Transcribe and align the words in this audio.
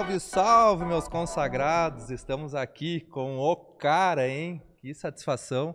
Salve, 0.00 0.18
salve, 0.18 0.84
meus 0.86 1.06
consagrados! 1.06 2.08
Estamos 2.08 2.54
aqui 2.54 3.00
com 3.00 3.36
o 3.36 3.54
cara, 3.54 4.26
hein? 4.26 4.62
Que 4.78 4.94
satisfação. 4.94 5.74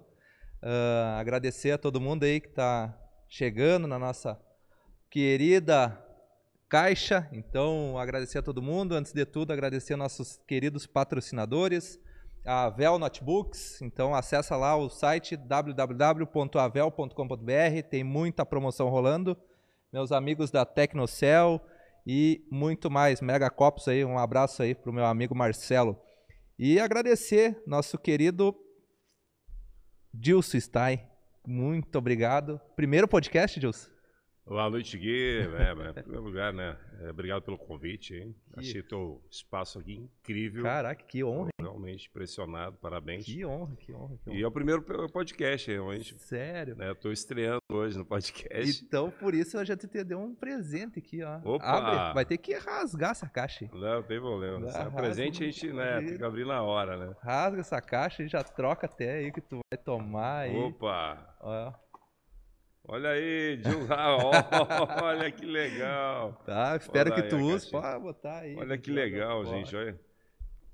Uh, 0.64 1.20
agradecer 1.20 1.74
a 1.74 1.78
todo 1.78 2.02
mundo 2.02 2.24
aí 2.24 2.42
que 2.42 2.48
está 2.48 2.92
chegando 3.30 3.88
na 3.88 4.00
nossa 4.00 4.36
querida 5.12 6.04
caixa. 6.68 7.30
Então, 7.32 8.00
agradecer 8.00 8.40
a 8.40 8.42
todo 8.42 8.64
mundo. 8.64 8.96
Antes 8.96 9.14
de 9.14 9.28
tudo, 9.28 9.54
agradecer 9.54 9.96
nossos 9.96 10.42
queridos 10.48 10.88
patrocinadores, 10.88 12.00
a 12.44 12.64
Avel 12.64 12.98
Notebooks. 12.98 13.80
Então, 13.84 14.16
acessa 14.16 14.56
lá 14.56 14.76
o 14.76 14.90
site 14.90 15.38
www.avel.com.br. 15.38 17.88
Tem 17.92 18.04
muita 18.04 18.44
promoção 18.44 18.90
rolando. 18.90 19.38
Meus 19.94 20.12
amigos 20.12 20.50
da 20.50 20.66
Tecnocel 20.66 21.62
e 22.06 22.46
muito 22.52 22.90
mais. 22.90 23.22
Mega 23.22 23.50
Copos 23.50 23.88
aí, 23.88 24.06
um 24.06 24.18
abraço 24.18 24.62
aí 24.62 24.76
pro 24.76 24.94
meu 24.94 25.06
amigo 25.06 25.36
Marcelo. 25.36 26.00
E 26.58 26.80
agradecer 26.80 27.62
nosso 27.66 27.98
querido 27.98 28.56
Dilson 30.14 30.60
Stein. 30.60 31.02
Muito 31.46 31.98
obrigado. 31.98 32.60
Primeiro 32.76 33.08
podcast, 33.08 33.60
Dilson? 33.60 33.95
Boa 34.48 34.70
noite, 34.70 34.96
Gui. 34.96 35.40
É, 35.40 35.90
em 35.90 35.94
primeiro 35.94 36.22
lugar, 36.24 36.54
né? 36.54 36.78
É, 37.02 37.10
obrigado 37.10 37.42
pelo 37.42 37.58
convite, 37.58 38.14
hein? 38.14 38.36
Achei 38.56 38.84
teu 38.84 39.20
espaço 39.30 39.80
aqui 39.80 39.96
incrível. 39.96 40.62
Caraca, 40.62 41.04
que 41.04 41.24
honra. 41.24 41.50
Realmente 41.60 42.08
impressionado, 42.08 42.78
parabéns. 42.78 43.26
Que 43.26 43.44
honra, 43.44 43.76
que 43.76 43.92
honra, 43.92 44.18
que 44.18 44.30
honra. 44.30 44.40
E 44.40 44.44
é 44.44 44.48
o 44.48 44.52
primeiro 44.52 44.84
podcast, 45.12 45.72
realmente. 45.72 46.16
Sério? 46.20 46.76
Né? 46.76 46.94
Tô 46.94 47.12
estreando 47.12 47.60
hoje 47.72 47.98
no 47.98 48.06
podcast. 48.06 48.86
Então, 48.86 49.10
por 49.10 49.34
isso, 49.34 49.58
eu 49.58 49.66
já 49.66 49.76
te 49.76 49.88
deu 50.04 50.20
um 50.20 50.36
presente 50.36 51.00
aqui, 51.00 51.24
ó. 51.24 51.40
Opa! 51.44 51.66
Abre, 51.66 52.14
vai 52.14 52.24
ter 52.24 52.38
que 52.38 52.54
rasgar 52.54 53.12
essa 53.12 53.28
caixa. 53.28 53.68
Não, 53.74 54.04
tem 54.04 54.20
problema. 54.20 54.72
Se 54.72 54.78
é 54.78 54.90
presente, 54.92 55.44
a 55.44 55.48
gente 55.48 55.74
né, 55.74 56.02
tem 56.02 56.18
que 56.18 56.24
abrir 56.24 56.46
na 56.46 56.62
hora, 56.62 56.96
né? 56.98 57.16
Rasga 57.20 57.62
essa 57.62 57.82
caixa 57.82 58.22
e 58.22 58.28
já 58.28 58.44
troca 58.44 58.86
até 58.86 59.16
aí 59.16 59.32
que 59.32 59.42
tu 59.42 59.60
vai 59.72 59.84
tomar 59.84 60.42
aí. 60.42 60.56
Opa! 60.56 61.36
Ó. 61.42 61.85
Olha 62.88 63.10
aí, 63.10 63.58
Dilma, 63.58 63.96
olha 65.02 65.32
que 65.32 65.44
legal. 65.44 66.34
Tá, 66.46 66.76
espero 66.76 67.12
olha 67.12 67.24
que 67.24 67.30
tu 67.30 67.38
use. 67.38 67.72
Pode 67.72 68.00
botar 68.00 68.40
aí. 68.40 68.56
Olha 68.56 68.78
que 68.78 68.92
legal, 68.92 69.44
gente, 69.44 69.76
olha. 69.76 70.00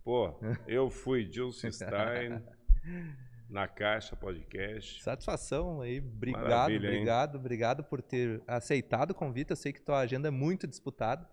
Pô, 0.04 0.36
eu 0.68 0.90
fui 0.90 1.24
Dilson 1.24 1.72
Stein 1.72 2.44
na 3.50 3.66
Caixa 3.66 4.14
Podcast. 4.18 5.02
Satisfação 5.02 5.80
aí, 5.80 6.00
obrigado, 6.00 6.44
Maravilha, 6.44 6.90
obrigado, 6.90 7.36
hein? 7.36 7.40
obrigado 7.40 7.84
por 7.86 8.02
ter 8.02 8.42
aceitado 8.46 9.12
o 9.12 9.16
convite. 9.16 9.52
Eu 9.52 9.56
sei 9.56 9.72
que 9.72 9.82
tua 9.82 10.00
agenda 10.00 10.28
é 10.28 10.32
muito 10.32 10.68
disputada. 10.68 11.26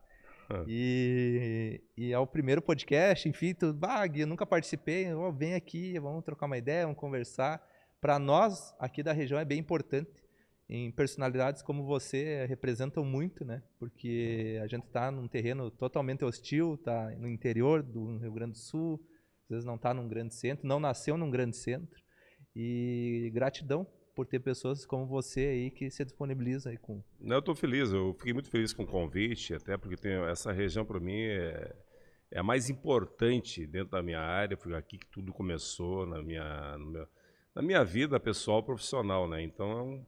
Ah. 0.49 0.65
E, 0.69 1.83
e, 1.97 2.13
é 2.13 2.19
o 2.21 2.27
primeiro 2.27 2.63
podcast, 2.63 3.29
enfim, 3.29 3.53
tu, 3.53 3.77
ah, 3.83 4.07
eu 4.15 4.27
nunca 4.29 4.47
participei, 4.47 5.13
oh, 5.13 5.33
vem 5.33 5.55
aqui, 5.55 5.99
vamos 5.99 6.25
trocar 6.25 6.47
uma 6.47 6.57
ideia, 6.57 6.85
vamos 6.85 7.01
conversar. 7.01 7.61
Para 8.01 8.17
nós 8.17 8.73
aqui 8.79 9.03
da 9.03 9.13
região 9.13 9.41
é 9.41 9.45
bem 9.45 9.59
importante 9.59 10.09
em 10.69 10.93
personalidades 10.93 11.63
como 11.63 11.85
você 11.85 12.45
representam 12.47 13.05
muito, 13.05 13.45
né? 13.45 13.63
Porque 13.79 14.61
a 14.63 14.67
gente 14.67 14.85
está 14.85 15.11
num 15.11 15.27
terreno 15.27 15.71
totalmente 15.71 16.25
hostil, 16.25 16.75
está 16.75 17.11
no 17.13 17.27
interior 17.27 17.83
do 17.83 18.19
Rio 18.19 18.33
Grande 18.33 18.53
do 18.53 18.59
Sul, 18.59 19.01
às 19.45 19.49
vezes 19.49 19.65
não 19.65 19.77
está 19.77 19.95
num 19.95 20.07
grande 20.07 20.35
centro, 20.35 20.67
não 20.67 20.79
nasceu 20.79 21.17
num 21.17 21.31
grande 21.31 21.57
centro. 21.57 21.99
E 22.55 23.31
gratidão 23.33 23.87
por 24.15 24.27
ter 24.27 24.41
pessoas 24.41 24.85
como 24.85 25.07
você 25.07 25.47
aí 25.47 25.71
que 25.71 25.91
se 25.91 26.05
disponibiliza 26.05 26.71
aí 26.71 26.77
com. 26.77 27.03
Não, 27.19 27.37
eu 27.37 27.41
estou 27.41 27.55
feliz, 27.55 27.91
eu 27.93 28.13
fiquei 28.15 28.35
muito 28.35 28.51
feliz 28.51 28.73
com 28.73 28.83
o 28.83 28.87
convite, 28.87 29.55
até 29.55 29.77
porque 29.79 29.97
tem, 29.97 30.13
essa 30.25 30.53
região 30.53 30.85
para 30.85 31.01
mim 31.01 31.19
é, 31.19 31.75
é 32.31 32.41
a 32.41 32.43
mais 32.43 32.69
importante 32.69 33.67
dentro 33.67 33.93
da 33.93 34.03
minha 34.03 34.21
área, 34.21 34.57
foi 34.57 34.75
aqui 34.75 34.99
que 34.99 35.07
tudo 35.07 35.33
começou 35.33 36.05
na 36.05 36.23
minha, 36.23 36.77
meu, 36.79 37.07
na 37.55 37.63
minha 37.63 37.83
vida 37.85 38.21
pessoal 38.21 38.63
profissional, 38.63 39.29
né? 39.29 39.41
Então 39.41 39.71
é 39.71 39.83
um 39.83 40.07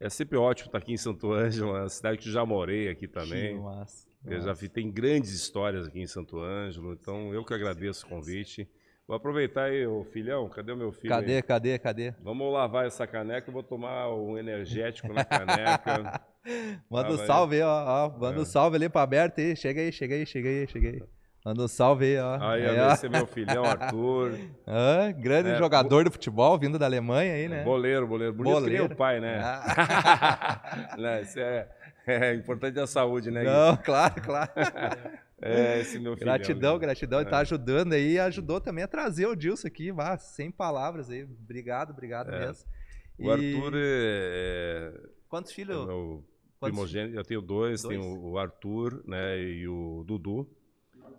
é 0.00 0.08
sempre 0.08 0.36
ótimo 0.36 0.66
estar 0.66 0.78
aqui 0.78 0.92
em 0.92 0.96
Santo 0.96 1.32
Ângelo, 1.32 1.72
uma 1.72 1.88
cidade 1.88 2.18
que 2.18 2.28
eu 2.28 2.32
já 2.32 2.44
morei 2.44 2.88
aqui 2.88 3.08
também. 3.08 3.56
Que 3.56 3.62
massa, 3.62 4.08
eu 4.26 4.40
já 4.40 4.52
vi, 4.52 4.68
tem 4.68 4.90
grandes 4.90 5.32
histórias 5.32 5.86
aqui 5.86 6.00
em 6.00 6.06
Santo 6.06 6.38
Ângelo, 6.38 6.92
então 6.92 7.32
eu 7.32 7.44
que 7.44 7.54
agradeço 7.54 8.06
o 8.06 8.08
convite. 8.08 8.68
Vou 9.06 9.16
aproveitar 9.16 9.64
aí, 9.64 9.86
ô 9.86 10.04
filhão, 10.04 10.48
cadê 10.50 10.70
o 10.70 10.76
meu 10.76 10.92
filho? 10.92 11.08
Cadê, 11.08 11.36
aí? 11.36 11.42
cadê, 11.42 11.78
cadê? 11.78 12.10
Vamos 12.22 12.52
lavar 12.52 12.86
essa 12.86 13.06
caneca, 13.06 13.48
eu 13.48 13.54
vou 13.54 13.62
tomar 13.62 14.14
um 14.14 14.36
energético 14.36 15.10
na 15.12 15.24
caneca. 15.24 16.20
Manda 16.90 17.12
um 17.12 17.18
salve 17.18 17.56
aí, 17.56 17.62
ó, 17.62 18.06
ó. 18.06 18.18
Manda 18.18 18.38
um 18.38 18.42
é. 18.42 18.46
salve 18.46 18.76
ali 18.76 18.88
para 18.88 19.02
aberto 19.02 19.38
aí. 19.38 19.56
Chega 19.56 19.80
aí, 19.80 19.90
chega 19.90 20.14
aí, 20.14 20.26
chega 20.26 20.48
aí, 20.48 20.66
chega 20.68 20.88
aí. 20.90 21.02
Manda 21.48 21.62
um 21.62 21.68
salve 21.68 22.04
aí, 22.04 22.18
ó. 22.18 22.38
Aí, 22.42 22.66
aí 22.66 22.92
esse 22.92 23.06
é 23.06 23.08
meu 23.08 23.26
filhão, 23.26 23.64
Arthur. 23.64 24.38
Ah, 24.70 25.10
grande 25.12 25.48
é, 25.48 25.56
jogador 25.56 26.04
bo... 26.04 26.04
de 26.04 26.10
futebol, 26.10 26.58
vindo 26.58 26.78
da 26.78 26.84
Alemanha 26.84 27.32
aí, 27.32 27.48
né? 27.48 27.64
Boleiro, 27.64 28.06
boleiro. 28.06 28.34
Bonito 28.34 28.52
boleiro. 28.52 28.74
que 28.74 28.82
nem 28.82 28.92
o 28.92 28.94
pai, 28.94 29.18
né? 29.18 29.40
Ah. 29.42 30.92
Não, 30.98 31.20
isso 31.22 31.40
é, 31.40 31.66
é 32.06 32.34
importante 32.34 32.78
a 32.78 32.86
saúde, 32.86 33.30
né? 33.30 33.44
Não, 33.44 33.78
claro, 33.78 34.20
claro. 34.22 34.50
É, 35.40 35.78
esse 35.78 36.00
meu 36.00 36.16
filhão. 36.16 36.34
Gratidão, 36.34 36.74
né? 36.74 36.80
gratidão. 36.80 37.20
Ele 37.20 37.30
tá 37.30 37.38
é. 37.38 37.40
ajudando 37.42 37.92
aí 37.92 38.14
e 38.14 38.18
ajudou 38.18 38.60
também 38.60 38.82
a 38.82 38.88
trazer 38.88 39.24
o 39.24 39.36
Dilson 39.36 39.68
aqui, 39.68 39.92
mas 39.92 40.20
sem 40.22 40.50
palavras 40.50 41.08
aí. 41.10 41.22
Obrigado, 41.22 41.90
obrigado 41.90 42.34
é. 42.34 42.40
mesmo. 42.40 42.68
O 43.16 43.24
e... 43.24 43.30
Arthur 43.30 43.72
é... 43.76 44.92
Quantos 45.28 45.52
filhos? 45.52 45.76
É 45.76 45.86
meu 45.86 46.24
primogênito, 46.60 47.16
eu 47.16 47.24
tenho 47.24 47.40
dois, 47.40 47.82
dois, 47.82 47.96
tenho 47.96 48.20
o 48.20 48.36
Arthur 48.36 49.00
né, 49.06 49.40
e 49.40 49.68
o 49.68 50.02
Dudu. 50.04 50.57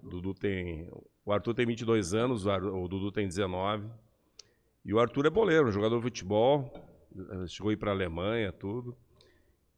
O 0.04 0.10
Dudu 0.10 0.34
tem. 0.34 0.90
O 1.26 1.32
Arthur 1.32 1.54
tem 1.54 1.66
22 1.66 2.14
anos, 2.14 2.46
o 2.46 2.88
Dudu 2.88 3.12
tem 3.12 3.28
19. 3.28 3.90
E 4.86 4.94
o 4.94 5.00
Arthur 5.00 5.26
é 5.26 5.30
boleiro, 5.30 5.68
um 5.68 5.72
jogador 5.72 5.98
de 5.98 6.04
futebol. 6.04 6.72
Chegou 7.48 7.70
a 7.70 7.74
ir 7.74 7.78
para 7.78 7.92
a 7.92 7.94
Alemanha, 7.94 8.52
tudo. 8.52 8.98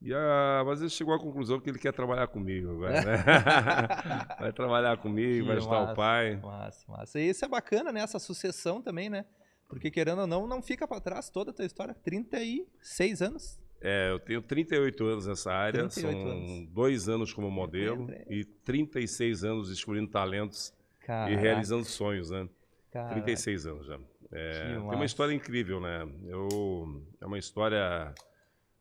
E 0.02 0.14
a, 0.14 0.64
mas 0.66 0.82
ele 0.82 0.90
chegou 0.90 1.14
à 1.14 1.20
conclusão 1.20 1.60
que 1.60 1.70
ele 1.70 1.78
quer 1.78 1.94
trabalhar 1.94 2.26
comigo 2.28 2.72
agora, 2.72 3.06
né? 3.06 3.18
vai 4.40 4.52
trabalhar 4.52 4.98
comigo, 4.98 5.42
que 5.42 5.48
vai 5.48 5.58
ajudar 5.58 5.80
massa, 5.82 5.92
o 5.92 5.96
pai. 5.96 6.36
Massa, 6.38 6.92
massa. 6.92 7.20
E 7.20 7.30
isso 7.30 7.46
é 7.46 7.48
bacana, 7.48 7.92
né? 7.92 8.02
Essa 8.02 8.18
sucessão 8.18 8.82
também, 8.82 9.12
né? 9.12 9.26
Porque 9.70 9.92
querendo 9.92 10.22
ou 10.22 10.28
não, 10.28 10.48
não 10.48 10.60
fica 10.62 10.88
para 10.88 11.00
trás 11.00 11.30
toda 11.30 11.52
a 11.52 11.54
tua 11.54 11.66
história. 11.66 11.94
36 11.94 13.22
anos. 13.22 13.61
É, 13.82 14.12
eu 14.12 14.20
tenho 14.20 14.42
38 14.42 15.04
anos 15.06 15.26
nessa 15.26 15.52
área, 15.52 15.90
são 15.90 16.10
anos. 16.10 16.68
dois 16.70 17.10
anos 17.10 17.34
como 17.34 17.50
modelo 17.50 18.08
e 18.30 18.46
36 18.46 19.44
anos 19.44 19.70
descobrindo 19.70 20.08
talentos 20.08 20.72
Caraca. 21.00 21.34
e 21.34 21.36
realizando 21.36 21.84
sonhos, 21.84 22.30
né? 22.30 22.48
Caraca. 22.92 23.14
36 23.14 23.66
anos 23.66 23.88
já. 23.88 24.00
É, 24.32 24.68
tem 24.68 24.78
uma 24.78 25.04
história 25.04 25.34
incrível, 25.34 25.82
né? 25.82 26.08
Eu, 26.28 27.04
é 27.20 27.26
uma 27.26 27.40
história 27.40 28.14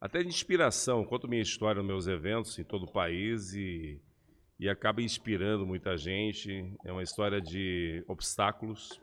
até 0.00 0.22
de 0.22 0.28
inspiração. 0.28 1.04
Conto 1.04 1.26
minha 1.26 1.42
história 1.42 1.80
nos 1.80 1.88
meus 1.88 2.06
eventos 2.06 2.58
em 2.58 2.64
todo 2.64 2.84
o 2.84 2.92
país 2.92 3.54
e, 3.54 3.98
e 4.58 4.68
acaba 4.68 5.02
inspirando 5.02 5.66
muita 5.66 5.96
gente. 5.96 6.72
É 6.84 6.92
uma 6.92 7.02
história 7.02 7.40
de 7.40 8.04
obstáculos, 8.06 9.00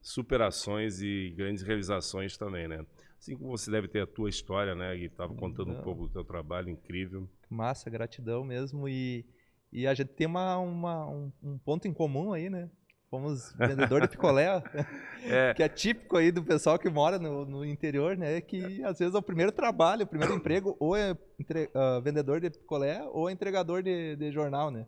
superações 0.00 1.00
e 1.00 1.32
grandes 1.36 1.62
realizações 1.62 2.36
também, 2.36 2.66
né? 2.66 2.84
Assim 3.24 3.38
como 3.38 3.56
você 3.56 3.70
deve 3.70 3.88
ter 3.88 4.02
a 4.02 4.06
tua 4.06 4.28
história, 4.28 4.74
né? 4.74 4.94
E 4.98 5.06
estava 5.06 5.34
contando 5.34 5.72
Não. 5.72 5.80
um 5.80 5.82
pouco 5.82 6.02
do 6.02 6.12
teu 6.12 6.22
trabalho 6.22 6.68
incrível. 6.68 7.26
Massa, 7.48 7.88
gratidão 7.88 8.44
mesmo. 8.44 8.86
E, 8.86 9.24
e 9.72 9.86
a 9.86 9.94
gente 9.94 10.08
tem 10.08 10.26
uma, 10.26 10.58
uma 10.58 11.08
um, 11.08 11.32
um 11.42 11.58
ponto 11.58 11.88
em 11.88 11.94
comum 11.94 12.34
aí, 12.34 12.50
né? 12.50 12.68
Fomos 13.08 13.54
vendedor 13.54 14.02
de 14.02 14.08
picolé, 14.08 14.62
é. 15.24 15.54
que 15.54 15.62
é 15.62 15.68
típico 15.70 16.18
aí 16.18 16.30
do 16.30 16.44
pessoal 16.44 16.78
que 16.78 16.90
mora 16.90 17.18
no, 17.18 17.46
no, 17.46 17.64
interior, 17.64 18.14
né? 18.14 18.42
Que 18.42 18.84
às 18.84 18.98
vezes 18.98 19.14
é 19.14 19.18
o 19.18 19.22
primeiro 19.22 19.52
trabalho, 19.52 20.02
o 20.02 20.06
primeiro 20.06 20.34
emprego, 20.34 20.76
ou 20.78 20.94
é 20.94 21.16
entre, 21.40 21.70
uh, 21.74 22.02
vendedor 22.02 22.42
de 22.42 22.50
picolé 22.50 23.02
ou 23.04 23.30
é 23.30 23.32
entregador 23.32 23.82
de, 23.82 24.16
de 24.16 24.32
jornal, 24.32 24.70
né? 24.70 24.86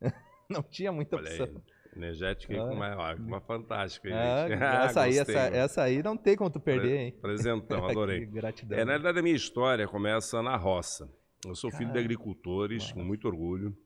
Não 0.48 0.62
tinha 0.62 0.90
muita 0.90 1.16
Olha 1.16 1.28
opção. 1.28 1.46
Aí. 1.46 1.73
Energética 1.96 2.60
ah, 2.60 2.64
uma, 2.64 3.14
uma 3.14 3.40
fantástica. 3.40 4.08
Ah, 4.14 4.84
essa, 4.84 5.02
aí, 5.02 5.18
essa, 5.18 5.32
essa, 5.32 5.82
aí 5.82 6.02
não 6.02 6.16
tem 6.16 6.36
como 6.36 6.50
tu 6.50 6.58
perder, 6.58 6.96
hein? 6.98 7.14
Presentão, 7.20 7.86
adorei. 7.88 8.26
Gratidão. 8.26 8.78
É, 8.78 8.84
na 8.84 8.92
verdade, 8.92 9.20
a 9.20 9.22
minha 9.22 9.34
história 9.34 9.86
começa 9.86 10.42
na 10.42 10.56
roça. 10.56 11.08
Eu 11.46 11.54
sou 11.54 11.70
filho 11.70 11.92
de 11.92 11.98
agricultores, 11.98 12.90
com 12.92 13.04
muito 13.04 13.28
orgulho. 13.28 13.76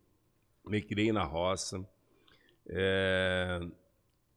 Me 0.67 0.81
criei 0.81 1.13
na 1.13 1.25
roça. 1.25 1.85
É, 2.67 3.61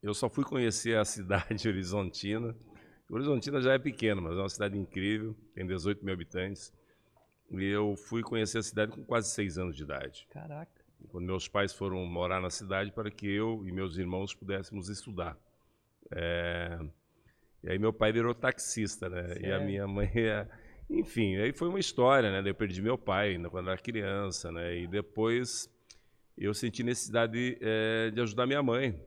eu 0.02 0.14
só 0.14 0.30
fui 0.30 0.44
conhecer 0.44 0.98
a 0.98 1.06
cidade 1.06 1.68
horizontina. 1.68 2.56
Horizontina 3.10 3.62
já 3.62 3.74
é 3.74 3.80
pequena, 3.80 4.22
mas 4.22 4.34
é 4.38 4.42
uma 4.42 4.50
cidade 4.50 4.78
incrível, 4.78 5.36
tem 5.54 5.66
18 5.66 6.04
mil 6.04 6.14
habitantes. 6.14 6.74
E 7.52 7.66
eu 7.66 7.96
fui 7.96 8.22
conhecer 8.22 8.58
a 8.58 8.64
cidade 8.64 8.92
com 8.92 9.04
quase 9.04 9.30
seis 9.32 9.58
anos 9.58 9.76
de 9.76 9.84
idade. 9.84 10.26
Caraca 10.30 10.81
quando 11.10 11.26
meus 11.26 11.48
pais 11.48 11.74
foram 11.74 12.06
morar 12.06 12.42
na 12.42 12.50
cidade 12.50 12.92
para 12.92 13.10
que 13.10 13.28
eu 13.28 13.64
e 13.66 13.72
meus 13.72 13.98
irmãos 13.98 14.34
pudéssemos 14.34 14.90
estudar. 14.90 15.38
É, 16.12 16.80
e 17.64 17.70
aí 17.70 17.80
meu 17.80 17.94
pai 17.94 18.12
virou 18.12 18.34
taxista, 18.34 19.10
né? 19.10 19.28
Certo. 19.28 19.46
E 19.46 19.52
a 19.52 19.60
minha 19.60 19.88
mãe, 19.88 20.10
é, 20.16 20.48
enfim, 20.90 21.38
aí 21.38 21.54
foi 21.54 21.70
uma 21.70 21.80
história, 21.80 22.42
né? 22.42 22.50
Eu 22.50 22.56
perdi 22.56 22.82
meu 22.82 22.98
pai 22.98 23.38
quando 23.50 23.70
era 23.70 23.78
criança, 23.78 24.52
né? 24.52 24.78
E 24.78 24.88
depois 24.88 25.70
eu 26.38 26.54
senti 26.54 26.84
necessidade 26.84 27.58
é, 27.62 28.12
de 28.12 28.22
ajudar 28.22 28.48
minha 28.48 28.64
mãe. 28.64 29.00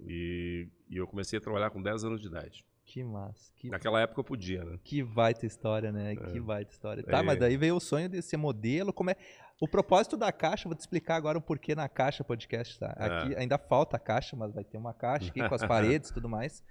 E, 0.00 0.68
e, 0.90 0.96
eu 0.96 1.06
comecei 1.06 1.38
a 1.38 1.40
trabalhar 1.40 1.70
com 1.70 1.80
10 1.80 2.04
anos 2.04 2.20
de 2.20 2.26
idade. 2.26 2.64
Que 2.86 3.02
massa. 3.02 3.52
Que... 3.56 3.68
Naquela 3.68 4.00
época 4.00 4.20
eu 4.20 4.24
podia, 4.24 4.64
né? 4.64 4.78
Que 4.84 5.02
baita 5.02 5.44
história, 5.44 5.90
né? 5.90 6.12
É. 6.12 6.16
Que 6.16 6.40
baita 6.40 6.72
história. 6.72 7.02
Tá, 7.02 7.18
é. 7.18 7.22
mas 7.22 7.38
daí 7.38 7.56
veio 7.56 7.76
o 7.76 7.80
sonho 7.80 8.08
de 8.08 8.22
ser 8.22 8.36
modelo. 8.36 8.92
Como 8.92 9.10
é... 9.10 9.16
O 9.60 9.66
propósito 9.66 10.16
da 10.16 10.30
caixa, 10.30 10.68
vou 10.68 10.76
te 10.76 10.80
explicar 10.80 11.16
agora 11.16 11.36
o 11.36 11.40
porquê 11.40 11.74
na 11.74 11.88
caixa 11.88 12.22
podcast, 12.22 12.78
tá? 12.78 12.94
É. 12.98 13.04
Aqui 13.04 13.36
ainda 13.36 13.58
falta 13.58 13.96
a 13.96 14.00
caixa, 14.00 14.36
mas 14.36 14.52
vai 14.52 14.62
ter 14.62 14.78
uma 14.78 14.94
caixa 14.94 15.28
aqui 15.30 15.46
com 15.46 15.54
as 15.54 15.64
paredes 15.66 16.10
e 16.10 16.14
tudo 16.14 16.28
mais, 16.28 16.62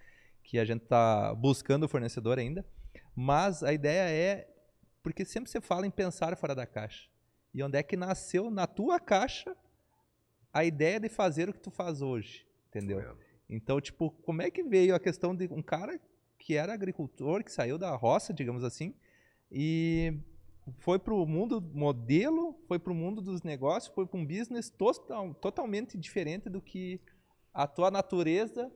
que 0.44 0.58
a 0.58 0.64
gente 0.64 0.86
tá 0.86 1.34
buscando 1.34 1.84
o 1.84 1.90
fornecedor 1.90 2.40
ainda. 2.40 2.66
Mas 3.16 3.64
a 3.64 3.74
ideia 3.74 4.10
é, 4.10 4.48
porque 5.04 5.26
sempre 5.26 5.50
você 5.50 5.60
fala 5.60 5.86
em 5.86 5.92
pensar 5.92 6.36
fora 6.38 6.56
da 6.56 6.66
caixa. 6.66 7.10
E 7.54 7.62
onde 7.64 7.78
é 7.78 7.84
que 7.84 7.98
nasceu 7.98 8.50
na 8.50 8.68
tua 8.68 9.00
caixa 9.00 9.56
a 10.54 10.64
ideia 10.64 11.00
de 11.00 11.10
fazer 11.10 11.50
o 11.50 11.54
que 11.54 11.60
tu 11.60 11.72
faz 11.72 12.02
hoje, 12.02 12.48
entendeu? 12.70 13.18
Então, 13.50 13.80
tipo, 13.80 14.12
como 14.24 14.42
é 14.42 14.50
que 14.50 14.64
veio 14.64 14.96
a 14.96 15.00
questão 15.00 15.36
de 15.36 15.48
um 15.52 15.62
cara 15.62 16.00
que 16.38 16.56
era 16.56 16.74
agricultor, 16.74 17.44
que 17.44 17.52
saiu 17.52 17.78
da 17.78 17.96
roça, 17.96 18.34
digamos 18.34 18.64
assim, 18.64 18.94
e 19.52 20.20
foi 20.80 20.98
para 20.98 21.14
o 21.14 21.26
mundo 21.26 21.62
modelo, 21.62 22.56
foi 22.68 22.80
para 22.80 22.92
o 22.92 22.96
mundo 22.96 23.22
dos 23.22 23.44
negócios, 23.44 23.94
foi 23.94 24.06
para 24.06 24.20
um 24.20 24.26
business 24.26 24.70
total, 24.70 25.34
totalmente 25.36 25.98
diferente 25.98 26.50
do 26.50 26.62
que 26.62 27.00
a 27.54 27.68
tua 27.68 27.92
natureza 27.92 28.72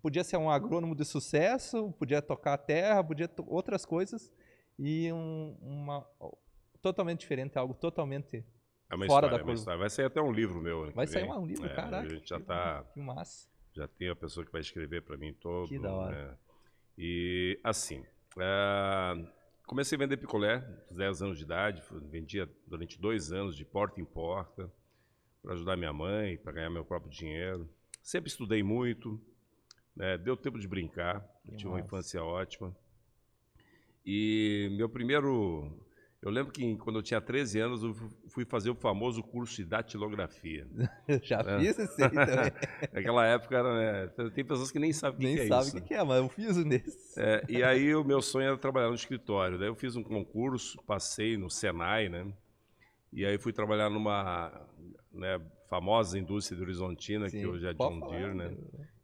podia 0.00 0.24
ser 0.24 0.36
um 0.36 0.50
agrônomo 0.50 0.94
de 0.94 1.04
sucesso, 1.04 1.92
podia 1.98 2.22
tocar 2.22 2.54
a 2.54 2.58
terra, 2.58 3.04
podia 3.04 3.30
outras 3.46 3.84
coisas 3.84 4.32
e 4.78 5.12
um, 5.12 5.56
uma 5.60 6.06
totalmente 6.80 7.20
diferente, 7.20 7.56
algo 7.56 7.74
totalmente 7.74 8.44
é 8.90 8.96
fora 8.96 9.04
história, 9.04 9.28
da 9.30 9.36
é 9.36 9.42
curva. 9.42 9.76
Vai 9.76 9.90
sair 9.90 10.06
até 10.06 10.20
um 10.20 10.32
livro 10.32 10.60
meu. 10.60 10.92
Vai 10.92 11.06
sair 11.06 11.30
um 11.30 11.46
livro, 11.46 11.66
é, 11.66 11.74
caraca. 11.74 12.06
A 12.06 12.08
gente 12.08 12.28
já 12.28 12.36
está. 12.36 12.84
Que 12.92 13.00
massa. 13.00 13.51
Já 13.72 13.88
tem 13.88 14.08
a 14.08 14.16
pessoa 14.16 14.44
que 14.44 14.52
vai 14.52 14.60
escrever 14.60 15.02
para 15.02 15.16
mim 15.16 15.32
todo. 15.32 15.68
Que 15.68 15.78
da 15.78 15.92
hora. 15.92 16.30
Né? 16.30 16.38
E 16.98 17.58
assim, 17.64 18.04
é, 18.38 19.32
comecei 19.66 19.96
a 19.96 19.98
vender 19.98 20.16
picolé 20.18 20.56
aos 20.88 20.96
10 20.96 21.22
anos 21.22 21.38
de 21.38 21.44
idade, 21.44 21.82
vendia 22.10 22.48
durante 22.66 23.00
dois 23.00 23.32
anos 23.32 23.56
de 23.56 23.64
porta 23.64 24.00
em 24.00 24.04
porta 24.04 24.70
para 25.42 25.54
ajudar 25.54 25.76
minha 25.76 25.92
mãe, 25.92 26.36
para 26.36 26.52
ganhar 26.52 26.70
meu 26.70 26.84
próprio 26.84 27.10
dinheiro. 27.10 27.68
Sempre 28.02 28.30
estudei 28.30 28.62
muito, 28.62 29.20
né? 29.96 30.16
deu 30.18 30.36
tempo 30.36 30.58
de 30.58 30.68
brincar, 30.68 31.26
tive 31.56 31.68
uma 31.68 31.80
infância 31.80 32.22
ótima. 32.22 32.76
E 34.04 34.68
meu 34.76 34.88
primeiro 34.88 35.84
eu 36.22 36.30
lembro 36.30 36.52
que 36.52 36.76
quando 36.76 37.00
eu 37.00 37.02
tinha 37.02 37.20
13 37.20 37.58
anos, 37.58 37.82
eu 37.82 37.94
fui 38.28 38.44
fazer 38.44 38.70
o 38.70 38.76
famoso 38.76 39.24
curso 39.24 39.56
de 39.56 39.64
datilografia. 39.64 40.68
Eu 41.08 41.18
já 41.20 41.40
é. 41.40 41.58
fiz 41.58 41.78
esse 41.80 42.00
aí 42.00 42.10
também. 42.10 42.52
Naquela 42.94 43.26
época, 43.26 43.56
era, 43.56 43.74
né, 43.74 44.30
tem 44.30 44.44
pessoas 44.44 44.70
que 44.70 44.78
nem 44.78 44.92
sabem 44.92 45.16
o 45.16 45.18
que, 45.18 45.26
nem 45.26 45.34
que 45.34 45.42
é 45.42 45.46
sabe 45.48 45.66
isso. 45.66 45.74
Nem 45.74 45.82
sabem 45.82 45.84
o 45.84 45.88
que 45.88 45.94
é, 45.94 46.04
mas 46.04 46.18
eu 46.18 46.28
fiz 46.28 46.56
um 46.56 46.68
desses. 46.68 47.18
É, 47.18 47.44
e 47.48 47.64
aí 47.64 47.92
o 47.92 48.04
meu 48.04 48.22
sonho 48.22 48.46
era 48.46 48.56
trabalhar 48.56 48.88
no 48.88 48.94
escritório. 48.94 49.58
Daí 49.58 49.66
eu 49.66 49.74
fiz 49.74 49.96
um 49.96 50.02
concurso, 50.04 50.80
passei 50.86 51.36
no 51.36 51.50
Senai, 51.50 52.08
né? 52.08 52.32
E 53.12 53.26
aí 53.26 53.36
fui 53.36 53.52
trabalhar 53.52 53.90
numa 53.90 54.64
né, 55.12 55.40
famosa 55.68 56.16
indústria 56.16 56.56
de 56.56 56.62
Horizontina, 56.62 57.28
Sim, 57.28 57.40
que 57.40 57.46
hoje 57.46 57.66
é 57.66 57.74
John 57.74 57.98
Deere, 57.98 58.32
né? 58.32 58.56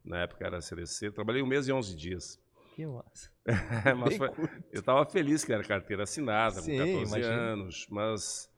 Na 0.04 0.20
época 0.20 0.46
era 0.46 0.58
a 0.58 0.60
CLC. 0.60 1.10
Trabalhei 1.10 1.42
um 1.42 1.46
mês 1.46 1.66
e 1.66 1.72
11 1.72 1.96
dias. 1.96 2.40
Que 2.78 2.86
massa. 2.86 3.28
mas 3.98 4.16
foi, 4.16 4.28
eu 4.70 4.78
estava 4.78 5.04
feliz 5.04 5.44
que 5.44 5.52
era 5.52 5.64
carteira 5.64 6.04
assinada, 6.04 6.60
Sim, 6.60 6.78
com 6.78 6.86
14 6.86 7.06
imagina. 7.08 7.34
anos, 7.34 7.86
mas 7.90 8.48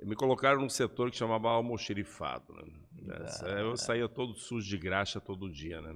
me 0.00 0.16
colocaram 0.16 0.62
num 0.62 0.68
setor 0.70 1.10
que 1.10 1.18
chamava 1.18 1.50
almoxerifado. 1.50 2.54
Né? 2.54 3.14
Ah, 3.42 3.50
eu 3.50 3.76
saía 3.76 4.08
todo 4.08 4.34
sujo 4.34 4.66
de 4.66 4.78
graxa 4.78 5.20
todo 5.20 5.52
dia, 5.52 5.82
né? 5.82 5.94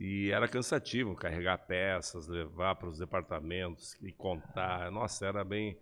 E 0.00 0.30
era 0.30 0.48
cansativo 0.48 1.14
carregar 1.14 1.58
peças, 1.58 2.26
levar 2.26 2.76
para 2.76 2.88
os 2.88 2.98
departamentos 2.98 3.94
e 4.00 4.10
contar. 4.10 4.90
Nossa, 4.90 5.26
era 5.26 5.44
bem. 5.44 5.76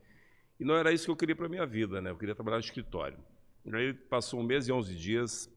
E 0.59 0.65
não 0.65 0.75
era 0.75 0.93
isso 0.93 1.05
que 1.05 1.13
eu 1.13 1.17
queria 1.17 1.37
para 1.37 1.49
minha 1.49 1.67
vida, 1.67 2.01
né? 2.01 2.11
Eu 2.11 2.19
queria 2.19 2.35
trabalhar 2.35 2.57
no 2.57 2.65
escritório. 2.65 3.19
Aí 3.73 3.95
passou 3.95 4.41
um 4.41 4.43
mês 4.43 4.67
e 4.67 4.73
11 4.73 4.93
dias 4.97 5.49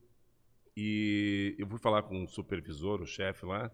e 0.78 1.56
eu 1.57 1.66
fui 1.66 1.80
falar 1.80 2.04
com 2.04 2.24
o 2.24 2.28
supervisor, 2.28 3.01
o 3.01 3.07
chefe 3.07 3.48
lá 3.48 3.72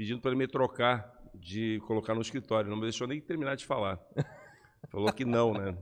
pedindo 0.00 0.18
para 0.18 0.30
ele 0.30 0.38
me 0.38 0.48
trocar 0.48 1.14
de 1.34 1.78
colocar 1.86 2.14
no 2.14 2.22
escritório. 2.22 2.70
Não 2.70 2.76
me 2.78 2.84
deixou 2.84 3.06
nem 3.06 3.20
terminar 3.20 3.54
de 3.54 3.66
falar. 3.66 4.00
Falou 4.88 5.12
que 5.12 5.26
não, 5.26 5.52
né? 5.52 5.76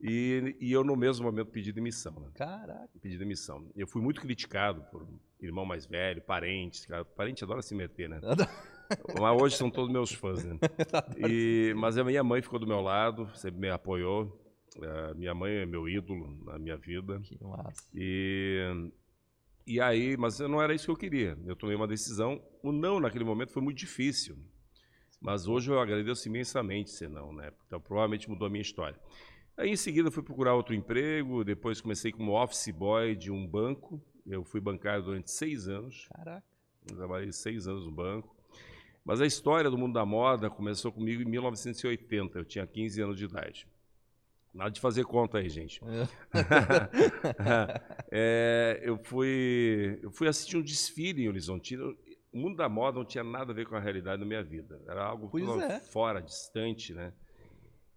E, 0.00 0.56
e 0.60 0.70
eu, 0.70 0.84
no 0.84 0.94
mesmo 0.94 1.26
momento, 1.26 1.50
pedi 1.50 1.72
demissão. 1.72 2.12
Né? 2.20 2.28
Caraca. 2.34 2.88
Pedi 3.00 3.18
demissão. 3.18 3.68
Eu 3.74 3.88
fui 3.88 4.00
muito 4.00 4.20
criticado 4.20 4.84
por 4.92 5.08
irmão 5.40 5.66
mais 5.66 5.86
velho, 5.86 6.22
parentes. 6.22 6.86
Cara, 6.86 7.04
parente 7.04 7.42
adora 7.42 7.62
se 7.62 7.74
meter, 7.74 8.08
né? 8.08 8.20
Mas 9.20 9.42
hoje 9.42 9.56
são 9.56 9.68
todos 9.68 9.90
meus 9.90 10.12
fãs, 10.12 10.44
né? 10.44 10.56
E, 11.28 11.74
mas 11.76 11.96
a 11.96 12.04
minha 12.04 12.22
mãe 12.22 12.42
ficou 12.42 12.58
do 12.58 12.66
meu 12.66 12.80
lado, 12.80 13.28
sempre 13.34 13.58
me 13.58 13.70
apoiou. 13.70 14.38
Uh, 14.76 15.16
minha 15.16 15.34
mãe 15.34 15.50
é 15.50 15.66
meu 15.66 15.88
ídolo 15.88 16.44
na 16.44 16.58
minha 16.58 16.76
vida. 16.76 17.18
Que 17.20 17.42
massa. 17.42 17.88
E 17.94 18.92
e 19.66 19.80
aí, 19.80 20.16
mas 20.16 20.38
não 20.40 20.60
era 20.60 20.74
isso 20.74 20.86
que 20.86 20.90
eu 20.90 20.96
queria. 20.96 21.38
Eu 21.46 21.54
tomei 21.54 21.76
uma 21.76 21.86
decisão. 21.86 22.42
O 22.62 22.72
não 22.72 22.98
naquele 23.00 23.24
momento 23.24 23.52
foi 23.52 23.62
muito 23.62 23.78
difícil. 23.78 24.36
Mas 25.20 25.46
hoje 25.46 25.70
eu 25.70 25.78
agradeço 25.78 26.28
imensamente 26.28 26.90
ser 26.90 27.08
não, 27.08 27.32
né? 27.32 27.52
Então 27.66 27.80
provavelmente 27.80 28.28
mudou 28.28 28.46
a 28.46 28.50
minha 28.50 28.62
história. 28.62 28.98
Aí 29.56 29.70
em 29.70 29.76
seguida 29.76 30.10
fui 30.10 30.22
procurar 30.22 30.54
outro 30.54 30.74
emprego, 30.74 31.44
depois 31.44 31.80
comecei 31.80 32.10
como 32.10 32.32
office 32.32 32.70
boy 32.70 33.14
de 33.14 33.30
um 33.30 33.46
banco. 33.46 34.02
Eu 34.26 34.44
fui 34.44 34.60
bancário 34.60 35.04
durante 35.04 35.30
seis 35.30 35.68
anos. 35.68 36.08
Caraca. 36.12 36.44
Eu 36.90 36.96
trabalhei 36.96 37.30
seis 37.30 37.68
anos 37.68 37.84
no 37.84 37.92
banco. 37.92 38.34
Mas 39.04 39.20
a 39.20 39.26
história 39.26 39.70
do 39.70 39.78
mundo 39.78 39.94
da 39.94 40.06
moda 40.06 40.48
começou 40.48 40.90
comigo 40.90 41.22
em 41.22 41.24
1980. 41.24 42.38
Eu 42.38 42.44
tinha 42.44 42.66
15 42.66 43.02
anos 43.02 43.16
de 43.16 43.24
idade. 43.24 43.66
Nada 44.54 44.70
de 44.70 44.80
fazer 44.80 45.04
conta 45.04 45.38
aí, 45.38 45.48
gente. 45.48 45.80
É. 45.84 46.08
é, 48.10 48.80
eu, 48.82 48.98
fui, 48.98 49.98
eu 50.02 50.10
fui 50.10 50.28
assistir 50.28 50.56
um 50.56 50.62
desfile 50.62 51.24
em 51.24 51.28
Horizontina. 51.28 51.84
O 52.32 52.38
mundo 52.38 52.56
da 52.56 52.68
moda 52.68 52.98
não 52.98 53.04
tinha 53.04 53.24
nada 53.24 53.52
a 53.52 53.54
ver 53.54 53.66
com 53.66 53.76
a 53.76 53.80
realidade 53.80 54.20
da 54.20 54.26
minha 54.26 54.42
vida. 54.42 54.80
Era 54.86 55.04
algo 55.04 55.30
é. 55.60 55.80
fora, 55.80 56.20
distante, 56.20 56.92
né? 56.92 57.12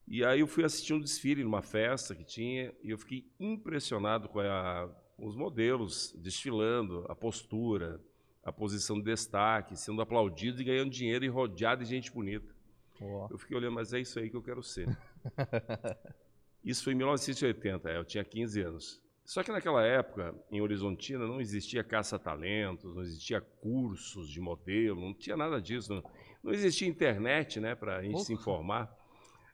E 0.07 0.24
aí 0.24 0.39
eu 0.39 0.47
fui 0.47 0.63
assistir 0.63 0.93
um 0.93 1.00
desfile 1.00 1.43
numa 1.43 1.62
festa 1.62 2.13
que 2.13 2.24
tinha 2.24 2.74
e 2.83 2.91
eu 2.91 2.97
fiquei 2.97 3.27
impressionado 3.39 4.29
com 4.29 4.39
a, 4.39 4.89
os 5.17 5.35
modelos 5.35 6.13
desfilando, 6.17 7.05
a 7.09 7.15
postura, 7.15 8.00
a 8.43 8.51
posição 8.51 8.97
de 8.97 9.05
destaque, 9.05 9.75
sendo 9.75 10.01
aplaudido 10.01 10.62
e 10.62 10.65
ganhando 10.65 10.91
dinheiro 10.91 11.25
e 11.25 11.27
rodeado 11.27 11.83
de 11.83 11.89
gente 11.89 12.12
bonita. 12.12 12.53
Oh. 13.01 13.27
Eu 13.31 13.38
fiquei 13.38 13.57
olhando, 13.57 13.74
mas 13.74 13.93
é 13.93 14.00
isso 14.00 14.19
aí 14.19 14.29
que 14.29 14.38
eu 14.38 14.43
quero 14.43 14.62
ser. 14.62 14.88
Isso 16.65 16.84
foi 16.84 16.93
em 16.93 16.95
1980, 16.95 17.89
eu 17.91 18.03
tinha 18.03 18.24
15 18.24 18.62
anos. 18.62 19.01
Só 19.24 19.43
que 19.43 19.51
naquela 19.51 19.84
época, 19.84 20.34
em 20.51 20.62
Horizontina, 20.62 21.27
não 21.27 21.39
existia 21.39 21.84
caça-talentos, 21.84 22.95
não 22.95 23.03
existia 23.03 23.39
cursos 23.39 24.29
de 24.29 24.41
modelo, 24.41 25.00
não 25.00 25.13
tinha 25.13 25.38
nada 25.38 25.62
disso. 25.62 25.93
Não, 25.93 26.03
não 26.43 26.51
existia 26.51 26.88
internet 26.88 27.60
né, 27.60 27.75
para 27.75 27.98
a 27.98 28.03
gente 28.03 28.24
se 28.24 28.34
informar. 28.34 28.95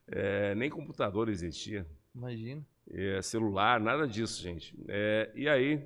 É, 0.07 0.55
nem 0.55 0.69
computador 0.69 1.29
existia. 1.29 1.85
Imagina. 2.15 2.65
É, 2.89 3.21
celular, 3.21 3.79
nada 3.79 4.07
disso, 4.07 4.41
gente. 4.41 4.77
É, 4.87 5.31
e 5.35 5.47
aí, 5.47 5.81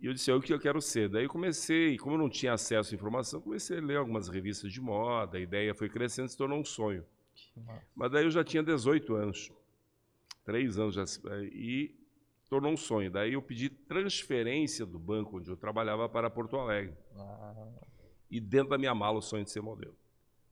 eu 0.00 0.12
disse, 0.12 0.30
é 0.30 0.34
o 0.34 0.40
que 0.40 0.52
eu 0.52 0.60
quero 0.60 0.80
ser. 0.80 1.08
Daí 1.08 1.24
eu 1.24 1.30
comecei, 1.30 1.96
como 1.96 2.14
eu 2.14 2.18
não 2.18 2.28
tinha 2.28 2.52
acesso 2.52 2.92
à 2.92 2.94
informação, 2.94 3.40
comecei 3.40 3.78
a 3.78 3.80
ler 3.80 3.96
algumas 3.96 4.28
revistas 4.28 4.72
de 4.72 4.80
moda, 4.80 5.38
a 5.38 5.40
ideia 5.40 5.74
foi 5.74 5.88
crescendo, 5.88 6.28
se 6.28 6.36
tornou 6.36 6.58
um 6.58 6.64
sonho. 6.64 7.04
Mas 7.94 8.10
daí 8.10 8.24
eu 8.24 8.30
já 8.30 8.42
tinha 8.42 8.62
18 8.62 9.14
anos 9.14 9.52
três 10.44 10.78
anos 10.78 10.94
já, 10.94 11.04
e 11.42 11.94
tornou 12.48 12.72
um 12.72 12.76
sonho. 12.76 13.10
Daí 13.10 13.32
eu 13.32 13.42
pedi 13.42 13.68
transferência 13.68 14.86
do 14.86 14.98
banco 14.98 15.38
onde 15.38 15.50
eu 15.50 15.56
trabalhava 15.56 16.08
para 16.08 16.30
Porto 16.30 16.56
Alegre. 16.56 16.94
Ah. 17.16 17.68
E 18.30 18.40
dentro 18.40 18.70
da 18.70 18.78
minha 18.78 18.94
mala 18.94 19.18
o 19.18 19.22
sonho 19.22 19.44
de 19.44 19.50
ser 19.50 19.60
modelo. 19.60 19.96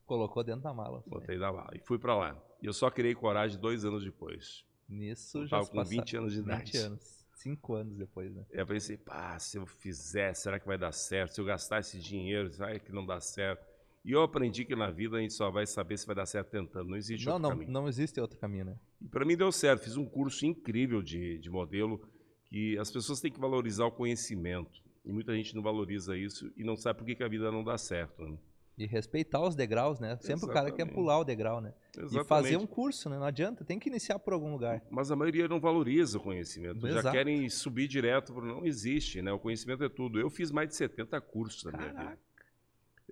Colocou 0.05 0.43
dentro 0.43 0.61
da 0.61 0.73
mala. 0.73 1.03
Botei 1.07 1.37
da 1.37 1.51
mala. 1.51 1.71
E 1.73 1.79
fui 1.79 1.97
para 1.97 2.15
lá. 2.15 2.43
E 2.61 2.65
eu 2.65 2.73
só 2.73 2.89
criei 2.89 3.15
coragem 3.15 3.59
dois 3.59 3.85
anos 3.85 4.03
depois. 4.03 4.65
Nisso 4.87 5.39
eu 5.39 5.47
já 5.47 5.59
estava 5.59 5.83
com 5.83 5.89
20 5.89 6.17
anos 6.17 6.33
de 6.33 6.39
idade. 6.39 6.71
20 6.71 6.77
anos. 6.77 7.23
Cinco 7.35 7.73
anos 7.73 7.97
depois, 7.97 8.33
né? 8.33 8.45
Eu 8.51 8.65
pensei, 8.65 8.95
pá, 8.95 9.37
se 9.39 9.57
eu 9.57 9.65
fizer, 9.65 10.33
será 10.33 10.59
que 10.59 10.67
vai 10.67 10.77
dar 10.77 10.91
certo? 10.91 11.33
Se 11.33 11.41
eu 11.41 11.45
gastar 11.45 11.79
esse 11.79 11.99
dinheiro, 11.99 12.49
será 12.51 12.77
que 12.79 12.91
não 12.91 13.05
dá 13.05 13.19
certo? 13.19 13.65
E 14.05 14.11
eu 14.11 14.21
aprendi 14.21 14.65
que 14.65 14.75
na 14.75 14.91
vida 14.91 15.17
a 15.17 15.21
gente 15.21 15.33
só 15.33 15.49
vai 15.49 15.65
saber 15.65 15.97
se 15.97 16.05
vai 16.05 16.15
dar 16.15 16.25
certo 16.25 16.49
tentando. 16.49 16.89
Não 16.89 16.97
existe 16.97 17.25
não, 17.25 17.33
outro 17.33 17.43
não, 17.43 17.49
caminho. 17.51 17.71
Não 17.71 17.87
existe 17.87 18.19
outro 18.19 18.37
caminho, 18.37 18.65
né? 18.65 18.75
E 19.01 19.07
para 19.07 19.23
mim 19.23 19.37
deu 19.37 19.51
certo. 19.51 19.83
Fiz 19.83 19.95
um 19.95 20.05
curso 20.05 20.45
incrível 20.45 21.01
de, 21.01 21.37
de 21.39 21.49
modelo 21.49 22.01
que 22.43 22.77
as 22.77 22.91
pessoas 22.91 23.21
têm 23.21 23.31
que 23.31 23.39
valorizar 23.39 23.85
o 23.85 23.91
conhecimento. 23.91 24.83
E 25.05 25.11
muita 25.11 25.33
gente 25.35 25.55
não 25.55 25.61
valoriza 25.61 26.17
isso 26.17 26.51
e 26.55 26.63
não 26.63 26.75
sabe 26.75 26.99
por 26.99 27.05
que, 27.05 27.15
que 27.15 27.23
a 27.23 27.27
vida 27.27 27.51
não 27.51 27.63
dá 27.63 27.77
certo. 27.77 28.23
Né? 28.23 28.37
E 28.77 28.85
respeitar 28.85 29.41
os 29.41 29.55
degraus, 29.55 29.99
né? 29.99 30.17
Sempre 30.17 30.33
Exatamente. 30.33 30.49
o 30.49 30.53
cara 30.53 30.71
quer 30.71 30.85
pular 30.91 31.19
o 31.19 31.23
degrau, 31.23 31.61
né? 31.61 31.73
Exatamente. 31.95 32.25
E 32.25 32.27
fazer 32.27 32.57
um 32.57 32.65
curso, 32.65 33.09
né? 33.09 33.17
Não 33.17 33.25
adianta, 33.25 33.63
tem 33.63 33.77
que 33.77 33.87
iniciar 33.87 34.17
por 34.17 34.33
algum 34.33 34.51
lugar. 34.51 34.81
Mas 34.89 35.11
a 35.11 35.15
maioria 35.15 35.47
não 35.47 35.59
valoriza 35.59 36.17
o 36.17 36.21
conhecimento. 36.21 36.85
Exato. 36.87 37.03
Já 37.03 37.11
querem 37.11 37.47
subir 37.49 37.87
direto, 37.87 38.33
não 38.33 38.65
existe, 38.65 39.21
né? 39.21 39.31
O 39.31 39.39
conhecimento 39.39 39.83
é 39.83 39.89
tudo. 39.89 40.19
Eu 40.19 40.29
fiz 40.29 40.51
mais 40.51 40.69
de 40.69 40.75
70 40.75 41.21
cursos 41.21 41.63
na 41.65 41.71
Caraca. 41.71 41.93
minha 41.93 42.09
vida. 42.09 42.19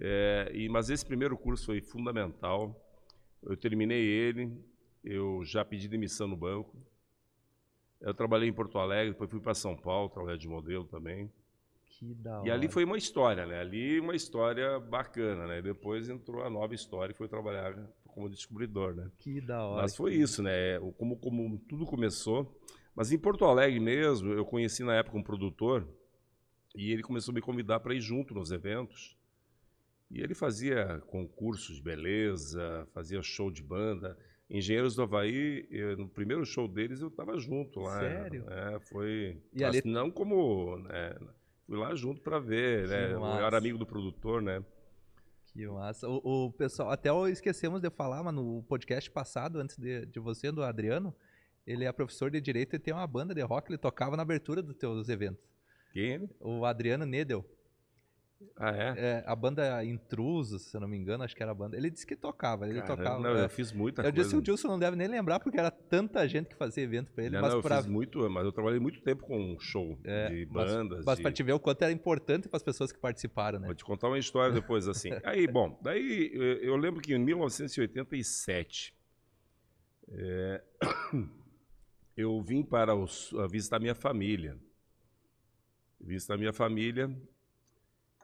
É, 0.03 0.51
e, 0.51 0.67
mas 0.67 0.89
esse 0.89 1.05
primeiro 1.05 1.37
curso 1.37 1.67
foi 1.67 1.79
fundamental. 1.79 2.75
Eu 3.43 3.55
terminei 3.55 4.03
ele, 4.03 4.51
eu 5.03 5.45
já 5.45 5.63
pedi 5.63 5.87
demissão 5.87 6.27
no 6.27 6.35
banco. 6.35 6.75
Eu 8.01 8.13
trabalhei 8.15 8.49
em 8.49 8.53
Porto 8.53 8.79
Alegre, 8.79 9.11
depois 9.11 9.29
fui 9.29 9.39
para 9.39 9.53
São 9.53 9.77
Paulo, 9.77 10.09
trabalhei 10.09 10.39
de 10.39 10.47
modelo 10.47 10.85
também. 10.85 11.31
Que 11.85 12.15
da 12.15 12.39
hora. 12.39 12.47
E 12.47 12.51
ali 12.51 12.67
foi 12.67 12.83
uma 12.83 12.97
história, 12.97 13.45
né? 13.45 13.59
Ali 13.59 13.99
uma 13.99 14.15
história 14.15 14.79
bacana, 14.79 15.45
né? 15.45 15.61
Depois 15.61 16.09
entrou 16.09 16.43
a 16.43 16.49
nova 16.49 16.73
história 16.73 17.13
e 17.13 17.15
foi 17.15 17.27
trabalhar 17.27 17.75
como 18.07 18.27
descobridor, 18.27 18.95
né? 18.95 19.11
Que 19.19 19.39
da 19.39 19.63
hora. 19.63 19.83
Mas 19.83 19.95
foi 19.95 20.15
isso, 20.15 20.41
né? 20.41 20.79
Como, 20.97 21.15
como 21.17 21.59
tudo 21.69 21.85
começou. 21.85 22.59
Mas 22.95 23.11
em 23.11 23.19
Porto 23.19 23.45
Alegre 23.45 23.79
mesmo, 23.79 24.33
eu 24.33 24.45
conheci 24.45 24.83
na 24.83 24.95
época 24.95 25.15
um 25.15 25.23
produtor 25.23 25.87
e 26.75 26.91
ele 26.91 27.03
começou 27.03 27.31
a 27.31 27.35
me 27.35 27.41
convidar 27.41 27.79
para 27.81 27.93
ir 27.93 28.01
junto 28.01 28.33
nos 28.33 28.51
eventos. 28.51 29.15
E 30.11 30.19
ele 30.19 30.33
fazia 30.33 31.01
concursos 31.07 31.77
de 31.77 31.81
beleza, 31.81 32.85
fazia 32.93 33.21
show 33.21 33.49
de 33.49 33.63
banda. 33.63 34.17
Engenheiros 34.49 34.93
do 34.93 35.03
Havaí, 35.03 35.65
eu, 35.71 35.95
no 35.95 36.09
primeiro 36.09 36.45
show 36.45 36.67
deles 36.67 36.99
eu 36.99 37.07
estava 37.07 37.37
junto 37.39 37.79
lá. 37.79 37.99
Sério? 37.99 38.45
É, 38.49 38.79
foi. 38.81 39.41
E 39.53 39.63
ali... 39.63 39.81
Não 39.85 40.11
como. 40.11 40.77
Né, 40.79 41.15
Fui 41.65 41.77
lá 41.77 41.95
junto 41.95 42.21
para 42.21 42.37
ver, 42.37 42.83
que 42.83 42.89
né? 42.89 43.15
Massa. 43.15 43.39
Eu 43.39 43.45
era 43.45 43.57
amigo 43.57 43.77
do 43.77 43.85
produtor, 43.85 44.41
né? 44.41 44.61
Que 45.53 45.65
massa. 45.65 46.05
O, 46.09 46.47
o, 46.47 46.51
pessoal, 46.51 46.91
até 46.91 47.09
esquecemos 47.29 47.79
de 47.79 47.89
falar, 47.89 48.21
mas 48.21 48.33
no 48.33 48.61
podcast 48.63 49.09
passado, 49.09 49.57
antes 49.57 49.77
de, 49.77 50.05
de 50.05 50.19
você, 50.19 50.51
do 50.51 50.63
Adriano, 50.63 51.15
ele 51.65 51.85
é 51.85 51.91
professor 51.93 52.29
de 52.29 52.41
direito 52.41 52.75
e 52.75 52.79
tem 52.79 52.93
uma 52.93 53.07
banda 53.07 53.33
de 53.33 53.41
rock, 53.41 53.69
ele 53.69 53.77
tocava 53.77 54.17
na 54.17 54.23
abertura 54.23 54.61
dos 54.61 54.75
teus 54.75 55.07
eventos. 55.07 55.41
Quem? 55.93 56.29
O 56.41 56.65
Adriano 56.65 57.05
Nedel. 57.05 57.45
Ah, 58.57 58.71
é? 58.75 58.93
é? 58.97 59.23
A 59.25 59.35
banda 59.35 59.83
Intrusos, 59.83 60.63
se 60.63 60.77
eu 60.77 60.81
não 60.81 60.87
me 60.87 60.95
engano, 60.95 61.23
acho 61.23 61.35
que 61.35 61.41
era 61.41 61.51
a 61.51 61.55
banda. 61.55 61.75
Ele 61.75 61.89
disse 61.89 62.05
que 62.05 62.15
tocava, 62.15 62.67
ele 62.67 62.79
Caramba, 62.81 63.03
tocava. 63.03 63.19
Não, 63.19 63.37
é, 63.37 63.45
eu 63.45 63.49
fiz 63.49 63.71
muita 63.71 64.01
eu 64.01 64.03
coisa. 64.03 64.17
Eu 64.17 64.23
disse 64.23 64.35
que 64.35 64.39
o 64.39 64.41
Dilson 64.41 64.67
não 64.67 64.79
deve 64.79 64.95
nem 64.95 65.07
lembrar, 65.07 65.39
porque 65.39 65.59
era 65.59 65.71
tanta 65.71 66.27
gente 66.27 66.49
que 66.49 66.55
fazia 66.55 66.83
evento 66.83 67.11
pra 67.11 67.23
ele. 67.23 67.33
Não, 67.33 67.41
mas 67.41 67.51
não, 67.51 67.57
eu 67.57 67.63
pra... 67.63 67.77
fiz 67.77 67.87
muito, 67.87 68.29
mas 68.29 68.45
eu 68.45 68.51
trabalhei 68.51 68.79
muito 68.79 69.01
tempo 69.01 69.25
com 69.25 69.57
show 69.59 69.99
é, 70.03 70.29
de 70.29 70.45
bandas. 70.45 70.97
Mas, 70.99 71.05
mas 71.05 71.17
de... 71.17 71.23
pra 71.23 71.31
te 71.31 71.41
ver 71.41 71.53
o 71.53 71.59
quanto 71.59 71.81
era 71.81 71.91
importante 71.91 72.47
para 72.47 72.57
as 72.57 72.63
pessoas 72.63 72.91
que 72.91 72.99
participaram, 72.99 73.59
né? 73.59 73.65
Vou 73.65 73.75
te 73.75 73.83
contar 73.83 74.07
uma 74.07 74.19
história 74.19 74.53
depois, 74.53 74.87
assim. 74.87 75.09
Aí, 75.25 75.47
bom, 75.47 75.79
daí 75.81 76.31
eu 76.61 76.75
lembro 76.75 77.01
que 77.01 77.13
em 77.13 77.19
1987, 77.19 78.95
é, 80.09 80.63
eu 82.15 82.41
vim 82.41 82.63
para 82.63 82.93
os, 82.93 83.31
visitar 83.49 83.79
minha 83.79 83.95
família. 83.95 84.57
Visitar 85.99 86.37
minha 86.37 86.53
família 86.53 87.09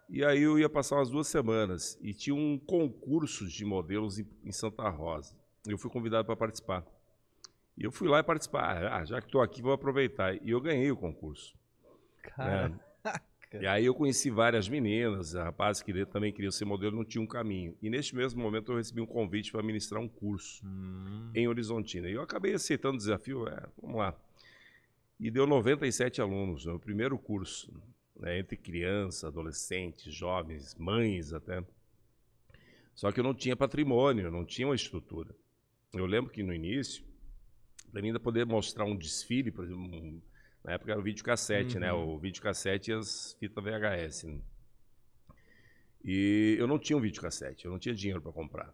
e 0.09 0.23
aí 0.23 0.41
eu 0.41 0.57
ia 0.57 0.69
passar 0.69 0.95
umas 0.95 1.09
duas 1.09 1.27
semanas 1.27 1.97
e 2.01 2.13
tinha 2.13 2.35
um 2.35 2.57
concurso 2.57 3.47
de 3.47 3.65
modelos 3.65 4.19
em 4.19 4.51
Santa 4.51 4.87
Rosa. 4.89 5.35
Eu 5.67 5.77
fui 5.77 5.89
convidado 5.89 6.25
para 6.25 6.35
participar. 6.35 6.85
E 7.77 7.83
eu 7.83 7.91
fui 7.91 8.07
lá 8.07 8.19
e 8.19 8.23
participar. 8.23 8.85
Ah, 8.91 9.05
já 9.05 9.19
que 9.19 9.27
estou 9.27 9.41
aqui, 9.41 9.61
vou 9.61 9.73
aproveitar. 9.73 10.35
E 10.41 10.49
eu 10.49 10.61
ganhei 10.61 10.89
o 10.91 10.97
concurso. 10.97 11.53
Caraca. 12.21 12.79
É. 13.03 13.61
E 13.61 13.65
aí 13.65 13.85
eu 13.85 13.93
conheci 13.93 14.29
várias 14.29 14.67
meninas, 14.67 15.33
rapazes 15.33 15.81
que 15.81 16.05
também 16.05 16.33
queriam 16.33 16.51
ser 16.51 16.65
modelo, 16.65 16.95
não 16.95 17.05
tinha 17.05 17.21
um 17.21 17.27
caminho. 17.27 17.77
E 17.81 17.89
neste 17.89 18.15
mesmo 18.15 18.41
momento 18.41 18.71
eu 18.71 18.77
recebi 18.77 18.99
um 18.99 19.05
convite 19.05 19.51
para 19.51 19.63
ministrar 19.63 20.01
um 20.01 20.07
curso 20.07 20.65
hum. 20.65 21.31
em 21.33 21.47
Horizontina. 21.47 22.09
E 22.09 22.13
eu 22.13 22.21
acabei 22.21 22.53
aceitando 22.53 22.95
o 22.95 22.97
desafio, 22.97 23.47
é, 23.47 23.63
vamos 23.81 23.97
lá. 23.97 24.13
E 25.19 25.31
deu 25.31 25.47
97 25.47 26.21
alunos 26.21 26.65
no 26.65 26.79
primeiro 26.79 27.17
curso 27.17 27.71
né, 28.19 28.39
entre 28.39 28.57
crianças, 28.57 29.23
adolescentes, 29.23 30.13
jovens, 30.13 30.75
mães 30.75 31.33
até. 31.33 31.63
Só 32.93 33.11
que 33.11 33.19
eu 33.19 33.23
não 33.23 33.33
tinha 33.33 33.55
patrimônio, 33.55 34.31
não 34.31 34.45
tinha 34.45 34.67
uma 34.67 34.75
estrutura. 34.75 35.35
Eu 35.93 36.05
lembro 36.05 36.31
que 36.31 36.43
no 36.43 36.53
início, 36.53 37.03
para 37.91 38.01
mim 38.01 38.07
ainda 38.07 38.19
poder 38.19 38.45
mostrar 38.45 38.85
um 38.85 38.95
desfile, 38.95 39.51
por 39.51 39.65
exemplo, 39.65 39.83
um, 39.83 40.21
na 40.63 40.73
época 40.73 40.91
era 40.91 40.99
o 40.99 41.03
videocassete, 41.03 41.79
né, 41.79 41.93
uhum. 41.93 42.05
né? 42.05 42.13
O 42.13 42.19
videocassete 42.19 42.91
e 42.91 42.93
as 42.93 43.35
fitas 43.39 43.63
VHS. 43.63 44.23
Né? 44.23 44.41
E 46.03 46.55
eu 46.59 46.67
não 46.67 46.79
tinha 46.79 46.97
um 46.97 47.01
videocassete, 47.01 47.65
eu 47.65 47.71
não 47.71 47.79
tinha 47.79 47.95
dinheiro 47.95 48.21
para 48.21 48.31
comprar. 48.31 48.73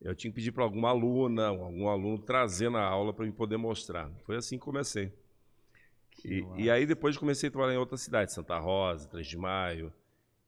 Eu 0.00 0.14
tinha 0.14 0.30
que 0.30 0.36
pedir 0.36 0.52
para 0.52 0.62
alguma 0.62 0.90
aluna, 0.90 1.48
algum 1.48 1.88
aluno 1.88 2.18
trazer 2.18 2.70
na 2.70 2.82
aula 2.82 3.12
para 3.12 3.26
eu 3.26 3.32
poder 3.32 3.56
mostrar. 3.56 4.10
Foi 4.24 4.36
assim 4.36 4.58
que 4.58 4.64
comecei. 4.64 5.12
E, 6.24 6.44
e, 6.56 6.70
aí 6.70 6.86
depois 6.86 7.16
comecei 7.16 7.48
a 7.48 7.52
trabalhar 7.52 7.74
em 7.74 7.78
outras 7.78 8.00
cidades, 8.00 8.34
Santa 8.34 8.58
Rosa, 8.58 9.08
3 9.08 9.26
de 9.26 9.36
Maio. 9.36 9.92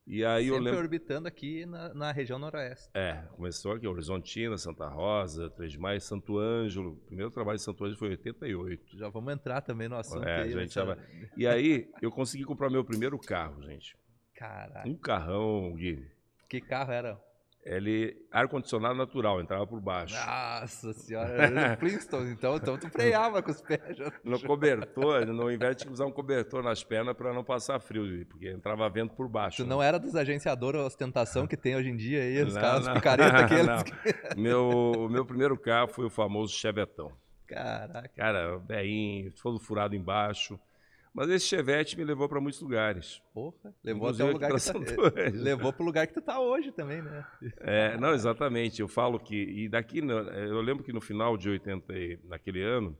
E 0.07 0.25
aí 0.25 0.45
Sempre 0.45 0.59
eu 0.59 0.63
lembro... 0.63 0.81
orbitando 0.81 1.29
aqui 1.29 1.65
na, 1.67 1.95
na, 1.95 2.13
região 2.13 2.39
noroeste. 2.39 2.91
É, 2.95 3.23
começou 3.37 3.73
aqui, 3.73 3.87
Horizontina, 3.87 4.59
Santa 4.59 4.89
Rosa, 4.89 5.49
3 5.51 5.73
de 5.73 5.79
Maio, 5.79 6.01
Santo 6.01 6.39
Ângelo. 6.39 6.93
O 6.93 7.07
primeiro 7.07 7.31
trabalho 7.31 7.57
em 7.57 7.61
Santo 7.61 7.85
Ângelo 7.85 7.99
foi 7.99 8.09
em 8.09 8.13
88. 8.13 8.99
Já 8.99 9.09
vamos 9.09 9.33
entrar 9.33 9.61
também 9.61 9.89
no 9.89 9.97
assunto. 9.97 10.27
É, 10.27 10.43
aí, 10.43 10.53
gente 10.53 10.75
já 10.75 10.85
vai... 10.85 10.99
E 11.37 11.47
aí 11.47 11.89
eu 12.03 12.11
consegui 12.11 12.45
comprar 12.45 12.69
meu 12.71 12.85
primeiro 12.85 13.17
carro, 13.19 13.63
gente. 13.63 13.97
Caraca. 14.35 14.89
Um 14.89 14.97
carrão, 14.97 15.73
Gui. 15.77 16.05
Que 16.49 16.61
carro 16.61 16.91
era? 16.91 17.30
Ele 17.65 18.17
ar-condicionado 18.31 18.95
natural, 18.95 19.41
entrava 19.41 19.67
por 19.67 19.81
baixo. 19.81 20.15
Nossa 20.15 20.93
senhora, 20.93 21.77
Flintstones, 21.79 22.31
então, 22.31 22.57
então 22.57 22.79
tu 22.79 22.89
freava 22.89 23.43
com 23.43 23.51
os 23.51 23.61
pés. 23.61 23.97
Já. 23.97 24.13
No 24.25 24.41
cobertor, 24.41 25.27
no 25.27 25.51
invés 25.51 25.77
de 25.77 25.89
usar 25.89 26.07
um 26.07 26.13
cobertor 26.13 26.63
nas 26.63 26.83
pernas 26.83 27.15
para 27.15 27.33
não 27.33 27.45
passar 27.45 27.79
frio, 27.81 28.27
porque 28.27 28.51
entrava 28.51 28.89
vento 28.89 29.15
por 29.15 29.29
baixo. 29.29 29.59
Tu 29.59 29.65
né? 29.65 29.69
não 29.69 29.83
era 29.83 29.99
dos 29.99 30.17
agenciadores 30.17 30.81
ostentação 30.81 31.47
que 31.47 31.57
tem 31.57 31.77
hoje 31.77 31.91
em 31.91 31.97
dia 31.97 32.23
aí, 32.23 32.43
os 32.43 32.55
não, 32.55 32.61
caras 32.61 32.87
não. 32.87 32.95
picareta 32.95 33.37
aqueles. 33.45 33.83
Que... 33.83 34.41
meu, 34.41 34.69
o 34.97 35.09
meu 35.09 35.27
primeiro 35.27 35.59
carro 35.59 35.89
foi 35.89 36.07
o 36.07 36.11
famoso 36.11 36.55
Chevetão. 36.55 37.13
Caraca. 37.47 38.09
Cara, 38.17 38.59
bem, 38.61 39.31
todo 39.43 39.59
furado 39.59 39.95
embaixo. 39.95 40.59
Mas 41.13 41.29
esse 41.29 41.47
Chevette 41.47 41.97
me 41.97 42.05
levou 42.05 42.29
para 42.29 42.41
muitos 42.41 42.61
lugares. 42.61 43.21
Porra, 43.35 43.75
levou 43.83 44.09
até 44.09 44.25
o 44.25 44.33
lugar 44.33 44.53
que 44.53 44.65
tá, 44.65 44.73
levou 45.35 45.73
para 45.73 45.83
o 45.83 45.87
lugar 45.87 46.07
que 46.07 46.15
tu 46.15 46.23
tá 46.23 46.41
hoje 46.41 46.71
também, 46.71 47.03
né? 47.03 47.27
É, 47.59 47.97
não, 47.99 48.15
exatamente. 48.15 48.81
Eu 48.81 48.87
falo 48.87 49.19
que 49.19 49.35
e 49.35 49.69
daqui 49.69 49.99
eu 49.99 50.61
lembro 50.61 50.85
que 50.85 50.93
no 50.93 51.01
final 51.01 51.37
de 51.37 51.51
80 51.51 51.93
naquele 52.25 52.63
ano 52.63 52.97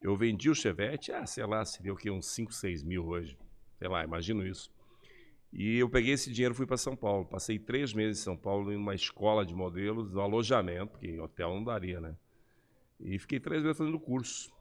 eu 0.00 0.16
vendi 0.16 0.48
o 0.48 0.54
Chevette, 0.54 1.12
ah, 1.12 1.26
sei 1.26 1.46
lá, 1.46 1.64
seria 1.64 1.92
o 1.92 1.96
que 1.96 2.10
uns 2.10 2.26
5, 2.26 2.52
6 2.52 2.82
mil 2.82 3.06
hoje, 3.06 3.38
sei 3.78 3.88
lá, 3.88 4.04
imagino 4.04 4.46
isso. 4.46 4.70
E 5.52 5.78
eu 5.78 5.88
peguei 5.88 6.12
esse 6.12 6.32
dinheiro 6.32 6.52
e 6.52 6.56
fui 6.56 6.66
para 6.66 6.76
São 6.76 6.96
Paulo. 6.96 7.24
Passei 7.24 7.58
três 7.58 7.94
meses 7.94 8.20
em 8.20 8.24
São 8.24 8.36
Paulo 8.36 8.72
em 8.72 8.76
uma 8.76 8.94
escola 8.94 9.46
de 9.46 9.54
modelos, 9.54 10.12
no 10.12 10.20
alojamento, 10.20 10.92
porque 10.92 11.18
hotel 11.18 11.54
não 11.54 11.62
daria, 11.62 12.00
né? 12.00 12.16
E 13.00 13.18
fiquei 13.18 13.38
três 13.38 13.62
meses 13.62 13.78
fazendo 13.78 14.00
curso. 14.00 14.52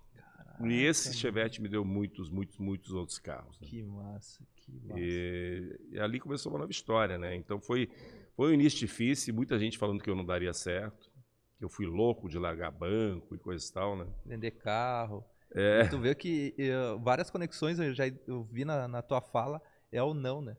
E 0.61 0.83
esse 0.83 1.13
Chevette 1.13 1.61
me 1.61 1.67
deu 1.67 1.83
muitos, 1.83 2.29
muitos, 2.29 2.57
muitos 2.57 2.91
outros 2.93 3.17
carros. 3.17 3.59
Né? 3.59 3.67
Que 3.67 3.83
massa, 3.83 4.43
que 4.55 4.71
massa. 4.71 4.99
E, 4.99 5.79
e, 5.91 5.99
ali 5.99 6.19
começou 6.19 6.51
uma 6.51 6.59
nova 6.59 6.71
história, 6.71 7.17
né? 7.17 7.35
Então 7.35 7.59
foi, 7.59 7.89
foi 8.35 8.51
um 8.51 8.53
início 8.53 8.79
difícil, 8.79 9.33
muita 9.33 9.57
gente 9.57 9.77
falando 9.77 10.01
que 10.01 10.09
eu 10.09 10.15
não 10.15 10.25
daria 10.25 10.53
certo, 10.53 11.11
que 11.57 11.65
eu 11.65 11.69
fui 11.69 11.85
louco 11.85 12.29
de 12.29 12.37
largar 12.37 12.71
banco 12.71 13.35
e 13.35 13.39
coisa 13.39 13.65
e 13.67 13.73
tal, 13.73 13.97
né? 13.97 14.05
Vender 14.25 14.51
carro. 14.51 15.25
É. 15.55 15.83
E 15.83 15.89
tu 15.89 15.99
vê 15.99 16.15
que 16.15 16.53
eu, 16.57 16.99
várias 16.99 17.29
conexões 17.29 17.79
eu 17.79 17.93
já 17.93 18.07
eu 18.27 18.43
vi 18.43 18.65
na, 18.65 18.87
na 18.87 19.01
tua 19.01 19.21
fala 19.21 19.61
é 19.91 20.01
o 20.01 20.13
não, 20.13 20.41
né? 20.41 20.57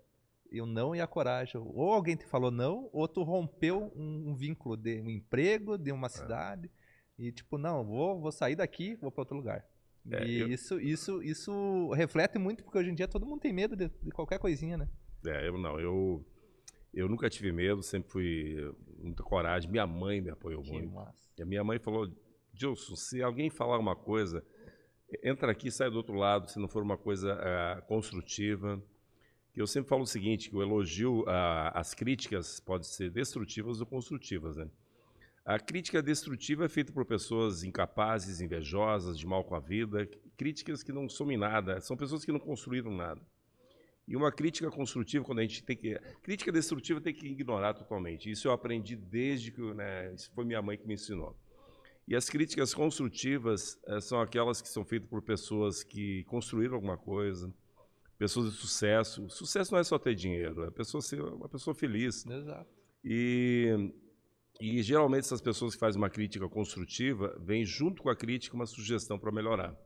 E 0.51 0.61
o 0.61 0.67
não 0.67 0.95
e 0.95 1.01
a 1.01 1.07
coragem. 1.07 1.61
Ou 1.61 1.93
alguém 1.93 2.15
te 2.15 2.25
falou 2.25 2.51
não, 2.51 2.89
ou 2.93 3.09
tu 3.09 3.23
rompeu 3.25 3.93
um, 3.97 4.31
um 4.31 4.35
vínculo 4.37 4.77
de 4.77 5.01
um 5.01 5.11
emprego, 5.11 5.77
de 5.77 5.91
uma 5.91 6.07
é. 6.07 6.11
cidade. 6.11 6.71
É. 7.19 7.23
E 7.25 7.33
tipo, 7.33 7.59
não, 7.59 7.85
vou, 7.85 8.21
vou 8.21 8.31
sair 8.31 8.55
daqui, 8.55 8.95
vou 8.97 9.11
para 9.11 9.23
outro 9.23 9.37
lugar. 9.37 9.65
É, 10.11 10.26
e 10.26 10.40
eu... 10.40 10.49
isso, 10.49 10.80
isso, 10.80 11.23
isso 11.23 11.90
reflete 11.92 12.38
muito, 12.38 12.62
porque 12.62 12.78
hoje 12.78 12.90
em 12.90 12.94
dia 12.94 13.08
todo 13.08 13.26
mundo 13.26 13.40
tem 13.40 13.52
medo 13.52 13.75
de, 13.75 13.88
de, 13.88 14.11
qualquer 14.11 14.38
coisinha, 14.38 14.76
né? 14.76 14.88
É, 15.26 15.49
eu 15.49 15.56
não, 15.56 15.80
eu, 15.80 16.25
eu 16.92 17.08
nunca 17.08 17.30
tive 17.30 17.50
medo, 17.52 17.82
sempre 17.82 18.11
fui 18.11 18.75
muita 18.99 19.23
coragem. 19.23 19.70
Minha 19.70 19.87
mãe 19.87 20.20
me 20.20 20.30
apoiou 20.30 20.62
que 20.62 20.70
muito. 20.70 20.92
Massa. 20.92 21.30
E 21.38 21.42
a 21.42 21.46
minha 21.46 21.64
mãe 21.64 21.78
falou, 21.78 22.06
Gilson, 22.52 22.96
se 22.96 23.23
alguém 23.23 23.49
falar 23.49 23.78
uma 23.78 23.96
coisa, 23.96 24.44
entra 25.23 25.50
aqui 25.52 25.68
e 25.68 25.73
sai 25.73 25.90
do 25.90 25.96
outro 25.96 26.14
lado, 26.14 26.50
se 26.50 26.58
não 26.58 26.68
for 26.68 26.82
uma 26.82 26.99
coisa 26.99 27.34
uh, 27.34 27.87
construtiva. 27.87 28.82
Eu 29.56 29.66
sempre 29.66 29.88
falo 29.88 30.02
o 30.02 30.06
seguinte, 30.06 30.50
que 30.50 30.56
o 30.56 30.62
elogio, 30.62 31.23
uh, 31.23 31.70
as 31.73 31.94
críticas 31.94 32.61
podem 32.61 32.87
ser 32.87 33.11
destrutivas 33.11 33.80
ou 33.80 33.87
construtivas, 33.87 34.56
né? 34.56 34.68
A 35.45 35.59
crítica 35.59 36.03
destrutiva 36.03 36.65
é 36.65 36.69
feita 36.69 36.91
por 36.93 37.05
pessoas 37.05 37.63
incapazes, 37.63 38.41
invejosas, 38.41 39.19
de 39.19 39.27
mal 39.27 39.45
com 39.45 39.55
a 39.55 39.61
vida, 39.61 40.09
críticas 40.39 40.83
que 40.83 40.91
não 40.91 41.07
somem 41.09 41.37
nada, 41.37 41.81
são 41.83 41.97
pessoas 41.97 42.25
que 42.25 42.33
não 42.33 42.41
construíram 42.41 42.91
nada. 42.91 43.21
E 44.07 44.17
uma 44.17 44.33
crítica 44.33 44.71
construtiva, 44.71 45.25
quando 45.25 45.39
a 45.39 45.43
gente 45.43 45.63
tem 45.63 45.77
que. 45.77 45.99
Crítica 46.23 46.53
destrutiva 46.53 47.01
tem 47.01 47.15
que 47.15 47.27
ignorar 47.27 47.73
totalmente. 47.73 48.31
Isso 48.31 48.49
eu 48.49 48.53
aprendi 48.53 48.97
desde 48.97 49.51
que. 49.51 49.61
Né, 49.61 50.13
isso 50.15 50.31
foi 50.35 50.45
minha 50.45 50.61
mãe 50.61 50.77
que 50.77 50.87
me 50.87 50.95
ensinou. 50.95 51.37
E 52.07 52.15
as 52.15 52.29
críticas 52.29 52.75
construtivas 52.75 53.79
é, 53.87 54.01
são 54.01 54.21
aquelas 54.21 54.61
que 54.61 54.69
são 54.69 54.85
feitas 54.85 55.09
por 55.09 55.23
pessoas 55.23 55.83
que 55.83 56.23
construíram 56.25 56.75
alguma 56.75 56.99
coisa, 56.99 57.53
pessoas 58.19 58.53
de 58.53 58.59
sucesso. 58.59 59.29
Sucesso 59.31 59.73
não 59.73 59.79
é 59.79 59.85
só 59.85 59.99
ter 59.99 60.15
dinheiro, 60.15 60.65
é 60.65 60.71
pessoa 60.71 61.01
ser 61.01 61.23
uma 61.23 61.49
pessoa 61.49 61.75
feliz. 61.75 62.27
Exato. 62.27 62.69
E, 63.03 63.91
e 64.61 64.82
geralmente 64.82 65.25
essas 65.25 65.40
pessoas 65.40 65.75
que 65.75 65.80
fazem 65.80 66.00
uma 66.00 66.11
crítica 66.11 66.49
construtiva 66.49 67.37
vêm 67.40 67.64
junto 67.64 68.02
com 68.02 68.08
a 68.08 68.16
crítica 68.16 68.54
uma 68.54 68.66
sugestão 68.66 69.18
para 69.18 69.32
melhorar. 69.32 69.76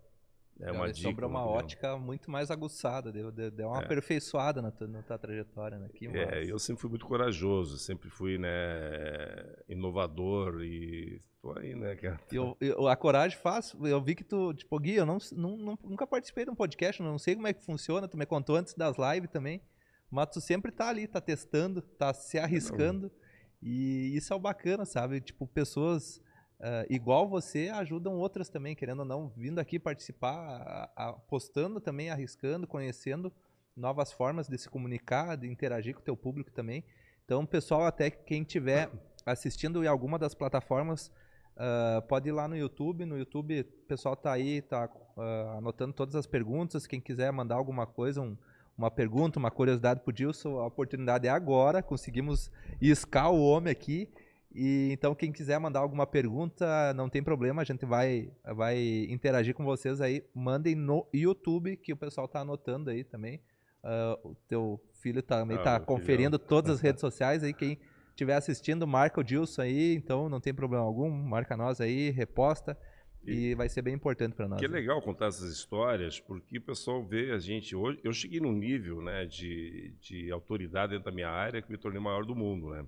É 0.61 0.73
uma 0.73 0.91
dica. 0.91 1.09
Sobre 1.09 1.25
uma 1.25 1.47
ótica 1.47 1.97
muito 1.97 2.31
mais 2.31 2.51
aguçada, 2.51 3.13
deu, 3.13 3.31
deu, 3.31 3.51
deu 3.51 3.69
uma 3.69 3.81
é. 3.81 3.85
aperfeiçoada 3.85 4.61
na 4.61 4.73
tua, 4.73 4.89
na 4.89 5.03
tua 5.03 5.17
trajetória. 5.17 5.79
Né? 5.79 5.89
Que 5.95 6.09
é, 6.09 6.51
eu 6.51 6.59
sempre 6.59 6.81
fui 6.81 6.91
muito 6.91 7.07
corajoso, 7.07 7.79
sempre 7.79 8.11
fui 8.11 8.39
né, 8.39 8.51
inovador 9.69 10.63
e 10.65 11.23
tô 11.41 11.57
aí, 11.57 11.75
né, 11.77 11.95
cara? 11.95 12.21
Eu, 12.33 12.57
eu, 12.61 12.89
a 12.89 12.97
coragem 12.97 13.39
faz, 13.39 13.75
eu 13.81 14.03
vi 14.03 14.17
que 14.17 14.25
tu, 14.25 14.53
tipo, 14.53 14.79
Gui, 14.81 14.97
eu 14.97 15.07
não, 15.07 15.19
não, 15.33 15.79
nunca 15.85 16.07
participei 16.07 16.45
de 16.45 16.51
um 16.51 16.57
podcast, 16.57 17.01
não 17.01 17.19
sei 17.19 17.37
como 17.37 17.47
é 17.47 17.53
que 17.53 17.65
funciona, 17.65 18.09
tu 18.09 18.19
me 18.19 18.27
contou 18.27 18.57
antes 18.57 18.75
das 18.75 18.97
lives 18.99 19.31
também, 19.31 19.63
mas 20.11 20.29
tu 20.29 20.41
sempre 20.41 20.73
tá 20.73 20.89
ali, 20.89 21.07
tá 21.07 21.21
testando, 21.21 21.81
tá 21.81 22.13
se 22.13 22.37
arriscando, 22.37 23.03
não. 23.03 23.28
E 23.63 24.17
isso 24.17 24.33
é 24.33 24.37
o 24.37 24.41
bacana, 24.41 24.85
sabe? 24.85 25.21
Tipo, 25.21 25.47
pessoas 25.47 26.21
Uh, 26.61 26.83
igual 26.91 27.29
você, 27.29 27.69
ajudam 27.69 28.15
outras 28.15 28.49
também, 28.49 28.75
querendo 28.75 28.99
ou 28.99 29.05
não, 29.05 29.29
vindo 29.37 29.61
aqui 29.61 29.79
participar, 29.79 30.91
apostando 30.97 31.81
também, 31.81 32.11
arriscando, 32.11 32.67
conhecendo 32.67 33.33
novas 33.77 34.13
formas 34.13 34.49
de 34.49 34.59
se 34.59 34.69
comunicar, 34.69 35.37
de 35.37 35.47
interagir 35.47 35.95
com 35.95 36.01
o 36.01 36.05
teu 36.05 36.17
público 36.17 36.51
também. 36.51 36.85
Então, 37.25 37.47
pessoal, 37.47 37.85
até 37.85 38.11
quem 38.11 38.43
estiver 38.43 38.91
assistindo 39.25 39.85
em 39.85 39.87
alguma 39.87 40.19
das 40.19 40.35
plataformas, 40.35 41.13
uh, 41.57 42.03
pode 42.09 42.29
ir 42.29 42.33
lá 42.33 42.49
no 42.49 42.57
YouTube. 42.57 43.05
No 43.05 43.17
YouTube, 43.17 43.61
o 43.61 43.87
pessoal 43.87 44.15
está 44.15 44.33
aí, 44.33 44.57
está 44.57 44.87
uh, 45.17 45.59
anotando 45.59 45.93
todas 45.93 46.17
as 46.17 46.27
perguntas. 46.27 46.89
Quem 46.89 47.01
quiser 47.01 47.31
mandar 47.31 47.55
alguma 47.55 47.87
coisa, 47.87 48.21
um, 48.21 48.37
uma 48.79 48.93
pergunta, 48.93 49.41
uma 49.41 49.51
curiosidade 49.51 50.01
para 50.01 50.11
o 50.11 50.13
Dilson, 50.13 50.61
a 50.61 50.67
oportunidade 50.67 51.27
é 51.27 51.31
agora. 51.31 51.83
Conseguimos 51.83 52.49
iscar 52.81 53.33
o 53.33 53.43
homem 53.43 53.73
aqui. 53.73 54.09
E 54.55 54.91
então 54.93 55.15
quem 55.15 55.33
quiser 55.33 55.59
mandar 55.59 55.81
alguma 55.81 56.07
pergunta, 56.07 56.95
não 56.95 57.09
tem 57.09 57.23
problema, 57.23 57.61
a 57.61 57.65
gente 57.65 57.85
vai 57.85 58.31
vai 58.55 59.07
interagir 59.11 59.55
com 59.55 59.65
vocês 59.65 60.01
aí. 60.01 60.25
Mandem 60.33 60.75
no 60.75 61.07
YouTube 61.13 61.77
que 61.77 61.93
o 61.93 61.97
pessoal 61.97 62.29
tá 62.29 62.41
anotando 62.41 62.89
aí 62.89 63.03
também. 63.03 63.41
Uh, 63.83 64.31
o 64.31 64.35
teu 64.49 64.81
filho 64.95 65.23
também 65.23 65.57
ah, 65.59 65.63
tá 65.63 65.81
conferindo 65.81 66.37
filhão. 66.39 66.49
todas 66.49 66.77
as 66.77 66.81
redes 66.83 67.01
sociais 67.01 67.45
aí 67.45 67.53
quem 67.53 67.79
estiver 68.11 68.35
assistindo, 68.35 68.87
marca 68.87 69.21
o 69.21 69.25
Dilson 69.25 69.63
aí, 69.63 69.95
então 69.95 70.29
não 70.29 70.41
tem 70.41 70.53
problema 70.53 70.85
algum, 70.85 71.09
marca 71.09 71.57
nós 71.57 71.81
aí, 71.81 72.11
reposta. 72.11 72.77
E, 73.29 73.51
e 73.51 73.55
vai 73.55 73.69
ser 73.69 73.83
bem 73.83 73.95
importante 73.95 74.35
para 74.35 74.49
nós. 74.49 74.59
Que 74.59 74.67
é 74.67 74.69
legal 74.69 75.01
contar 75.03 75.27
essas 75.27 75.51
histórias, 75.53 76.19
porque 76.21 76.59
o 76.59 76.63
pessoal 76.63 77.05
vê 77.05 77.33
a 77.33 77.39
gente 77.39 77.75
hoje. 77.77 77.99
Eu 78.03 78.13
cheguei 78.13 78.41
num 78.41 78.53
nível 78.53 79.03
né, 79.03 79.27
de, 79.27 79.93
de 80.01 80.31
autoridade 80.31 80.93
dentro 80.93 81.05
da 81.07 81.13
minha 81.13 81.31
área 81.31 81.61
que 81.63 81.71
me 81.71 81.79
tornei 81.79 82.01
o 82.01 82.03
maior 82.03 82.25
do 82.25 82.35
mundo. 82.35 82.71
Né? 82.71 82.87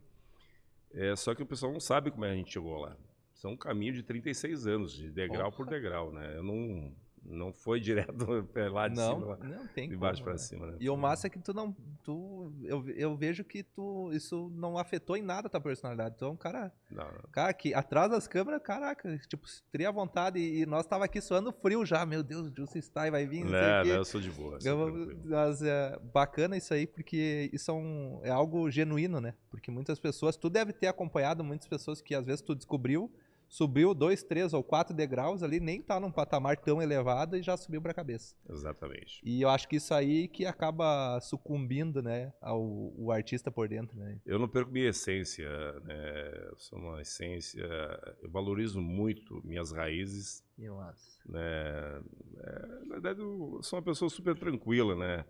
É, 0.92 1.16
só 1.16 1.34
que 1.34 1.42
o 1.42 1.46
pessoal 1.46 1.72
não 1.72 1.80
sabe 1.80 2.10
como 2.10 2.24
é 2.24 2.30
a 2.30 2.34
gente 2.34 2.52
chegou 2.52 2.78
lá. 2.78 2.96
São 3.34 3.52
um 3.52 3.56
caminho 3.56 3.94
de 3.94 4.02
36 4.02 4.66
anos, 4.66 4.92
de 4.92 5.10
degrau 5.10 5.50
por 5.50 5.66
degrau, 5.66 6.12
né? 6.12 6.36
Eu 6.36 6.42
não, 6.42 6.92
não 7.24 7.52
foi 7.52 7.80
direto 7.80 8.14
lá 8.72 8.88
de 8.88 8.96
não, 8.96 9.20
cima, 9.20 9.38
não 9.42 9.66
tem 9.68 9.88
de 9.88 9.96
baixo 9.96 10.22
para 10.22 10.38
cima, 10.38 10.66
né? 10.66 10.76
E 10.80 10.88
o 10.88 10.96
massa 10.96 11.26
é 11.26 11.30
que 11.30 11.38
tu 11.38 11.52
não, 11.52 11.74
tu, 12.02 12.52
eu, 12.64 12.88
eu 12.90 13.16
vejo 13.16 13.44
que 13.44 13.62
tu, 13.62 14.10
isso 14.12 14.50
não 14.54 14.78
afetou 14.78 15.16
em 15.16 15.22
nada 15.22 15.46
a 15.46 15.50
tua 15.50 15.60
personalidade. 15.60 16.16
Tu 16.16 16.24
é 16.24 16.28
um 16.28 16.36
cara, 16.36 16.72
não, 16.90 17.04
não. 17.04 17.22
cara 17.30 17.52
que 17.52 17.74
atrás 17.74 18.10
das 18.10 18.26
câmeras, 18.26 18.62
caraca, 18.62 19.18
tipo, 19.28 19.46
teria 19.70 19.90
vontade 19.92 20.38
e, 20.38 20.64
nós 20.66 20.86
tava 20.86 21.04
aqui 21.04 21.20
suando 21.20 21.52
frio 21.52 21.84
já, 21.84 22.04
meu 22.06 22.22
Deus, 22.22 22.46
o 22.46 22.54
Juice 22.54 22.78
está 22.78 23.06
e 23.06 23.10
vai 23.10 23.26
vir, 23.26 23.44
não, 23.44 23.50
não, 23.50 23.84
eu 23.84 24.04
sou 24.04 24.20
de 24.20 24.30
boa. 24.30 24.58
Eu, 24.64 25.20
mas 25.24 25.62
é 25.62 25.98
bacana 26.12 26.56
isso 26.56 26.72
aí, 26.72 26.86
porque 26.86 27.50
isso 27.52 27.70
é, 27.70 27.74
um, 27.74 28.20
é 28.22 28.30
algo 28.30 28.70
genuíno, 28.70 29.20
né? 29.20 29.34
Porque 29.50 29.70
muitas 29.70 29.98
pessoas, 29.98 30.36
tu 30.36 30.48
deve 30.48 30.72
ter 30.72 30.86
acompanhado 30.86 31.44
muitas 31.44 31.68
pessoas 31.68 32.00
que 32.00 32.14
às 32.14 32.24
vezes 32.24 32.42
tu 32.42 32.54
descobriu 32.54 33.12
subiu 33.50 33.92
dois, 33.92 34.22
três 34.22 34.54
ou 34.54 34.62
quatro 34.62 34.94
degraus 34.94 35.42
ali, 35.42 35.58
nem 35.58 35.82
tá 35.82 35.98
num 35.98 36.10
patamar 36.10 36.56
tão 36.56 36.80
elevado 36.80 37.36
e 37.36 37.42
já 37.42 37.56
subiu 37.56 37.82
para 37.82 37.90
a 37.90 37.94
cabeça. 37.94 38.34
Exatamente. 38.48 39.20
E 39.24 39.42
eu 39.42 39.48
acho 39.48 39.68
que 39.68 39.76
isso 39.76 39.92
aí 39.92 40.28
que 40.28 40.46
acaba 40.46 41.18
sucumbindo, 41.20 42.00
né, 42.00 42.32
ao 42.40 42.60
o 42.96 43.10
artista 43.10 43.50
por 43.50 43.68
dentro, 43.68 43.98
né? 43.98 44.20
Eu 44.24 44.38
não 44.38 44.48
perco 44.48 44.70
minha 44.70 44.88
essência, 44.88 45.48
né? 45.80 46.48
Eu 46.48 46.56
sou 46.56 46.78
uma 46.78 47.02
essência, 47.02 47.62
eu 48.22 48.30
valorizo 48.30 48.80
muito 48.80 49.42
minhas 49.44 49.72
raízes. 49.72 50.44
Eu 50.56 50.78
acho. 50.80 51.20
Né? 51.26 51.40
É, 52.38 52.66
na 52.84 52.94
verdade, 52.94 53.20
eu 53.20 53.60
sou 53.62 53.78
uma 53.78 53.84
pessoa 53.84 54.08
super 54.08 54.38
tranquila, 54.38 54.94
né? 54.94 55.24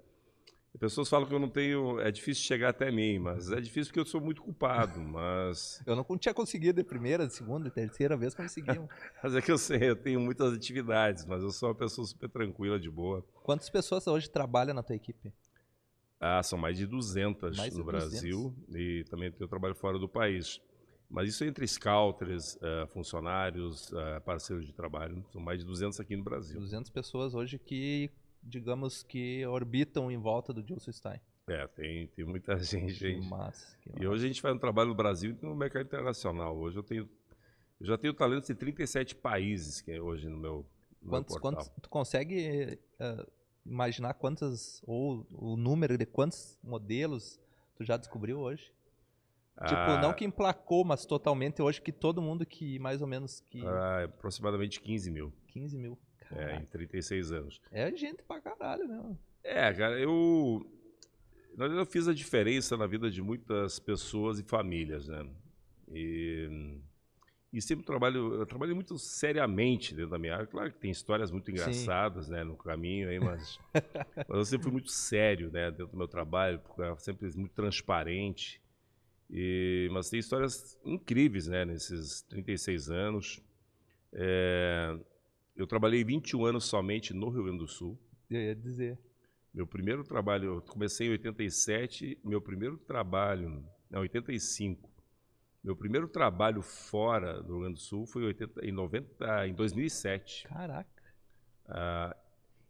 As 0.72 0.78
pessoas 0.78 1.09
falam 1.09 1.26
que 1.26 1.35
eu 1.35 1.38
não 1.38 1.48
tenho. 1.48 1.98
É 2.00 2.11
difícil 2.12 2.44
chegar 2.44 2.68
até 2.68 2.90
mim, 2.92 3.18
mas 3.18 3.50
é 3.50 3.61
difícil 3.61 3.87
porque 3.87 4.00
eu 4.00 4.06
sou 4.06 4.20
muito 4.20 4.40
culpado. 4.40 5.00
Mas. 5.02 5.83
eu 5.85 5.96
não 5.96 6.04
tinha 6.16 6.33
conseguido 6.33 6.80
de 6.80 6.85
primeira, 6.85 7.26
de 7.26 7.35
segunda, 7.35 7.68
de 7.68 7.74
terceira 7.74 8.16
vez 8.16 8.35
conseguiu. 8.35 8.88
mas 9.22 9.35
é 9.35 9.42
que 9.42 9.50
eu 9.50 9.59
sei, 9.59 9.90
eu 9.90 9.96
tenho 9.96 10.20
muitas 10.20 10.54
atividades, 10.54 11.26
mas 11.26 11.42
eu 11.42 11.50
sou 11.50 11.70
uma 11.70 11.74
pessoa 11.74 12.06
super 12.06 12.28
tranquila, 12.28 12.78
de 12.78 12.88
boa. 12.88 13.24
Quantas 13.42 13.68
pessoas 13.68 14.06
hoje 14.06 14.30
trabalham 14.30 14.74
na 14.74 14.83
tua 14.83 14.94
equipe? 14.94 15.33
Ah, 16.20 16.42
são 16.42 16.59
mais 16.59 16.76
de 16.76 16.87
200 16.87 17.56
mais 17.56 17.74
no 17.74 17.80
de 17.80 17.87
Brasil 17.87 18.54
200. 18.68 18.74
e 18.76 19.04
também 19.11 19.33
tenho 19.33 19.48
trabalho 19.48 19.74
fora 19.74 19.98
do 19.98 20.09
país. 20.09 20.61
Mas 21.09 21.28
isso 21.28 21.44
entre 21.44 21.66
scouters, 21.66 22.54
uh, 22.56 22.87
funcionários, 22.88 23.90
uh, 23.90 24.20
parceiros 24.24 24.64
de 24.64 24.72
trabalho, 24.72 25.24
são 25.33 25.40
mais 25.40 25.59
de 25.59 25.66
200 25.66 25.98
aqui 25.98 26.14
no 26.14 26.22
Brasil. 26.22 26.61
200 26.61 26.88
pessoas 26.90 27.35
hoje 27.35 27.59
que 27.59 28.09
digamos 28.42 29.03
que 29.03 29.44
orbitam 29.46 30.11
em 30.11 30.18
volta 30.18 30.53
do 30.53 30.66
Gilson 30.66 30.92
Stein. 30.92 31.20
É, 31.46 31.66
tem, 31.66 32.07
tem 32.09 32.24
muita 32.24 32.57
gente. 32.62 33.16
Massa, 33.29 33.76
que 33.81 33.90
massa. 33.90 34.03
E 34.03 34.07
hoje 34.07 34.24
a 34.24 34.29
gente 34.29 34.40
faz 34.40 34.55
um 34.55 34.59
trabalho 34.59 34.90
no 34.90 34.94
Brasil 34.94 35.37
e 35.40 35.44
no 35.44 35.55
mercado 35.55 35.85
internacional. 35.85 36.57
Hoje 36.57 36.76
eu 36.76 36.83
tenho. 36.83 37.09
Eu 37.81 37.87
já 37.87 37.96
tenho 37.96 38.12
talentos 38.12 38.46
de 38.46 38.55
37 38.55 39.14
países 39.14 39.81
que 39.81 39.90
é 39.90 40.00
hoje 40.00 40.29
no 40.29 40.38
meu, 40.38 40.66
no 41.00 41.11
quantos, 41.11 41.35
meu. 41.35 41.40
Quantos, 41.40 41.68
tu 41.81 41.88
consegue 41.88 42.79
uh, 43.00 43.26
imaginar 43.64 44.14
quantas, 44.14 44.83
ou 44.87 45.26
o 45.31 45.57
número 45.57 45.96
de 45.96 46.05
quantos 46.05 46.59
modelos 46.62 47.40
tu 47.74 47.85
já 47.85 47.96
descobriu 47.96 48.38
hoje? 48.38 48.70
Ah, 49.57 49.66
tipo, 49.66 50.03
não 50.03 50.12
que 50.12 50.24
emplacou, 50.24 50.85
mas 50.85 51.05
totalmente 51.05 51.61
hoje 51.61 51.81
que 51.81 51.92
todo 51.92 52.22
mundo 52.22 52.46
que 52.46 52.79
mais 52.79 53.03
ou 53.03 53.07
menos 53.07 53.40
que... 53.40 53.64
Ah, 53.66 54.05
aproximadamente 54.05 54.81
15 54.81 55.11
mil. 55.11 55.33
15 55.48 55.76
mil. 55.76 55.98
É, 56.32 56.56
em 56.56 56.64
36 56.66 57.32
anos. 57.32 57.60
É 57.70 57.94
gente 57.96 58.22
pra 58.22 58.40
caralho 58.40 58.86
mesmo. 58.88 59.18
É, 59.42 59.72
cara, 59.72 59.98
eu. 59.98 60.64
Eu 61.58 61.84
fiz 61.84 62.06
a 62.06 62.14
diferença 62.14 62.76
na 62.76 62.86
vida 62.86 63.10
de 63.10 63.20
muitas 63.20 63.78
pessoas 63.78 64.38
e 64.38 64.42
famílias, 64.44 65.08
né? 65.08 65.26
E, 65.92 66.78
e 67.52 67.60
sempre 67.60 67.84
trabalho, 67.84 68.34
eu 68.34 68.46
trabalho 68.46 68.74
muito 68.74 68.96
seriamente 68.96 69.94
dentro 69.94 70.12
da 70.12 70.18
minha 70.18 70.34
área. 70.34 70.46
Claro 70.46 70.72
que 70.72 70.78
tem 70.78 70.90
histórias 70.90 71.30
muito 71.30 71.50
engraçadas, 71.50 72.26
Sim. 72.26 72.32
né, 72.32 72.44
no 72.44 72.56
caminho 72.56 73.08
aí, 73.08 73.18
mas, 73.18 73.58
mas 74.28 74.38
eu 74.38 74.44
sempre 74.44 74.64
fui 74.64 74.72
muito 74.72 74.90
sério, 74.90 75.50
né, 75.50 75.70
dentro 75.70 75.88
do 75.88 75.96
meu 75.96 76.06
trabalho, 76.06 76.60
porque 76.60 76.80
eu 76.80 76.96
sempre 76.98 77.28
muito 77.36 77.52
transparente. 77.52 78.62
E, 79.28 79.88
mas 79.92 80.08
tem 80.08 80.20
histórias 80.20 80.78
incríveis, 80.84 81.48
né, 81.48 81.64
nesses 81.64 82.22
36 82.22 82.88
anos. 82.88 83.42
É, 84.12 84.96
eu 85.61 85.66
trabalhei 85.66 86.03
21 86.03 86.46
anos 86.46 86.64
somente 86.64 87.12
no 87.12 87.29
Rio 87.29 87.44
Grande 87.44 87.59
do 87.59 87.68
Sul. 87.68 87.99
Eu 88.31 88.40
ia 88.40 88.55
dizer. 88.55 88.99
Meu 89.53 89.66
primeiro 89.66 90.03
trabalho, 90.05 90.55
eu 90.55 90.62
comecei 90.62 91.09
em 91.09 91.11
87, 91.11 92.18
meu 92.25 92.40
primeiro 92.40 92.79
trabalho, 92.79 93.64
não, 93.90 94.01
85. 94.01 94.88
Meu 95.62 95.77
primeiro 95.77 96.09
trabalho 96.09 96.62
fora 96.62 97.42
do 97.42 97.55
Rio 97.55 97.61
Grande 97.61 97.75
do 97.75 97.81
Sul 97.81 98.07
foi 98.07 98.25
80, 98.25 98.64
em, 98.64 98.73
90, 98.73 99.49
em 99.49 99.55
2007. 99.55 100.44
Caraca. 100.49 101.03
Ah, 101.66 102.16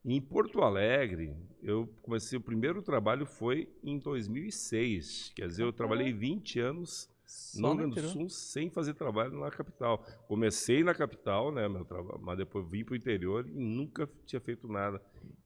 em 0.05 0.21
Porto 0.21 0.63
Alegre, 0.63 1.37
eu 1.63 1.87
comecei, 2.01 2.39
o 2.39 2.41
primeiro 2.41 2.83
trabalho 2.83 3.27
foi 3.27 3.69
em 3.85 3.99
2006. 3.99 5.33
Quer 5.37 5.47
dizer, 5.49 5.63
eu 5.63 5.73
trabalhei 5.73 6.13
20 6.13 6.59
anos 6.59 7.10
só 7.31 7.75
no 7.75 7.81
Rio 7.83 7.91
Grande 7.91 8.01
do 8.01 8.09
Sul 8.09 8.29
sem 8.29 8.69
fazer 8.71 8.95
trabalho 8.95 9.39
na 9.39 9.51
capital. 9.51 10.05
Comecei 10.27 10.83
na 10.83 10.95
capital, 10.95 11.53
né, 11.53 11.69
meu 11.69 11.85
trabalho, 11.85 12.21
mas 12.21 12.37
depois 12.37 12.69
vim 12.69 12.85
para 12.85 12.95
o 12.95 12.97
interior 12.97 13.49
e 13.49 13.53
nunca 13.53 14.09
tinha 14.27 14.41
feito 14.41 14.67
nada. 14.67 15.01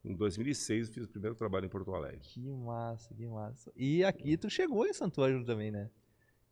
Em 0.05 0.15
2006 0.15 0.89
fiz 0.89 1.05
o 1.05 1.09
primeiro 1.09 1.35
trabalho 1.37 1.67
em 1.67 1.69
Porto 1.69 1.95
Alegre. 1.95 2.21
Que 2.21 2.41
massa, 2.41 3.15
que 3.15 3.27
massa. 3.27 3.73
E 3.77 4.03
aqui 4.05 4.37
tu 4.37 4.49
chegou 4.49 4.87
em 4.87 4.93
Santo 4.93 5.23
Ângelo 5.23 5.45
também, 5.45 5.71
né? 5.71 5.91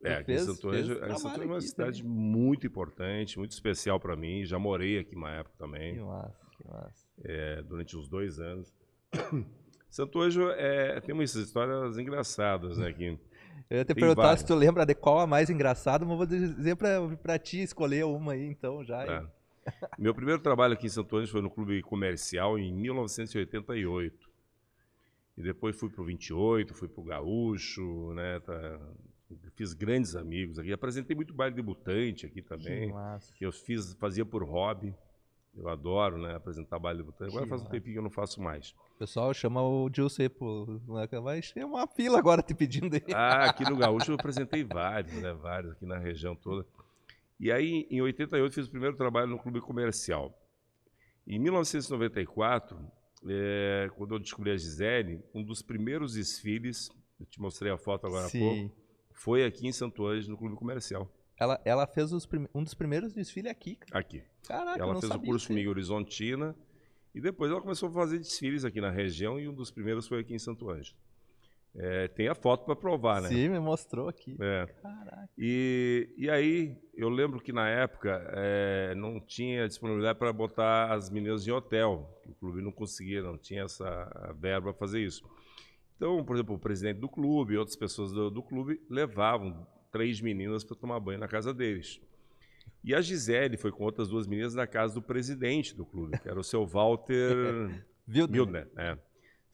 é, 0.05 0.15
aqui 0.15 0.25
fez, 0.27 0.43
em 0.43 0.47
Santo 0.47 0.69
Ângelo, 0.69 0.99
Santo 0.99 1.29
Ângelo 1.29 1.43
é 1.43 1.47
uma 1.47 1.61
cidade 1.61 2.03
também. 2.03 2.17
muito 2.17 2.67
importante, 2.67 3.39
muito 3.39 3.53
especial 3.53 4.01
para 4.01 4.17
mim. 4.17 4.45
Já 4.45 4.59
morei 4.59 4.99
aqui 4.99 5.15
uma 5.15 5.31
época 5.31 5.55
também. 5.59 5.95
Que 5.95 6.01
massa, 6.01 6.47
que 6.57 6.69
massa. 6.69 7.07
É, 7.25 7.63
durante 7.63 7.97
uns 7.97 8.09
dois 8.09 8.41
anos. 8.41 8.73
Santo 9.89 10.21
Anjo 10.21 10.49
é, 10.53 11.01
tem 11.03 11.15
umas 11.15 11.35
histórias 11.35 11.99
engraçadas 11.99 12.79
né, 12.79 12.89
aqui. 12.89 13.19
Eu 13.73 13.79
ia 13.79 13.85
te 13.87 13.95
tem 13.95 13.97
perguntar 13.97 14.23
várias. 14.23 14.41
se 14.41 14.47
tu 14.47 14.55
lembra 14.55 14.85
de 14.85 14.95
qual 14.95 15.21
a 15.21 15.27
mais 15.27 15.49
engraçada, 15.49 16.05
mas 16.05 16.15
vou 16.15 16.27
dizer 16.27 16.77
para 16.77 17.39
ti 17.39 17.63
escolher 17.63 18.05
uma 18.05 18.33
aí, 18.33 18.47
então, 18.47 18.85
já. 18.85 19.03
É. 19.03 19.27
Meu 19.99 20.15
primeiro 20.15 20.43
trabalho 20.43 20.75
aqui 20.75 20.87
em 20.87 20.91
Santo 20.91 21.17
Anjo 21.17 21.33
foi 21.33 21.41
no 21.41 21.49
Clube 21.49 21.81
Comercial 21.81 22.59
em 22.59 22.71
1988. 22.71 24.31
E 25.39 25.43
depois 25.43 25.75
fui 25.75 25.89
para 25.89 26.03
o 26.03 26.05
28, 26.05 26.75
fui 26.75 26.87
para 26.87 27.01
o 27.01 27.05
Gaúcho, 27.05 28.13
né? 28.13 28.41
Tá, 28.41 28.79
fiz 29.55 29.73
grandes 29.73 30.15
amigos 30.17 30.59
aqui. 30.59 30.71
Apresentei 30.71 31.17
muito 31.17 31.33
baile 31.33 31.55
debutante 31.55 32.27
aqui 32.27 32.43
também. 32.43 32.93
Que, 33.21 33.39
que 33.39 33.47
eu 33.47 33.53
fiz, 33.53 33.95
fazia 33.95 34.27
por 34.27 34.45
hobby. 34.45 34.95
Eu 35.55 35.69
adoro, 35.69 36.19
né? 36.19 36.35
Apresentar 36.35 36.79
baile 36.79 37.01
debutante. 37.01 37.31
Agora 37.31 37.45
que 37.45 37.51
faz 37.51 37.63
um 37.63 37.67
tempinho 37.67 37.95
que 37.95 37.99
eu 37.99 38.03
não 38.03 38.11
faço 38.11 38.41
mais. 38.41 38.71
O 38.95 38.99
pessoal 38.99 39.35
chama 39.35 39.63
o 39.63 39.89
Dilce, 39.91 40.29
pô. 40.29 40.81
Vai 40.87 41.07
ter 41.07 41.65
uma 41.65 41.87
fila 41.87 42.19
agora 42.19 42.43
te 42.43 42.55
pedindo 42.55 42.95
aí. 42.95 43.15
Ah, 43.15 43.51
aqui 43.51 43.69
no 43.69 43.77
Gaúcho 43.77 44.13
eu 44.13 44.15
apresentei 44.15 44.65
vários, 44.65 45.13
né? 45.15 45.33
Vários 45.35 45.73
aqui 45.73 45.85
na 45.85 45.99
região 45.99 46.35
toda. 46.35 46.67
E 47.39 47.51
aí, 47.51 47.87
em 47.91 48.01
88, 48.01 48.55
fiz 48.55 48.67
o 48.67 48.71
primeiro 48.71 48.97
trabalho 48.97 49.27
no 49.27 49.39
clube 49.39 49.61
comercial. 49.61 50.33
Em 51.27 51.39
1994, 51.39 52.79
é, 53.29 53.91
quando 53.97 54.15
eu 54.15 54.19
descobri 54.19 54.53
a 54.53 54.57
Gisele, 54.57 55.23
um 55.35 55.43
dos 55.43 55.61
primeiros 55.61 56.15
desfiles, 56.15 56.89
eu 57.21 57.27
te 57.27 57.41
mostrei 57.41 57.71
a 57.71 57.77
foto 57.77 58.07
agora 58.07 58.29
Sim. 58.29 58.39
há 58.39 58.55
pouco, 58.55 58.77
foi 59.13 59.45
aqui 59.45 59.67
em 59.67 59.73
Santo 59.73 60.07
Ângelo, 60.07 60.33
no 60.33 60.39
Clube 60.39 60.57
Comercial. 60.57 61.11
Ela, 61.43 61.61
ela 61.65 61.87
fez 61.87 62.25
prim... 62.25 62.47
um 62.55 62.63
dos 62.63 62.73
primeiros 62.73 63.13
desfiles 63.13 63.51
aqui. 63.51 63.75
Cara. 63.77 63.99
Aqui. 63.99 64.23
Caraca, 64.47 64.81
Ela 64.81 65.01
fez 65.01 65.13
o 65.13 65.19
curso 65.19 65.49
comigo 65.49 65.71
Horizontina 65.71 66.55
e 67.13 67.21
depois 67.21 67.51
ela 67.51 67.61
começou 67.61 67.89
a 67.89 67.93
fazer 67.93 68.19
desfiles 68.19 68.65
aqui 68.65 68.81
na 68.81 68.91
região 68.91 69.41
e 69.41 69.49
um 69.49 69.53
dos 69.53 69.71
primeiros 69.71 70.07
foi 70.07 70.21
aqui 70.21 70.35
em 70.35 70.39
Santo 70.39 70.71
Ângelo. 70.71 70.97
É, 71.75 72.07
tem 72.07 72.29
a 72.29 72.35
foto 72.35 72.65
para 72.65 72.77
provar, 72.77 73.23
né? 73.23 73.29
Sim, 73.29 73.49
me 73.49 73.59
mostrou 73.59 74.09
aqui. 74.09 74.37
É. 74.39 74.67
Caraca. 74.81 75.29
E, 75.37 76.11
e 76.17 76.31
aí, 76.31 76.77
eu 76.95 77.09
lembro 77.09 77.41
que 77.41 77.53
na 77.53 77.69
época 77.69 78.23
é, 78.35 78.95
não 78.95 79.19
tinha 79.19 79.67
disponibilidade 79.67 80.19
para 80.19 80.33
botar 80.33 80.93
as 80.93 81.11
meninas 81.11 81.47
em 81.47 81.51
hotel. 81.51 82.09
O 82.27 82.35
clube 82.35 82.63
não 82.63 82.71
conseguia, 82.71 83.23
não 83.23 83.39
tinha 83.39 83.65
essa 83.65 84.35
verba 84.39 84.73
para 84.73 84.79
fazer 84.79 85.01
isso. 85.01 85.25
Então, 85.97 86.23
por 86.25 86.37
exemplo, 86.37 86.55
o 86.55 86.59
presidente 86.59 86.99
do 86.99 87.09
clube 87.09 87.55
e 87.55 87.57
outras 87.57 87.77
pessoas 87.77 88.13
do, 88.13 88.31
do 88.31 88.43
clube 88.43 88.81
levavam 88.89 89.67
três 89.93 90.21
meninas 90.21 90.65
para 90.65 90.77
tomar 90.77 90.99
banho 90.99 91.21
na 91.21 91.29
casa 91.29 91.55
deles. 91.55 92.01
E 92.83 92.95
a 92.95 93.01
Gisele 93.01 93.57
foi 93.57 93.71
com 93.71 93.85
outras 93.85 94.09
duas 94.09 94.27
meninas 94.27 94.55
na 94.55 94.67
casa 94.67 94.95
do 94.95 95.03
presidente 95.03 95.77
do 95.77 95.87
clube, 95.87 96.19
que 96.19 96.29
era 96.29 96.41
o 96.41 96.43
seu 96.43 96.67
Walter 96.67 97.71
Wildner. 98.09 98.69
É. 98.77 98.99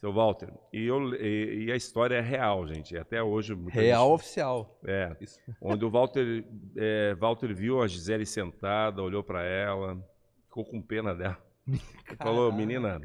Seu 0.01 0.13
Walter. 0.13 0.53
E, 0.73 0.85
eu, 0.85 1.13
e, 1.15 1.65
e, 1.65 1.73
a 1.73 1.77
história 1.77 2.15
é 2.15 2.21
real, 2.21 2.67
gente. 2.67 2.97
Até 2.97 3.21
hoje. 3.21 3.55
Real 3.69 4.07
gente, 4.07 4.15
oficial. 4.15 4.81
É. 4.87 5.17
Isso. 5.21 5.39
Onde 5.61 5.85
o 5.85 5.91
Walter, 5.91 6.45
é, 6.77 7.15
Walter 7.17 7.53
viu 7.53 7.83
a 7.83 7.89
Gisele 7.89 8.25
sentada, 8.25 9.03
olhou 9.03 9.25
para 9.25 9.43
ela, 9.43 10.01
ficou 10.45 10.65
com 10.65 10.81
pena 10.81 11.15
dela. 11.15 11.43
E 11.67 11.77
falou: 12.17 12.53
Menina, 12.53 13.01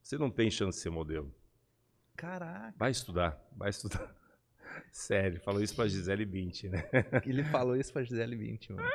você 0.00 0.16
não 0.16 0.30
tem 0.30 0.50
chance 0.50 0.78
de 0.78 0.82
ser 0.84 0.90
modelo. 0.90 1.34
Caraca. 2.16 2.74
Vai 2.78 2.92
estudar, 2.92 3.38
vai 3.56 3.70
estudar. 3.70 4.17
Sério, 4.90 5.40
falou 5.40 5.62
isso 5.62 5.74
pra 5.74 5.86
Gisele 5.86 6.24
Bündchen, 6.24 6.70
né? 6.70 6.84
Ele 7.26 7.44
falou 7.44 7.76
isso 7.76 7.92
pra 7.92 8.02
Gisele 8.02 8.36
Bündchen, 8.36 8.76
mano. 8.76 8.88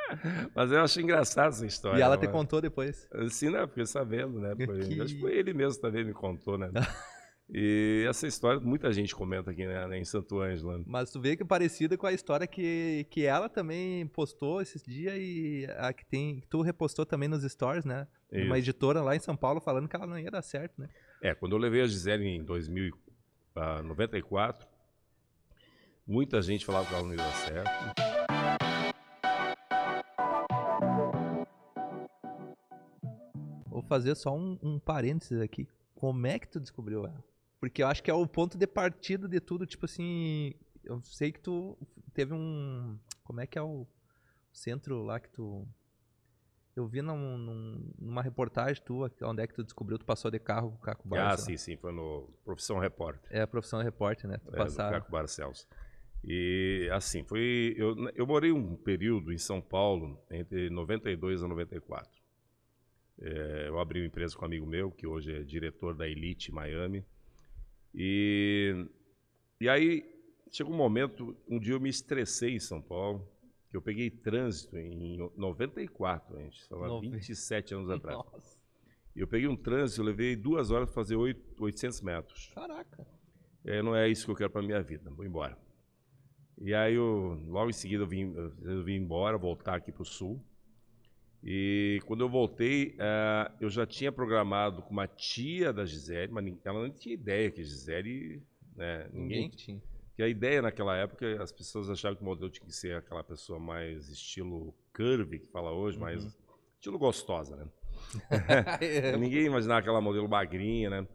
Mas 0.54 0.72
eu 0.72 0.80
acho 0.80 1.00
engraçado 1.00 1.48
essa 1.48 1.66
história. 1.66 1.98
E 1.98 2.02
ela 2.02 2.16
te 2.16 2.28
contou 2.28 2.60
depois? 2.60 3.08
Sim, 3.30 3.50
né? 3.50 3.66
Fiquei 3.66 3.86
sabendo, 3.86 4.40
né? 4.40 4.54
Foi, 4.64 4.80
que... 4.80 5.00
Acho 5.00 5.14
que 5.14 5.20
foi 5.20 5.36
ele 5.36 5.52
mesmo 5.52 5.80
também 5.80 6.04
me 6.04 6.12
contou, 6.12 6.58
né? 6.58 6.70
E 7.52 8.06
essa 8.08 8.26
história 8.26 8.58
muita 8.58 8.90
gente 8.92 9.14
comenta 9.14 9.50
aqui 9.50 9.66
né, 9.66 9.98
em 9.98 10.04
Santo 10.04 10.40
Ângelo. 10.40 10.82
Mas 10.86 11.10
tu 11.10 11.20
vê 11.20 11.36
que 11.36 11.42
é 11.42 11.46
parecida 11.46 11.94
com 11.96 12.06
a 12.06 12.12
história 12.12 12.46
que, 12.46 13.06
que 13.10 13.26
ela 13.26 13.50
também 13.50 14.06
postou 14.06 14.62
esses 14.62 14.82
dias 14.82 15.14
e 15.16 15.66
a 15.76 15.92
que 15.92 16.06
tem 16.06 16.40
que 16.40 16.48
tu 16.48 16.62
repostou 16.62 17.04
também 17.04 17.28
nos 17.28 17.44
stories, 17.44 17.84
né? 17.84 18.08
Isso. 18.32 18.46
Uma 18.46 18.58
editora 18.58 19.02
lá 19.02 19.14
em 19.14 19.20
São 19.20 19.36
Paulo 19.36 19.60
falando 19.60 19.88
que 19.88 19.94
ela 19.94 20.06
não 20.06 20.18
ia 20.18 20.30
dar 20.30 20.42
certo, 20.42 20.80
né? 20.80 20.88
É, 21.22 21.34
quando 21.34 21.52
eu 21.52 21.58
levei 21.58 21.82
a 21.82 21.86
Gisele 21.86 22.26
em 22.26 22.42
2094, 22.42 24.66
Muita 26.06 26.42
gente 26.42 26.66
falava 26.66 26.86
que 26.86 26.94
ela 26.94 27.02
não 27.02 27.12
ia 27.12 27.16
dar 27.16 27.32
certo. 27.32 27.70
Vou 33.70 33.82
fazer 33.82 34.14
só 34.14 34.36
um, 34.36 34.58
um 34.62 34.78
parênteses 34.78 35.40
aqui. 35.40 35.66
Como 35.94 36.26
é 36.26 36.38
que 36.38 36.46
tu 36.46 36.60
descobriu 36.60 37.06
ela? 37.06 37.24
Porque 37.58 37.82
eu 37.82 37.86
acho 37.86 38.02
que 38.02 38.10
é 38.10 38.14
o 38.14 38.26
ponto 38.26 38.58
de 38.58 38.66
partida 38.66 39.26
de 39.26 39.40
tudo. 39.40 39.64
Tipo 39.64 39.86
assim, 39.86 40.52
eu 40.84 41.00
sei 41.02 41.32
que 41.32 41.40
tu 41.40 41.78
teve 42.12 42.34
um. 42.34 42.98
Como 43.22 43.40
é 43.40 43.46
que 43.46 43.58
é 43.58 43.62
o 43.62 43.86
centro 44.52 45.02
lá 45.04 45.18
que 45.18 45.30
tu. 45.30 45.66
Eu 46.76 46.86
vi 46.86 47.00
num, 47.00 47.38
num, 47.38 47.92
numa 47.98 48.20
reportagem 48.20 48.82
tua, 48.82 49.10
onde 49.22 49.42
é 49.42 49.46
que 49.46 49.54
tu 49.54 49.64
descobriu, 49.64 49.96
tu 49.96 50.04
passou 50.04 50.30
de 50.30 50.38
carro 50.38 50.72
com 50.72 50.76
o 50.76 50.80
Caco 50.80 51.08
Barcelos. 51.08 51.40
Ah, 51.40 51.44
sim, 51.46 51.56
sim, 51.56 51.76
foi 51.76 51.92
no 51.92 52.28
Profissão 52.44 52.78
Repórter. 52.78 53.30
É, 53.30 53.46
Profissão 53.46 53.80
Repórter, 53.80 54.28
né? 54.28 54.38
Tu 54.44 54.54
é, 54.54 54.58
passava... 54.58 54.90
Caco 54.90 55.10
Barcelos. 55.10 55.66
E 56.26 56.88
assim, 56.90 57.22
foi. 57.22 57.74
Eu, 57.76 57.94
eu 58.14 58.26
morei 58.26 58.50
um 58.50 58.76
período 58.76 59.32
em 59.32 59.38
São 59.38 59.60
Paulo, 59.60 60.18
entre 60.30 60.70
92 60.70 61.42
a 61.42 61.48
94. 61.48 62.10
É, 63.20 63.68
eu 63.68 63.78
abri 63.78 64.00
uma 64.00 64.06
empresa 64.06 64.34
com 64.34 64.42
um 64.42 64.46
amigo 64.46 64.66
meu, 64.66 64.90
que 64.90 65.06
hoje 65.06 65.32
é 65.32 65.42
diretor 65.42 65.94
da 65.94 66.08
Elite 66.08 66.50
Miami. 66.50 67.04
E, 67.94 68.86
e 69.60 69.68
aí 69.68 70.02
chegou 70.50 70.72
um 70.72 70.76
momento, 70.76 71.36
um 71.46 71.58
dia 71.58 71.74
eu 71.74 71.80
me 71.80 71.90
estressei 71.90 72.54
em 72.54 72.60
São 72.60 72.80
Paulo, 72.80 73.28
que 73.70 73.76
eu 73.76 73.82
peguei 73.82 74.10
trânsito 74.10 74.78
em 74.78 75.18
94, 75.36 76.36
a 76.36 76.40
gente 76.40 76.60
estava 76.60 77.00
27 77.00 77.74
anos 77.74 77.90
atrás. 77.90 78.16
Nossa. 78.16 78.58
E 79.14 79.20
eu 79.20 79.28
peguei 79.28 79.46
um 79.46 79.56
trânsito, 79.56 80.00
eu 80.00 80.06
levei 80.06 80.34
duas 80.34 80.70
horas 80.70 80.86
para 80.86 80.94
fazer 80.94 81.16
8, 81.16 81.62
800 81.62 82.00
metros. 82.00 82.50
Caraca! 82.54 83.06
É, 83.64 83.82
não 83.82 83.94
é 83.94 84.08
isso 84.08 84.24
que 84.24 84.32
eu 84.32 84.36
quero 84.36 84.50
para 84.50 84.62
minha 84.62 84.82
vida, 84.82 85.10
vou 85.10 85.24
embora. 85.24 85.56
E 86.60 86.74
aí, 86.74 86.94
eu, 86.94 87.40
logo 87.48 87.70
em 87.70 87.72
seguida, 87.72 88.04
eu 88.04 88.06
vim, 88.06 88.34
eu 88.62 88.84
vim 88.84 88.94
embora, 88.94 89.36
voltar 89.36 89.74
aqui 89.74 89.90
para 89.90 90.02
o 90.02 90.06
Sul. 90.06 90.40
E 91.42 92.00
quando 92.06 92.22
eu 92.22 92.28
voltei, 92.28 92.96
uh, 92.96 93.52
eu 93.60 93.68
já 93.68 93.86
tinha 93.86 94.10
programado 94.10 94.80
com 94.82 94.90
uma 94.90 95.06
tia 95.06 95.72
da 95.72 95.84
Gisele, 95.84 96.32
mas 96.32 96.54
ela 96.64 96.82
não 96.82 96.90
tinha 96.90 97.14
ideia 97.14 97.50
que 97.50 97.62
Gisele. 97.62 98.42
Né, 98.74 99.08
ninguém, 99.12 99.42
ninguém 99.42 99.50
tinha. 99.50 99.82
Que 100.16 100.22
a 100.22 100.28
ideia 100.28 100.62
naquela 100.62 100.96
época, 100.96 101.42
as 101.42 101.52
pessoas 101.52 101.90
achavam 101.90 102.16
que 102.16 102.22
o 102.22 102.24
modelo 102.24 102.50
tinha 102.50 102.64
que 102.64 102.74
ser 102.74 102.96
aquela 102.96 103.22
pessoa 103.22 103.58
mais 103.58 104.08
estilo 104.08 104.72
curvy, 104.94 105.40
que 105.40 105.48
fala 105.48 105.72
hoje, 105.72 105.98
uhum. 105.98 106.04
mais 106.04 106.38
estilo 106.76 106.98
gostosa, 106.98 107.56
né? 107.56 107.66
ninguém 109.18 109.44
imaginava 109.44 109.80
aquela 109.80 110.00
modelo 110.00 110.28
magrinha, 110.28 110.88
né? 110.88 111.08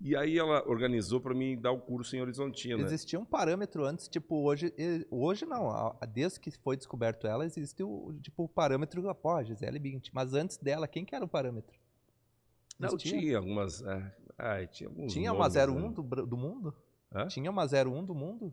E 0.00 0.14
aí 0.14 0.38
ela 0.38 0.62
organizou 0.68 1.20
para 1.20 1.34
mim 1.34 1.58
dar 1.58 1.72
o 1.72 1.80
curso 1.80 2.14
em 2.14 2.20
Horizontina. 2.20 2.82
Existia 2.82 3.18
um 3.18 3.24
parâmetro 3.24 3.84
antes, 3.84 4.08
tipo, 4.08 4.42
hoje, 4.42 4.72
hoje 5.10 5.46
não, 5.46 5.96
desde 6.12 6.38
que 6.38 6.50
foi 6.50 6.76
descoberto 6.76 7.26
ela, 7.26 7.46
existe 7.46 7.82
o 7.82 8.14
tipo 8.20 8.44
o 8.44 8.48
parâmetro, 8.48 9.02
pô, 9.14 9.42
Gisele 9.42 9.78
Bint. 9.78 10.10
Mas 10.12 10.34
antes 10.34 10.58
dela, 10.58 10.86
quem 10.86 11.04
que 11.04 11.14
era 11.14 11.24
o 11.24 11.28
parâmetro? 11.28 11.78
Não, 12.78 12.96
tinha 12.96 13.38
algumas. 13.38 13.82
É, 13.82 14.14
ah, 14.36 14.66
tinha 14.66 14.88
alguns 14.88 15.12
tinha 15.12 15.32
uma 15.32 15.48
01 15.48 15.80
né? 15.80 15.88
do, 15.90 16.02
do 16.26 16.36
mundo? 16.36 16.74
Hã? 17.12 17.26
Tinha 17.26 17.50
uma 17.50 17.64
01 17.64 18.04
do 18.04 18.14
mundo? 18.14 18.52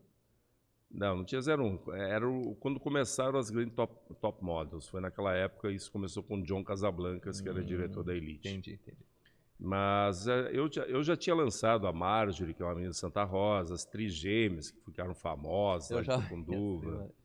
Não, 0.90 1.18
não 1.18 1.26
tinha 1.26 1.42
01. 1.42 1.94
Era 1.94 2.30
o, 2.30 2.56
quando 2.56 2.80
começaram 2.80 3.38
as 3.38 3.50
grandes 3.50 3.74
top, 3.76 4.16
top 4.22 4.44
models. 4.44 4.88
Foi 4.88 5.02
naquela 5.02 5.34
época, 5.34 5.72
isso 5.72 5.92
começou 5.92 6.24
com 6.24 6.42
John 6.42 6.64
Casablancas, 6.64 7.42
que 7.42 7.50
hum, 7.50 7.52
era 7.52 7.64
diretor 7.64 8.04
da 8.04 8.16
Elite. 8.16 8.48
Entendi, 8.48 8.74
entendi. 8.76 9.13
Mas 9.60 10.28
é, 10.28 10.50
eu, 10.52 10.72
já, 10.72 10.84
eu 10.84 11.04
já 11.04 11.16
tinha 11.16 11.36
lançado 11.36 11.88
a 11.88 11.94
Marjorie, 11.94 12.54
que 12.54 12.62
é 12.62 12.66
uma 12.66 12.74
menina 12.74 12.92
de 12.92 12.98
Santa 12.98 13.24
Rosa, 13.24 13.76
as 13.76 13.86
Trigêmeas, 13.86 14.72
que 14.72 14.82
ficaram 14.82 15.14
famosas, 15.14 15.92
eu 15.92 16.04
já... 16.04 16.22
Tucunduva. 16.22 17.10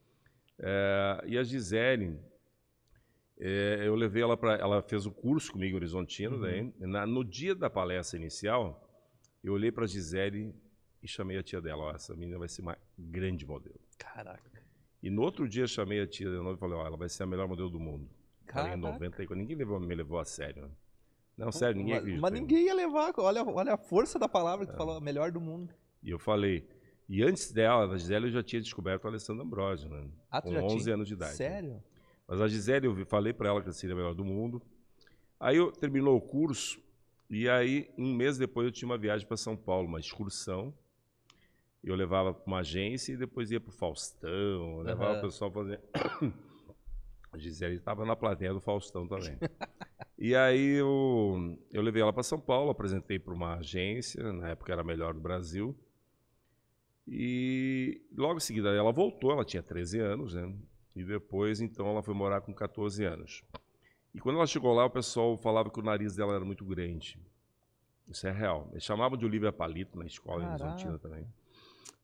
É, 0.60 1.22
e 1.24 1.38
a 1.38 1.44
Gisele, 1.44 2.18
é, 3.38 3.84
eu 3.86 3.94
levei 3.94 4.22
ela 4.22 4.36
para. 4.36 4.54
Ela 4.54 4.82
fez 4.82 5.06
o 5.06 5.12
curso 5.12 5.52
comigo, 5.52 5.76
Horizontino, 5.76 6.34
uhum. 6.34 6.42
daí, 6.42 6.74
na, 6.80 7.06
no 7.06 7.24
dia 7.24 7.54
da 7.54 7.70
palestra 7.70 8.18
inicial, 8.18 8.84
eu 9.42 9.52
olhei 9.52 9.70
para 9.70 9.84
a 9.84 9.86
Gisele 9.86 10.52
e 11.00 11.06
chamei 11.06 11.38
a 11.38 11.42
tia 11.42 11.60
dela: 11.60 11.84
ó, 11.84 11.90
essa 11.92 12.14
menina 12.16 12.38
vai 12.38 12.48
ser 12.48 12.62
uma 12.62 12.76
grande 12.98 13.46
modelo. 13.46 13.78
Caraca. 13.96 14.50
E 15.00 15.08
no 15.10 15.22
outro 15.22 15.48
dia 15.48 15.66
chamei 15.68 16.00
a 16.00 16.06
tia 16.06 16.28
de 16.28 16.36
novo 16.36 16.54
e 16.54 16.58
falei: 16.58 16.76
ó, 16.76 16.84
ela 16.84 16.96
vai 16.96 17.08
ser 17.08 17.22
a 17.22 17.26
melhor 17.26 17.46
modelo 17.46 17.70
do 17.70 17.78
mundo. 17.78 18.10
Caraca. 18.44 18.74
Em 18.74 18.80
90, 18.80 19.34
ninguém 19.36 19.56
levou, 19.56 19.78
me 19.78 19.94
levou 19.94 20.18
a 20.18 20.24
sério. 20.24 20.62
Né? 20.62 20.70
Não, 21.38 21.52
sério, 21.52 21.76
ninguém 21.76 21.94
mas. 21.94 22.20
Mas 22.20 22.32
ninguém 22.32 22.66
ia 22.66 22.74
levar. 22.74 23.12
Olha, 23.18 23.44
olha 23.44 23.74
a 23.74 23.78
força 23.78 24.18
da 24.18 24.28
palavra 24.28 24.66
que 24.66 24.72
é. 24.72 24.76
falou, 24.76 24.96
a 24.96 25.00
melhor 25.00 25.30
do 25.30 25.40
mundo. 25.40 25.72
E 26.02 26.10
eu 26.10 26.18
falei. 26.18 26.68
E 27.08 27.22
antes 27.22 27.52
dela, 27.52 27.86
da 27.86 27.96
Gisele, 27.96 28.26
eu 28.26 28.32
já 28.32 28.42
tinha 28.42 28.60
descoberto 28.60 29.04
o 29.04 29.08
Alessandro 29.08 29.42
Ambrosio, 29.42 29.88
né? 29.88 30.10
Ah, 30.30 30.42
com 30.42 30.50
11 30.50 30.84
tinha? 30.84 30.94
anos 30.94 31.08
de 31.08 31.14
idade. 31.14 31.36
Sério? 31.36 31.70
Né? 31.74 31.80
Mas 32.26 32.40
a 32.40 32.48
Gisele, 32.48 32.86
eu 32.86 33.06
falei 33.06 33.32
para 33.32 33.48
ela 33.48 33.62
que 33.62 33.72
seria 33.72 33.94
a 33.94 33.96
melhor 33.96 34.14
do 34.14 34.24
mundo. 34.24 34.60
Aí 35.40 35.56
eu 35.56 35.70
terminou 35.70 36.16
o 36.16 36.20
curso 36.20 36.82
E 37.30 37.48
aí, 37.48 37.88
um 37.96 38.12
mês 38.12 38.36
depois, 38.36 38.66
eu 38.66 38.72
tinha 38.72 38.88
uma 38.88 38.98
viagem 38.98 39.26
para 39.26 39.36
São 39.36 39.56
Paulo, 39.56 39.86
uma 39.86 40.00
excursão. 40.00 40.74
Eu 41.82 41.94
levava 41.94 42.34
para 42.34 42.46
uma 42.46 42.58
agência 42.58 43.12
e 43.12 43.16
depois 43.16 43.50
ia 43.50 43.60
para 43.60 43.70
o 43.70 43.72
Faustão, 43.72 44.78
levava 44.80 45.12
uhum. 45.12 45.18
o 45.18 45.22
pessoal 45.22 45.50
fazer. 45.52 45.80
A 47.30 47.38
Gisele 47.38 47.76
estava 47.76 48.04
na 48.04 48.16
plateia 48.16 48.52
do 48.52 48.60
Faustão 48.60 49.06
também. 49.06 49.38
e 50.18 50.34
aí 50.34 50.72
eu, 50.72 51.56
eu 51.70 51.80
levei 51.80 52.02
ela 52.02 52.12
para 52.12 52.22
São 52.24 52.40
Paulo, 52.40 52.70
apresentei 52.70 53.18
para 53.18 53.32
uma 53.32 53.54
agência, 53.54 54.32
na 54.32 54.48
época 54.48 54.72
era 54.72 54.82
a 54.82 54.84
melhor 54.84 55.14
do 55.14 55.20
Brasil. 55.20 55.76
E 57.06 58.02
logo 58.16 58.36
em 58.36 58.40
seguida 58.40 58.68
ela 58.70 58.92
voltou, 58.92 59.30
ela 59.30 59.44
tinha 59.44 59.62
13 59.62 60.00
anos, 60.00 60.34
né? 60.34 60.52
E 60.94 61.04
depois, 61.04 61.60
então, 61.60 61.86
ela 61.86 62.02
foi 62.02 62.12
morar 62.12 62.40
com 62.40 62.52
14 62.52 63.04
anos. 63.04 63.44
E 64.12 64.18
quando 64.18 64.36
ela 64.36 64.46
chegou 64.48 64.74
lá, 64.74 64.84
o 64.84 64.90
pessoal 64.90 65.36
falava 65.36 65.70
que 65.70 65.78
o 65.78 65.82
nariz 65.82 66.16
dela 66.16 66.34
era 66.34 66.44
muito 66.44 66.64
grande. 66.64 67.16
Isso 68.08 68.26
é 68.26 68.32
real. 68.32 68.68
Eles 68.72 68.82
chamavam 68.82 69.16
de 69.16 69.24
Olivia 69.24 69.52
Palito 69.52 69.96
na 69.96 70.04
escola 70.04 70.40
Caraca. 70.40 70.64
em 70.64 70.66
Argentina 70.66 70.98
também. 70.98 71.26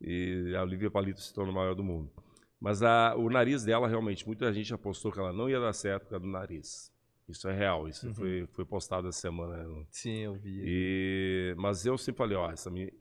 E 0.01 0.55
a 0.57 0.63
Olivia 0.63 0.93
Palito 0.93 1.21
se 1.21 1.35
tornou 1.35 1.51
a 1.53 1.57
maior 1.57 1.75
do 1.75 1.83
mundo. 1.83 2.09
Mas 2.61 2.85
a, 2.85 3.17
o 3.17 3.29
nariz 3.29 3.65
dela, 3.65 3.89
realmente, 3.89 4.25
muita 4.25 4.53
gente 4.53 4.73
apostou 4.73 5.11
que 5.11 5.19
ela 5.19 5.33
não 5.33 5.51
ia 5.51 5.59
dar 5.59 5.73
certo 5.73 6.05
por 6.05 6.11
causa 6.11 6.25
do 6.25 6.31
nariz. 6.31 6.94
Isso 7.29 7.49
é 7.49 7.55
real, 7.55 7.89
isso 7.89 8.07
uhum. 8.09 8.15
foi, 8.15 8.47
foi 8.49 8.65
postado 8.65 9.09
essa 9.09 9.21
semana. 9.21 9.67
Né? 9.67 9.87
Sim, 9.91 10.19
eu 10.19 10.35
vi. 10.35 10.61
E, 10.63 11.55
mas 11.57 11.87
eu 11.87 11.97
sempre 11.97 12.19
falei, 12.19 12.37
ó, 12.37 12.51
essa 12.51 12.71
minha, 12.71 12.93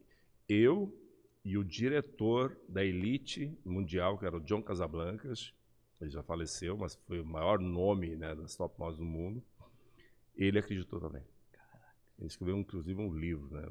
eu 0.48 0.98
e 1.44 1.58
o 1.58 1.64
diretor 1.64 2.58
da 2.70 2.84
elite 2.84 3.58
mundial, 3.66 4.18
que 4.18 4.26
era 4.26 4.38
o 4.38 4.40
John 4.40 4.62
Casablancas, 4.62 5.54
ele 6.00 6.10
já 6.10 6.24
faleceu, 6.24 6.78
mas 6.78 6.96
foi 7.06 7.20
o 7.20 7.26
maior 7.26 7.60
nome 7.60 8.16
né, 8.16 8.34
das 8.34 8.56
top 8.56 8.80
models 8.80 8.98
do 8.98 9.06
mundo, 9.06 9.44
ele 10.36 10.58
acreditou 10.58 11.00
também. 11.00 11.24
Caraca. 11.52 11.96
Ele 12.18 12.28
escreveu, 12.28 12.58
inclusive, 12.58 13.00
um 13.00 13.14
livro, 13.14 13.50
né? 13.54 13.70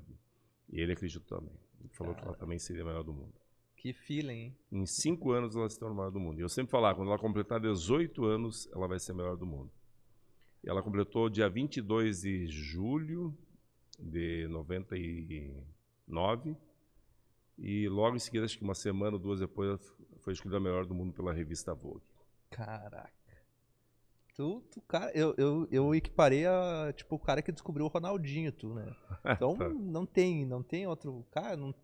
E 0.71 0.81
ele 0.81 0.93
acreditou 0.93 1.39
também. 1.39 1.55
Ele 1.81 1.89
falou 1.91 2.15
Caraca. 2.15 2.23
que 2.23 2.29
ela 2.29 2.39
também 2.39 2.59
seria 2.59 2.83
a 2.83 2.87
melhor 2.87 3.05
do 3.05 3.13
mundo. 3.13 3.35
Que 3.77 3.93
feeling, 3.93 4.33
hein? 4.33 4.59
Em 4.71 4.87
cinco 4.87 5.33
anos 5.33 5.57
ela 5.57 5.69
se 5.69 5.79
tornou 5.79 5.95
a 5.95 5.99
melhor 5.99 6.13
do 6.13 6.21
mundo. 6.21 6.39
E 6.39 6.43
eu 6.43 6.49
sempre 6.49 6.71
falava, 6.71 6.97
quando 6.97 7.09
ela 7.09 7.19
completar 7.19 7.59
18 7.59 8.25
anos, 8.25 8.69
ela 8.73 8.87
vai 8.87 8.99
ser 8.99 9.13
a 9.13 9.15
melhor 9.15 9.37
do 9.37 9.45
mundo. 9.45 9.73
Ela 10.65 10.83
completou 10.83 11.29
dia 11.29 11.49
22 11.49 12.23
de 12.23 12.47
julho 12.47 13.37
de 13.99 14.47
99. 14.49 16.57
E 17.59 17.89
logo 17.89 18.17
em 18.17 18.19
seguida, 18.19 18.45
acho 18.45 18.59
que 18.59 18.65
uma 18.65 18.75
semana 18.75 19.17
ou 19.17 19.19
duas 19.19 19.41
depois, 19.41 19.81
foi 20.19 20.33
escolhida 20.33 20.59
a 20.59 20.61
melhor 20.61 20.87
do 20.87 20.95
mundo 20.95 21.13
pela 21.13 21.33
revista 21.33 21.75
Vogue. 21.75 22.03
Caraca. 22.51 23.13
Tu, 24.35 24.63
tu 24.71 24.81
cara, 24.83 25.11
eu, 25.15 25.35
eu, 25.37 25.69
eu 25.71 25.95
equiparei 25.95 26.47
a, 26.47 26.93
tipo, 26.97 27.17
o 27.17 27.19
cara 27.19 27.43
que 27.43 27.53
descobriu 27.53 27.85
o 27.85 27.89
Ronaldinho, 27.89 28.51
tu, 28.51 28.75
né? 28.75 28.95
Então, 29.37 29.57
tá. 29.57 29.69
não 29.69 30.07
tem, 30.07 30.47
não 30.47 30.63
tem 30.63 30.87
outro, 30.87 31.27
cara, 31.31 31.57
não, 31.57 31.75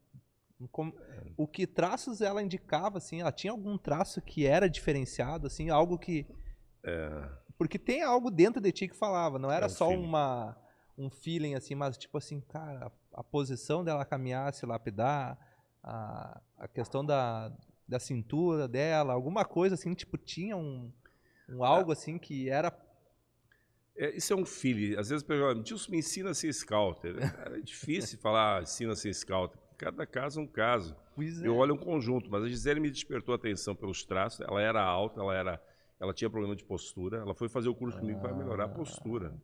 como, 0.72 0.94
o 1.36 1.46
que 1.46 1.66
traços 1.66 2.20
ela 2.20 2.42
indicava, 2.42 2.98
assim, 2.98 3.20
ela 3.20 3.30
tinha 3.30 3.52
algum 3.52 3.76
traço 3.76 4.22
que 4.22 4.46
era 4.46 4.68
diferenciado, 4.68 5.46
assim, 5.46 5.68
algo 5.68 5.98
que... 5.98 6.26
É. 6.82 7.30
Porque 7.58 7.78
tem 7.78 8.02
algo 8.02 8.30
dentro 8.30 8.60
de 8.60 8.70
ti 8.72 8.88
que 8.88 8.96
falava, 8.96 9.38
não 9.38 9.50
era 9.50 9.66
é 9.66 9.68
um 9.68 9.70
só 9.70 9.88
uma, 9.90 10.56
um 10.96 11.10
feeling, 11.10 11.54
assim, 11.54 11.74
mas 11.74 11.98
tipo 11.98 12.16
assim, 12.16 12.40
cara, 12.40 12.86
a, 13.12 13.20
a 13.20 13.24
posição 13.24 13.84
dela 13.84 14.04
caminhar, 14.04 14.54
se 14.54 14.64
lapidar, 14.64 15.36
a, 15.82 16.40
a 16.56 16.68
questão 16.68 17.04
da, 17.04 17.52
da 17.86 17.98
cintura 17.98 18.68
dela, 18.68 19.12
alguma 19.12 19.44
coisa 19.44 19.74
assim, 19.74 19.92
tipo, 19.92 20.16
tinha 20.16 20.56
um, 20.56 20.92
um 21.48 21.64
algo 21.64 21.90
assim 21.90 22.16
que 22.16 22.48
era 22.48 22.70
é, 23.98 24.16
isso 24.16 24.32
é 24.32 24.36
um 24.36 24.46
feeling. 24.46 24.96
Às 24.96 25.08
vezes 25.08 25.24
perguntam, 25.24 25.60
Dilson, 25.60 25.90
me 25.90 25.98
ensina 25.98 26.30
a 26.30 26.34
ser 26.34 26.52
scouter. 26.54 27.16
É 27.52 27.60
difícil 27.60 28.18
falar, 28.20 28.62
ensina 28.62 28.92
a 28.92 28.96
ser 28.96 29.12
scouter. 29.12 29.58
Cada 29.76 30.06
caso 30.06 30.40
é 30.40 30.42
um 30.42 30.46
caso. 30.46 30.96
Pois 31.16 31.42
eu 31.42 31.54
é. 31.54 31.56
olho 31.56 31.74
um 31.74 31.78
conjunto, 31.78 32.30
mas 32.30 32.44
a 32.44 32.48
Gisele 32.48 32.78
me 32.78 32.90
despertou 32.90 33.32
a 33.32 33.36
atenção 33.36 33.74
pelos 33.74 34.04
traços. 34.04 34.40
Ela 34.40 34.62
era 34.62 34.82
alta, 34.82 35.20
ela 35.20 35.34
era, 35.34 35.62
ela 36.00 36.12
tinha 36.12 36.30
problema 36.30 36.54
de 36.54 36.64
postura. 36.64 37.18
Ela 37.18 37.34
foi 37.34 37.48
fazer 37.48 37.68
o 37.68 37.74
curso 37.74 37.96
ah, 37.98 38.00
comigo 38.00 38.20
para 38.20 38.34
melhorar 38.34 38.64
a 38.64 38.68
postura. 38.68 39.34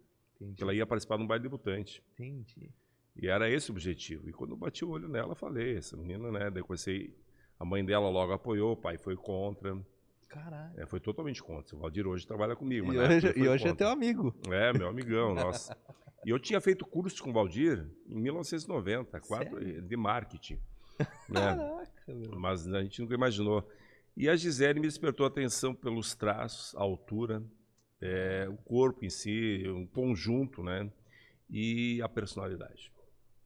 Entendi. 0.41 0.63
Ela 0.63 0.75
ia 0.75 0.87
participar 0.87 1.17
de 1.17 1.23
um 1.23 1.27
baile 1.27 1.43
debutante. 1.43 2.03
Entendi. 2.15 2.71
E 3.17 3.29
era 3.29 3.49
esse 3.49 3.71
o 3.71 3.73
objetivo. 3.73 4.29
E 4.29 4.33
quando 4.33 4.51
eu 4.51 4.57
bati 4.57 4.85
o 4.85 4.91
olho 4.91 5.09
nela, 5.09 5.35
falei, 5.35 5.77
essa 5.77 5.97
menina, 5.97 6.31
né? 6.31 6.51
Depois 6.51 6.85
a 7.59 7.65
mãe 7.65 7.85
dela 7.85 8.09
logo 8.09 8.33
apoiou, 8.33 8.73
o 8.73 8.77
pai 8.77 8.99
foi 8.99 9.17
contra. 9.17 9.77
Caralho. 10.29 10.73
É, 10.77 10.87
foi 10.87 10.99
totalmente 10.99 11.43
contra. 11.43 11.77
O 11.77 11.79
Valdir 11.79 12.07
hoje 12.07 12.27
trabalha 12.27 12.57
comigo. 12.57 12.93
e 12.93 12.99
hoje, 12.99 13.33
e 13.37 13.49
hoje 13.49 13.69
é 13.69 13.75
teu 13.75 13.89
amigo. 13.89 14.35
É, 14.51 14.73
meu 14.73 14.89
amigão, 14.89 15.35
nossa. 15.35 15.77
E 16.25 16.31
eu 16.31 16.39
tinha 16.39 16.61
feito 16.61 16.85
curso 16.85 17.23
com 17.23 17.31
o 17.31 17.33
Valdir 17.33 17.87
em 18.09 18.21
1990, 18.21 19.21
quatro, 19.21 19.83
de 19.83 19.97
marketing. 19.97 20.59
Né? 21.29 21.41
Caraca, 21.57 22.15
meu. 22.15 22.39
Mas 22.39 22.67
a 22.67 22.83
gente 22.83 23.01
nunca 23.01 23.15
imaginou. 23.15 23.69
E 24.17 24.29
a 24.29 24.37
Gisele 24.37 24.81
me 24.81 24.87
despertou 24.87 25.25
a 25.25 25.29
atenção 25.29 25.75
pelos 25.75 26.15
traços, 26.15 26.75
a 26.77 26.81
altura, 26.83 27.43
é, 28.01 28.49
o 28.49 28.57
corpo 28.57 29.05
em 29.05 29.11
si, 29.11 29.65
um 29.67 29.87
conjunto, 29.87 30.63
né? 30.63 30.91
E 31.51 32.01
a 32.03 32.09
personalidade, 32.09 32.93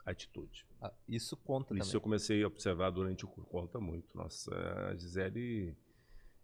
a 0.05 0.11
atitude. 0.11 0.67
Ah, 0.81 0.93
isso 1.09 1.37
conta 1.37 1.75
Isso 1.75 1.85
também. 1.85 1.95
eu 1.95 2.01
comecei 2.01 2.43
a 2.43 2.47
observar 2.47 2.91
durante 2.91 3.25
o 3.25 3.29
curso. 3.29 3.51
Conta 3.51 3.81
muito. 3.81 4.07
Nossa, 4.15 4.55
a 4.91 4.95
Gisele 4.95 5.75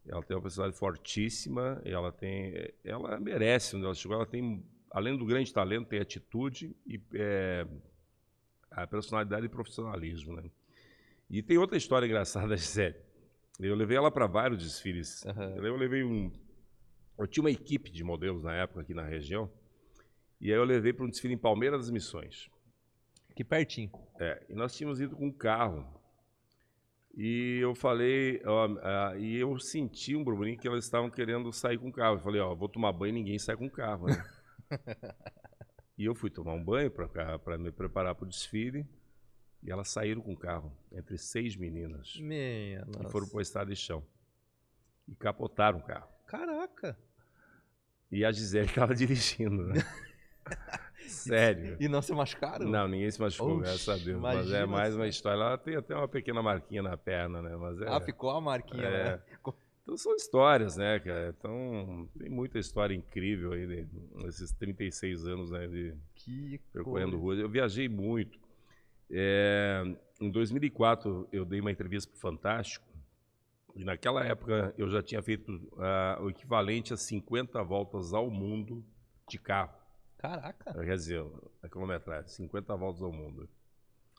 ela 0.07 0.23
tem 0.23 0.37
uma 0.37 0.43
personalidade 0.43 0.79
fortíssima, 0.79 1.81
ela 1.85 2.13
tem, 2.13 2.73
ela 2.85 3.19
merece 3.19 3.77
onde 3.77 3.85
ela 3.85 3.95
chegou, 3.95 4.17
ela 4.17 4.27
tem 4.27 4.65
além 4.91 5.17
do 5.17 5.25
grande 5.25 5.53
talento, 5.53 5.89
tem 5.89 5.99
atitude 5.99 6.77
e 6.87 7.01
é, 7.15 7.67
a 8.71 8.87
personalidade 8.87 9.47
e 9.47 9.49
profissionalismo, 9.49 10.35
né? 10.37 10.51
E 11.29 11.43
tem 11.43 11.59
outra 11.59 11.77
história 11.77 12.07
engraçada, 12.07 12.55
Gisele. 12.57 12.97
Eu 13.59 13.75
levei 13.75 13.97
ela 13.97 14.11
para 14.11 14.27
vários 14.27 14.63
desfiles. 14.63 15.25
Uhum. 15.25 15.65
Eu 15.65 15.77
levei 15.77 16.03
um. 16.03 16.33
Eu 17.17 17.27
tinha 17.27 17.45
uma 17.45 17.51
equipe 17.51 17.91
de 17.91 18.03
modelos 18.03 18.43
na 18.43 18.55
época 18.55 18.81
aqui 18.81 18.93
na 18.93 19.05
região. 19.05 19.51
E 20.41 20.53
aí 20.53 20.59
eu 20.59 20.65
levei 20.65 20.93
para 20.93 21.05
um 21.05 21.09
desfile 21.09 21.35
em 21.35 21.39
Palmeiras 21.39 21.83
das 21.83 21.91
Missões. 21.91 22.51
Que 23.35 23.45
pertinho. 23.45 23.91
É, 24.19 24.45
e 24.49 24.55
nós 24.55 24.77
tínhamos 24.77 25.01
ido 25.01 25.17
com 25.17 25.27
um 25.27 25.33
carro. 25.33 25.87
E 27.17 27.59
eu 27.61 27.75
falei, 27.77 28.43
ó, 28.45 28.67
uh, 28.67 29.19
e 29.19 29.37
eu 29.37 29.57
senti 29.61 30.17
um 30.17 30.25
burburinho 30.25 30.59
que 30.59 30.67
elas 30.67 30.85
estavam 30.85 31.09
querendo 31.09 31.53
sair 31.53 31.79
com 31.79 31.89
o 31.89 31.93
carro. 31.93 32.17
Eu 32.17 32.21
falei, 32.21 32.41
ó, 32.41 32.55
vou 32.55 32.69
tomar 32.69 32.93
banho 32.93 33.11
e 33.11 33.15
ninguém 33.15 33.39
sai 33.39 33.57
com 33.57 33.67
o 33.67 33.71
carro, 33.71 34.07
né? 34.07 34.25
e 35.97 36.05
eu 36.05 36.15
fui 36.15 36.29
tomar 36.29 36.55
um 36.55 36.65
banho 36.65 36.91
para 36.91 37.57
me 37.57 37.71
preparar 37.71 38.17
para 38.17 38.25
o 38.25 38.29
desfile. 38.29 38.85
E 39.65 39.71
elas 39.71 39.89
saíram 39.89 40.21
com 40.21 40.35
o 40.35 40.37
carro, 40.37 40.71
entre 40.93 41.17
seis 41.17 41.57
meninas. 41.57 42.17
Minha 42.21 42.87
e 43.01 43.11
foram 43.11 43.27
para 43.27 43.39
o 43.39 43.41
estado 43.41 43.71
de 43.71 43.77
chão. 43.77 44.05
E 45.09 45.15
capotaram 45.15 45.79
o 45.79 45.83
carro. 45.83 46.09
Caraca! 46.27 46.99
E 48.11 48.25
a 48.25 48.31
Gisele 48.31 48.67
estava 48.67 48.95
dirigindo, 48.95 49.65
né? 49.65 49.83
Sério. 51.09 51.77
E 51.81 51.89
não 51.89 52.03
se 52.03 52.13
machucaram? 52.13 52.67
Não, 52.67 52.87
ninguém 52.89 53.11
se 53.11 53.21
machucou, 53.21 53.57
Oxi, 53.57 53.63
graças 53.63 53.89
a 53.89 54.05
Deus. 54.05 54.21
Mas 54.21 54.51
é 54.51 54.67
mais 54.67 54.95
uma 54.95 55.07
história. 55.07 55.41
Ela 55.41 55.59
tem 55.59 55.77
até 55.77 55.95
uma 55.95 56.09
pequena 56.09 56.43
marquinha 56.43 56.83
na 56.83 56.97
perna, 56.97 57.43
né? 57.43 57.57
Mas 57.57 57.81
é, 57.81 57.89
ah, 57.89 58.01
ficou 58.01 58.31
a 58.31 58.41
marquinha, 58.41 58.85
é, 58.85 59.05
né? 59.05 59.23
Então 59.83 59.99
são 59.99 60.15
histórias, 60.15 60.77
né, 60.77 60.99
cara? 60.99 61.35
Então 61.39 62.09
tem 62.19 62.31
muita 62.31 62.59
história 62.59 62.95
incrível 62.95 63.53
aí 63.53 63.87
nesses 64.15 64.53
36 64.53 65.27
anos 65.27 65.51
né, 65.51 65.67
de 65.67 65.95
que 66.15 66.59
percorrendo 66.73 67.19
ruas. 67.19 67.39
Eu 67.39 67.49
viajei 67.49 67.89
muito. 67.89 68.39
É, 69.11 69.83
em 70.21 70.31
2004 70.31 71.29
eu 71.33 71.45
dei 71.45 71.61
uma 71.61 71.71
entrevista 71.71 72.11
para 72.11 72.17
o 72.17 72.21
Fantástico 72.21 72.87
e 73.75 73.85
naquela 73.85 74.25
época 74.25 74.75
eu 74.79 74.89
já 74.89 75.03
tinha 75.03 75.23
feito 75.23 75.51
uh, 75.73 76.23
o 76.23 76.31
equivalente 76.31 76.93
a 76.93 76.97
50 76.97 77.63
voltas 77.63 78.13
ao 78.13 78.31
mundo 78.31 78.85
de 79.29 79.39
carro. 79.39 79.75
Caraca! 80.19 80.73
Quer 80.73 80.97
dizer, 80.97 81.25
a 81.63 81.69
quilometragem, 81.69 82.29
50 82.29 82.77
voltas 82.77 83.03
ao 83.03 83.13
mundo. 83.13 83.49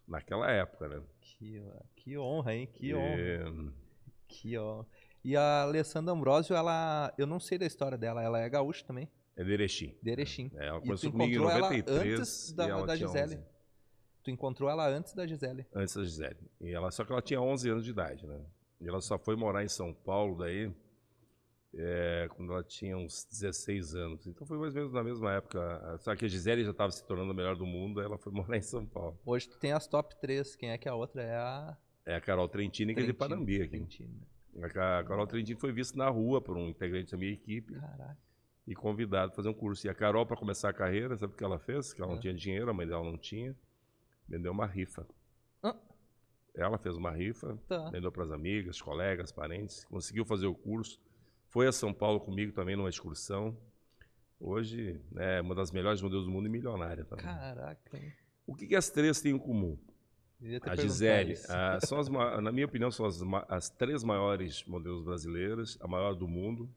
Naquela 0.08 0.52
época, 0.52 0.88
né? 0.88 1.02
Que, 1.20 1.64
que 1.96 2.18
honra, 2.18 2.54
hein? 2.54 2.70
Que 2.72 2.94
honra. 2.94 3.74
Que 4.28 4.60
honra. 4.60 4.86
E 5.24 5.36
a 5.36 5.64
Alessandra 5.64 6.14
Ambrosio, 6.14 6.56
ela. 6.56 7.12
Eu 7.18 7.26
não 7.26 7.40
sei 7.40 7.58
da 7.58 7.66
história 7.66 7.98
dela, 7.98 8.22
ela 8.22 8.40
é 8.40 8.48
gaúcha 8.48 8.86
também. 8.86 9.10
É 9.36 9.44
de 9.44 9.52
Erechim. 9.52 9.98
De 10.02 10.12
Erechim. 10.12 10.52
É, 10.56 10.68
ela 10.68 10.80
começou 10.80 11.12
comigo 11.12 11.34
em 11.34 11.38
93. 11.40 12.20
antes 12.20 12.52
da, 12.54 12.86
da 12.86 12.96
Gisele. 12.96 13.36
11. 13.36 13.55
Tu 14.26 14.32
encontrou 14.32 14.68
ela 14.68 14.90
antes 14.90 15.14
da 15.14 15.28
Gisele. 15.28 15.68
Antes 15.74 15.96
da 15.96 16.04
Gisele. 16.04 16.50
E 16.60 16.72
ela, 16.72 16.90
só 16.90 17.06
que 17.06 17.12
ela 17.12 17.22
tinha 17.22 17.40
11 17.40 17.70
anos 17.70 17.86
de 17.86 17.92
idade, 17.92 18.26
né? 18.26 18.42
E 18.82 18.88
ela 18.88 19.00
só 19.00 19.20
foi 19.20 19.36
morar 19.36 19.64
em 19.64 19.70
São 19.70 19.94
Paulo 19.94 20.40
daí 20.40 20.74
é, 21.76 22.28
quando 22.36 22.52
ela 22.52 22.64
tinha 22.64 22.98
uns 22.98 23.24
16 23.26 23.94
anos. 23.94 24.26
Então 24.26 24.48
foi 24.48 24.58
mais 24.58 24.74
ou 24.74 24.80
menos 24.80 24.94
na 24.94 25.04
mesma 25.04 25.34
época. 25.34 25.98
Só 26.00 26.16
que 26.16 26.26
a 26.26 26.28
Gisele 26.28 26.64
já 26.64 26.72
estava 26.72 26.92
se 26.92 27.06
tornando 27.06 27.30
a 27.30 27.34
melhor 27.36 27.56
do 27.56 27.68
mundo, 27.68 28.02
ela 28.02 28.18
foi 28.18 28.34
morar 28.34 28.58
em 28.58 28.62
São 28.62 28.84
Paulo. 28.84 29.16
Hoje 29.24 29.48
tu 29.48 29.60
tem 29.60 29.74
as 29.74 29.86
top 29.86 30.20
3. 30.20 30.56
Quem 30.56 30.72
é 30.72 30.78
que 30.78 30.90
a 30.90 30.96
outra 30.96 31.22
é 31.22 31.36
a. 31.36 31.78
É 32.04 32.16
a 32.16 32.22
Carol 32.22 32.50
Trentini, 32.50 32.96
que 32.96 33.02
é 33.02 33.06
de 33.06 33.14
Panambi 33.14 33.62
aqui. 33.62 33.78
Trentini. 33.78 34.22
A 34.60 34.70
Carol 35.04 35.28
Trentini 35.28 35.60
foi 35.60 35.72
vista 35.72 35.96
na 35.98 36.10
rua 36.10 36.42
por 36.42 36.58
um 36.58 36.70
integrante 36.70 37.12
da 37.12 37.18
minha 37.18 37.32
equipe. 37.32 37.74
Caraca. 37.74 38.18
e 38.66 38.74
convidado 38.74 39.32
a 39.32 39.36
fazer 39.36 39.50
um 39.50 39.54
curso. 39.54 39.86
E 39.86 39.90
a 39.90 39.94
Carol, 39.94 40.26
para 40.26 40.36
começar 40.38 40.70
a 40.70 40.74
carreira, 40.74 41.16
sabe 41.16 41.34
o 41.34 41.36
que 41.36 41.44
ela 41.44 41.60
fez? 41.60 41.94
Que 41.94 42.02
ela 42.02 42.10
não 42.10 42.18
é. 42.18 42.22
tinha 42.22 42.34
dinheiro, 42.34 42.70
a 42.70 42.74
mãe 42.74 42.88
dela 42.88 43.04
não 43.04 43.18
tinha. 43.18 43.56
Vendeu 44.28 44.52
uma 44.52 44.66
rifa. 44.66 45.06
Ah. 45.62 45.76
Ela 46.56 46.78
fez 46.78 46.96
uma 46.96 47.12
rifa, 47.12 47.58
tá. 47.68 47.90
vendeu 47.90 48.12
para 48.12 48.24
as 48.24 48.32
amigas, 48.32 48.82
colegas, 48.82 49.32
parentes, 49.32 49.84
conseguiu 49.86 50.26
fazer 50.26 50.48
o 50.48 50.56
curso. 50.56 51.00
Foi 51.48 51.68
a 51.68 51.72
São 51.72 51.94
Paulo 51.94 52.20
comigo 52.20 52.52
também 52.52 52.76
numa 52.76 52.90
excursão. 52.90 53.58
Hoje 54.40 55.02
é 55.18 55.42
uma 55.42 55.56
das 55.56 55.72
melhores 55.72 56.02
modelos 56.02 56.26
do 56.26 56.32
mundo 56.32 56.48
e 56.48 56.50
milionária 56.50 57.06
também. 57.06 57.26
Caraca. 57.26 58.02
O 58.46 58.56
que, 58.56 58.68
que 58.68 58.76
as 58.76 58.90
três 58.90 59.22
têm 59.22 59.34
em 59.36 59.40
comum? 59.40 59.78
A 60.64 60.76
Gisele, 60.76 61.34
a, 61.50 61.80
são 61.82 61.98
as, 61.98 62.10
na 62.10 62.52
minha 62.52 62.66
opinião, 62.66 62.92
são 62.92 63.06
as, 63.06 63.22
as, 63.48 63.70
três 63.70 64.04
maiores 64.04 64.64
modelos 64.66 65.04
brasileiras, 65.04 65.78
a 65.82 65.88
maior 65.88 66.14
do 66.14 66.28
mundo. 66.28 66.70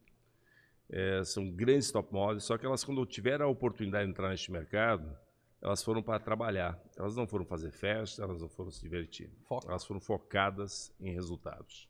É, 0.89 1.23
são 1.25 1.51
grandes 1.51 1.91
top 1.91 2.13
models, 2.13 2.45
só 2.45 2.57
que 2.57 2.65
elas, 2.65 2.83
quando 2.83 3.05
tiveram 3.05 3.47
a 3.47 3.49
oportunidade 3.49 4.07
de 4.07 4.11
entrar 4.11 4.31
neste 4.31 4.51
mercado, 4.51 5.15
elas 5.61 5.83
foram 5.83 6.03
para 6.03 6.21
trabalhar. 6.21 6.81
Elas 6.97 7.17
não 7.17 7.27
foram 7.27 7.45
fazer 7.45 7.71
festa, 7.71 8.23
elas 8.23 8.41
não 8.41 8.49
foram 8.49 8.71
se 8.71 8.81
divertir. 8.81 9.31
Foco. 9.45 9.69
Elas 9.69 9.85
foram 9.85 10.01
focadas 10.01 10.95
em 11.01 11.13
resultados. 11.13 11.89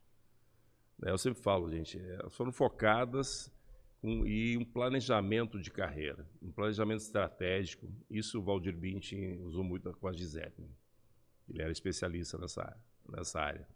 É, 1.05 1.11
eu 1.11 1.19
sempre 1.19 1.41
falo, 1.41 1.71
gente, 1.71 1.99
elas 1.99 2.35
foram 2.35 2.51
focadas 2.51 3.53
com, 4.01 4.27
e 4.27 4.57
um 4.57 4.65
planejamento 4.65 5.61
de 5.61 5.71
carreira, 5.71 6.27
um 6.43 6.51
planejamento 6.51 7.01
estratégico. 7.01 7.89
Isso 8.11 8.39
o 8.39 8.43
Valdir 8.43 8.77
Bint 8.77 9.13
usou 9.45 9.63
muito 9.63 9.93
com 9.93 10.09
a 10.09 10.13
Gisele. 10.13 10.55
Né? 10.59 10.69
Ele 11.49 11.63
era 11.63 11.71
especialista 11.71 12.39
nessa, 12.39 12.77
nessa 13.09 13.41
área. 13.41 13.69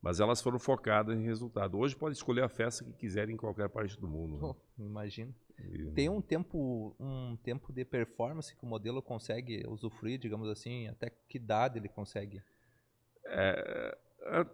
Mas 0.00 0.18
elas 0.18 0.42
foram 0.42 0.58
focadas 0.58 1.16
em 1.16 1.22
resultado. 1.22 1.78
Hoje 1.78 1.94
pode 1.94 2.16
escolher 2.16 2.42
a 2.42 2.48
festa 2.48 2.84
que 2.84 2.92
quiser 2.92 3.28
em 3.28 3.36
qualquer 3.36 3.68
parte 3.68 3.98
do 4.00 4.08
mundo. 4.08 4.34
Né? 4.34 4.40
Oh, 4.42 4.82
imagino. 4.82 5.32
E... 5.70 5.90
Tem 5.92 6.08
um 6.08 6.20
tempo, 6.20 6.94
um 6.98 7.36
tempo 7.36 7.72
de 7.72 7.84
performance 7.84 8.54
que 8.54 8.64
o 8.64 8.66
modelo 8.66 9.02
consegue 9.02 9.64
usufruir, 9.68 10.18
digamos 10.18 10.48
assim, 10.48 10.88
até 10.88 11.10
que 11.10 11.38
idade 11.38 11.78
ele 11.78 11.88
consegue? 11.88 12.42
É, 13.24 13.98
é, 14.22 14.46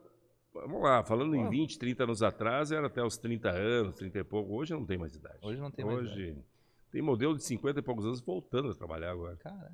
vamos 0.53 0.83
lá, 0.83 1.05
falando 1.05 1.35
em 1.35 1.49
20, 1.49 1.79
30 1.79 2.05
anos 2.05 2.23
atrás, 2.23 2.73
era 2.73 2.87
até 2.87 3.03
os 3.03 3.17
30 3.17 3.51
anos, 3.51 3.97
30 3.97 4.19
e 4.19 4.25
pouco. 4.25 4.55
Hoje 4.55 4.73
não 4.73 4.85
tem 4.85 4.99
mais 4.99 5.15
idade. 5.15 5.39
Hoje 5.43 5.61
não 5.61 5.71
tem 5.71 5.85
Hoje, 5.85 6.09
mais 6.09 6.19
idade. 6.19 6.45
Tem 6.91 7.03
modelo 7.03 7.37
de 7.37 7.45
50 7.45 7.79
e 7.79 7.83
poucos 7.83 8.05
anos 8.05 8.21
voltando 8.21 8.71
a 8.71 8.75
trabalhar 8.75 9.11
agora. 9.11 9.37
Cara. 9.37 9.73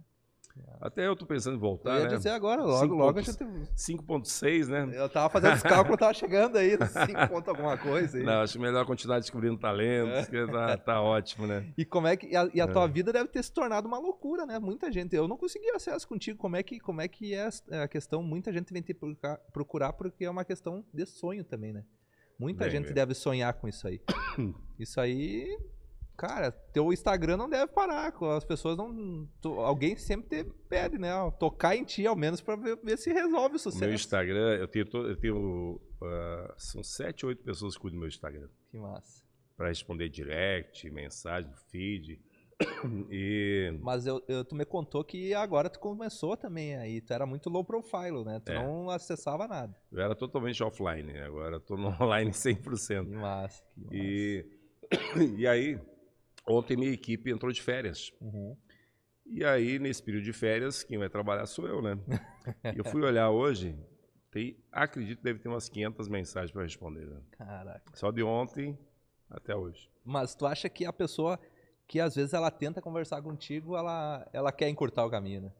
Até 0.80 1.06
eu 1.06 1.16
tô 1.16 1.26
pensando 1.26 1.56
em 1.56 1.58
voltar, 1.58 1.96
eu 1.96 2.02
ia 2.04 2.08
né? 2.10 2.16
dizer 2.16 2.30
agora, 2.30 2.62
logo, 2.62 2.82
5. 2.82 2.94
logo 2.94 3.18
a 3.18 3.22
gente... 3.22 3.38
5.6, 3.38 4.68
né? 4.68 4.98
Eu 4.98 5.08
tava 5.08 5.28
fazendo 5.30 5.54
os 5.54 5.62
cálculos, 5.62 5.98
tava 5.98 6.14
chegando 6.14 6.58
aí, 6.58 6.76
5 6.76 7.28
ponto 7.28 7.48
alguma 7.48 7.76
coisa. 7.76 8.18
Aí. 8.18 8.22
Não, 8.22 8.42
acho 8.42 8.60
melhor 8.60 8.84
continuar 8.86 9.18
descobrindo 9.18 9.58
talentos, 9.58 10.12
é. 10.12 10.26
que 10.26 10.52
tá, 10.52 10.76
tá, 10.76 11.02
ótimo, 11.02 11.46
né? 11.46 11.72
E 11.76 11.84
como 11.84 12.06
é 12.06 12.16
que... 12.16 12.26
E 12.28 12.36
a, 12.36 12.48
e 12.52 12.60
a 12.60 12.64
é. 12.64 12.66
tua 12.66 12.86
vida 12.86 13.12
deve 13.12 13.28
ter 13.28 13.42
se 13.42 13.52
tornado 13.52 13.88
uma 13.88 13.98
loucura, 13.98 14.46
né? 14.46 14.58
Muita 14.58 14.92
gente... 14.92 15.16
Eu 15.16 15.26
não 15.26 15.36
consegui 15.36 15.70
acesso 15.70 16.06
contigo, 16.06 16.38
como 16.38 16.54
é 16.54 16.62
que, 16.62 16.78
como 16.78 17.00
é, 17.00 17.08
que 17.08 17.34
é 17.34 17.48
a 17.82 17.88
questão? 17.88 18.22
Muita 18.22 18.52
gente 18.52 18.72
vem 18.72 18.82
te 18.82 18.94
procurar, 18.94 19.38
procurar 19.52 19.92
porque 19.94 20.24
é 20.24 20.30
uma 20.30 20.44
questão 20.44 20.84
de 20.92 21.06
sonho 21.06 21.42
também, 21.42 21.72
né? 21.72 21.84
Muita 22.38 22.64
Bem, 22.64 22.72
gente 22.72 22.92
deve 22.92 23.14
sonhar 23.14 23.54
com 23.54 23.66
isso 23.66 23.86
aí. 23.88 24.00
Isso 24.76 25.00
aí 25.00 25.56
Cara, 26.16 26.52
teu 26.52 26.92
Instagram 26.92 27.36
não 27.36 27.48
deve 27.48 27.66
parar. 27.72 28.14
As 28.36 28.44
pessoas 28.44 28.76
não. 28.76 29.28
Tu, 29.40 29.48
alguém 29.60 29.96
sempre 29.96 30.44
te 30.44 30.50
pede, 30.68 30.96
né? 30.96 31.10
Tocar 31.38 31.74
em 31.76 31.84
ti, 31.84 32.06
ao 32.06 32.14
menos, 32.14 32.40
para 32.40 32.54
ver, 32.54 32.78
ver, 32.82 32.96
se 32.96 33.12
resolve 33.12 33.56
o 33.56 33.58
sucesso. 33.58 33.84
Meu 33.84 33.94
Instagram, 33.94 34.56
eu 34.56 34.68
tenho. 34.68 34.86
Eu 34.92 35.16
tenho 35.16 35.80
uh, 36.00 36.54
são 36.56 36.84
sete, 36.84 37.26
oito 37.26 37.42
pessoas 37.42 37.74
que 37.74 37.80
cuidam 37.80 37.98
do 37.98 38.00
meu 38.00 38.08
Instagram. 38.08 38.48
Que 38.70 38.78
massa. 38.78 39.24
Para 39.56 39.68
responder 39.68 40.08
direct, 40.08 40.88
mensagem, 40.90 41.50
feed. 41.70 42.20
E... 43.10 43.76
Mas 43.80 44.06
eu, 44.06 44.22
eu, 44.28 44.44
tu 44.44 44.54
me 44.54 44.64
contou 44.64 45.02
que 45.02 45.34
agora 45.34 45.68
tu 45.68 45.80
começou 45.80 46.36
também 46.36 46.76
aí. 46.76 47.00
Tu 47.00 47.12
era 47.12 47.26
muito 47.26 47.50
low 47.50 47.64
profile, 47.64 48.24
né? 48.24 48.40
Tu 48.44 48.52
é. 48.52 48.62
não 48.62 48.88
acessava 48.90 49.48
nada. 49.48 49.74
Eu 49.90 50.00
era 50.00 50.14
totalmente 50.14 50.62
offline, 50.62 51.18
agora 51.18 51.58
tô 51.58 51.76
no 51.76 51.88
online 52.00 52.30
100%. 52.30 53.06
Que 53.06 53.16
massa. 53.16 53.62
Que 53.74 53.80
massa. 53.80 53.94
E, 53.96 54.46
e 55.38 55.46
aí 55.46 55.80
Ontem 56.46 56.76
minha 56.76 56.92
equipe 56.92 57.30
entrou 57.30 57.50
de 57.50 57.62
férias. 57.62 58.12
Uhum. 58.20 58.56
E 59.26 59.44
aí, 59.44 59.78
nesse 59.78 60.02
período 60.02 60.24
de 60.24 60.32
férias, 60.32 60.82
quem 60.82 60.98
vai 60.98 61.08
trabalhar 61.08 61.46
sou 61.46 61.66
eu, 61.66 61.80
né? 61.80 61.98
eu 62.76 62.84
fui 62.84 63.02
olhar 63.02 63.30
hoje, 63.30 63.74
tem, 64.30 64.56
acredito 64.70 65.18
que 65.18 65.24
deve 65.24 65.38
ter 65.38 65.48
umas 65.48 65.68
500 65.68 66.08
mensagens 66.08 66.50
para 66.50 66.62
responder. 66.62 67.06
Né? 67.06 67.20
Caraca. 67.30 67.92
Só 67.94 68.10
de 68.10 68.22
ontem 68.22 68.78
até 69.30 69.56
hoje. 69.56 69.90
Mas 70.04 70.34
tu 70.34 70.46
acha 70.46 70.68
que 70.68 70.84
a 70.84 70.92
pessoa 70.92 71.38
que 71.86 72.00
às 72.00 72.14
vezes 72.14 72.34
ela 72.34 72.50
tenta 72.50 72.80
conversar 72.80 73.22
contigo, 73.22 73.76
ela, 73.76 74.26
ela 74.32 74.52
quer 74.52 74.68
encurtar 74.68 75.04
o 75.04 75.10
caminho, 75.10 75.42
né? 75.42 75.52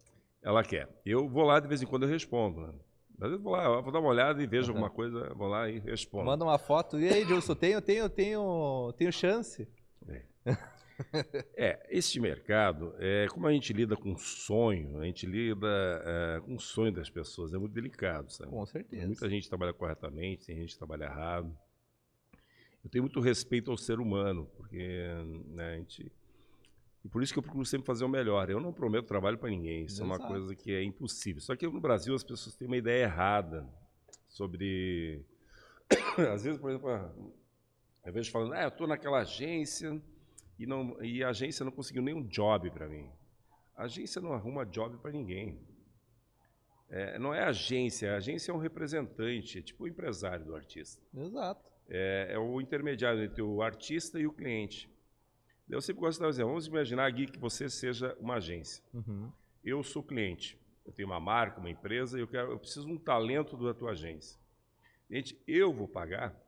Ela 0.42 0.62
quer. 0.62 0.88
Eu 1.04 1.28
vou 1.28 1.44
lá 1.44 1.58
de 1.60 1.68
vez 1.68 1.82
em 1.82 1.86
quando 1.86 2.02
eu 2.02 2.08
respondo, 2.08 2.60
né? 2.60 2.74
Às 3.20 3.28
vezes 3.28 3.42
vou 3.42 3.52
lá, 3.52 3.80
vou 3.80 3.92
dar 3.92 4.00
uma 4.00 4.08
olhada 4.08 4.42
e 4.42 4.46
vejo 4.46 4.72
uhum. 4.72 4.78
alguma 4.78 4.90
coisa, 4.90 5.32
vou 5.34 5.48
lá 5.48 5.70
e 5.70 5.78
respondo. 5.78 6.24
Manda 6.24 6.44
uma 6.44 6.58
foto. 6.58 6.98
E 6.98 7.08
aí, 7.08 7.24
Gilson, 7.24 7.54
tenho, 7.54 7.80
tenho, 7.80 8.08
tenho, 8.08 8.92
tenho 8.98 9.12
chance. 9.12 9.68
É. 10.08 10.22
É, 11.56 11.86
este 11.90 12.20
mercado, 12.20 12.94
é, 12.98 13.26
como 13.28 13.46
a 13.46 13.52
gente 13.52 13.72
lida 13.72 13.96
com 13.96 14.16
sonho, 14.16 15.00
a 15.00 15.04
gente 15.04 15.26
lida 15.26 15.66
é, 16.04 16.40
com 16.40 16.54
o 16.54 16.60
sonho 16.60 16.92
das 16.92 17.10
pessoas, 17.10 17.52
é 17.52 17.58
muito 17.58 17.72
delicado, 17.72 18.30
sabe? 18.30 18.50
Com 18.50 18.64
certeza. 18.64 19.06
Muita 19.06 19.28
gente 19.28 19.48
trabalha 19.48 19.72
corretamente, 19.72 20.46
tem 20.46 20.56
gente 20.56 20.72
que 20.72 20.78
trabalha 20.78 21.04
errado. 21.04 21.56
Eu 22.84 22.90
tenho 22.90 23.02
muito 23.02 23.18
respeito 23.20 23.70
ao 23.70 23.76
ser 23.76 23.98
humano, 23.98 24.46
porque 24.56 25.08
né, 25.48 25.74
a 25.74 25.76
gente... 25.78 26.12
E 27.04 27.08
por 27.08 27.22
isso 27.22 27.32
que 27.32 27.38
eu 27.38 27.42
procuro 27.42 27.66
sempre 27.66 27.86
fazer 27.86 28.04
o 28.04 28.08
melhor. 28.08 28.48
Eu 28.48 28.60
não 28.60 28.72
prometo 28.72 29.06
trabalho 29.06 29.36
para 29.36 29.50
ninguém, 29.50 29.84
isso 29.84 30.02
Exato. 30.02 30.10
é 30.10 30.16
uma 30.16 30.28
coisa 30.28 30.54
que 30.54 30.72
é 30.72 30.82
impossível. 30.82 31.40
Só 31.40 31.56
que 31.56 31.66
no 31.66 31.80
Brasil 31.80 32.14
as 32.14 32.22
pessoas 32.22 32.54
têm 32.54 32.66
uma 32.66 32.76
ideia 32.76 33.04
errada 33.04 33.68
sobre... 34.28 35.24
Às 36.32 36.44
vezes, 36.44 36.60
por 36.60 36.70
exemplo, 36.70 36.88
ao 36.88 38.10
invés 38.10 38.26
de 38.26 38.32
falando, 38.32 38.52
ah, 38.52 38.62
eu 38.62 38.68
estou 38.68 38.86
naquela 38.86 39.18
agência 39.18 40.00
e, 40.58 40.66
não, 40.66 41.02
e 41.02 41.22
a 41.22 41.30
agência 41.30 41.64
não 41.64 41.72
conseguiu 41.72 42.02
nenhum 42.02 42.22
job 42.22 42.70
para 42.70 42.88
mim. 42.88 43.10
A 43.76 43.84
agência 43.84 44.20
não 44.20 44.32
arruma 44.32 44.64
job 44.64 44.96
para 44.98 45.10
ninguém. 45.10 45.60
É, 46.88 47.18
não 47.18 47.34
é 47.34 47.42
agência, 47.42 48.12
a 48.12 48.16
agência 48.16 48.52
é 48.52 48.54
um 48.54 48.58
representante, 48.58 49.58
é 49.58 49.62
tipo 49.62 49.84
o 49.84 49.88
empresário 49.88 50.44
do 50.44 50.54
artista. 50.54 51.02
Exato. 51.16 51.64
É, 51.88 52.28
é 52.30 52.38
o 52.38 52.60
intermediário 52.60 53.22
entre 53.22 53.42
o 53.42 53.62
artista 53.62 54.18
e 54.18 54.26
o 54.26 54.32
cliente. 54.32 54.88
Eu 55.68 55.80
sempre 55.80 56.00
gosto 56.00 56.20
de 56.20 56.28
exemplo. 56.28 56.50
Vamos 56.50 56.66
imaginar, 56.66 57.10
Gui, 57.10 57.26
que 57.26 57.38
você 57.38 57.68
seja 57.68 58.14
uma 58.20 58.34
agência. 58.34 58.82
Uhum. 58.92 59.32
Eu 59.64 59.82
sou 59.82 60.02
cliente. 60.02 60.58
Eu 60.86 60.92
tenho 60.92 61.08
uma 61.08 61.18
marca, 61.18 61.58
uma 61.58 61.70
empresa, 61.70 62.18
e 62.18 62.20
eu, 62.20 62.28
quero, 62.28 62.52
eu 62.52 62.58
preciso 62.58 62.86
de 62.86 62.92
um 62.92 62.98
talento 62.98 63.56
da 63.56 63.72
tua 63.72 63.92
agência. 63.92 64.38
Gente, 65.10 65.38
eu 65.46 65.72
vou 65.72 65.88
pagar 65.88 66.38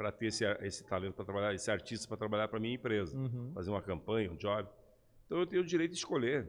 para 0.00 0.10
ter 0.10 0.28
esse, 0.28 0.46
esse 0.62 0.82
talento 0.82 1.12
para 1.12 1.26
trabalhar, 1.26 1.54
esse 1.54 1.70
artista 1.70 2.08
para 2.08 2.16
trabalhar 2.16 2.48
para 2.48 2.58
minha 2.58 2.74
empresa, 2.74 3.14
uhum. 3.14 3.52
fazer 3.52 3.68
uma 3.68 3.82
campanha, 3.82 4.32
um 4.32 4.36
job. 4.36 4.66
Então 5.26 5.38
eu 5.38 5.46
tenho 5.46 5.60
o 5.60 5.64
direito 5.64 5.90
de 5.90 5.98
escolher. 5.98 6.48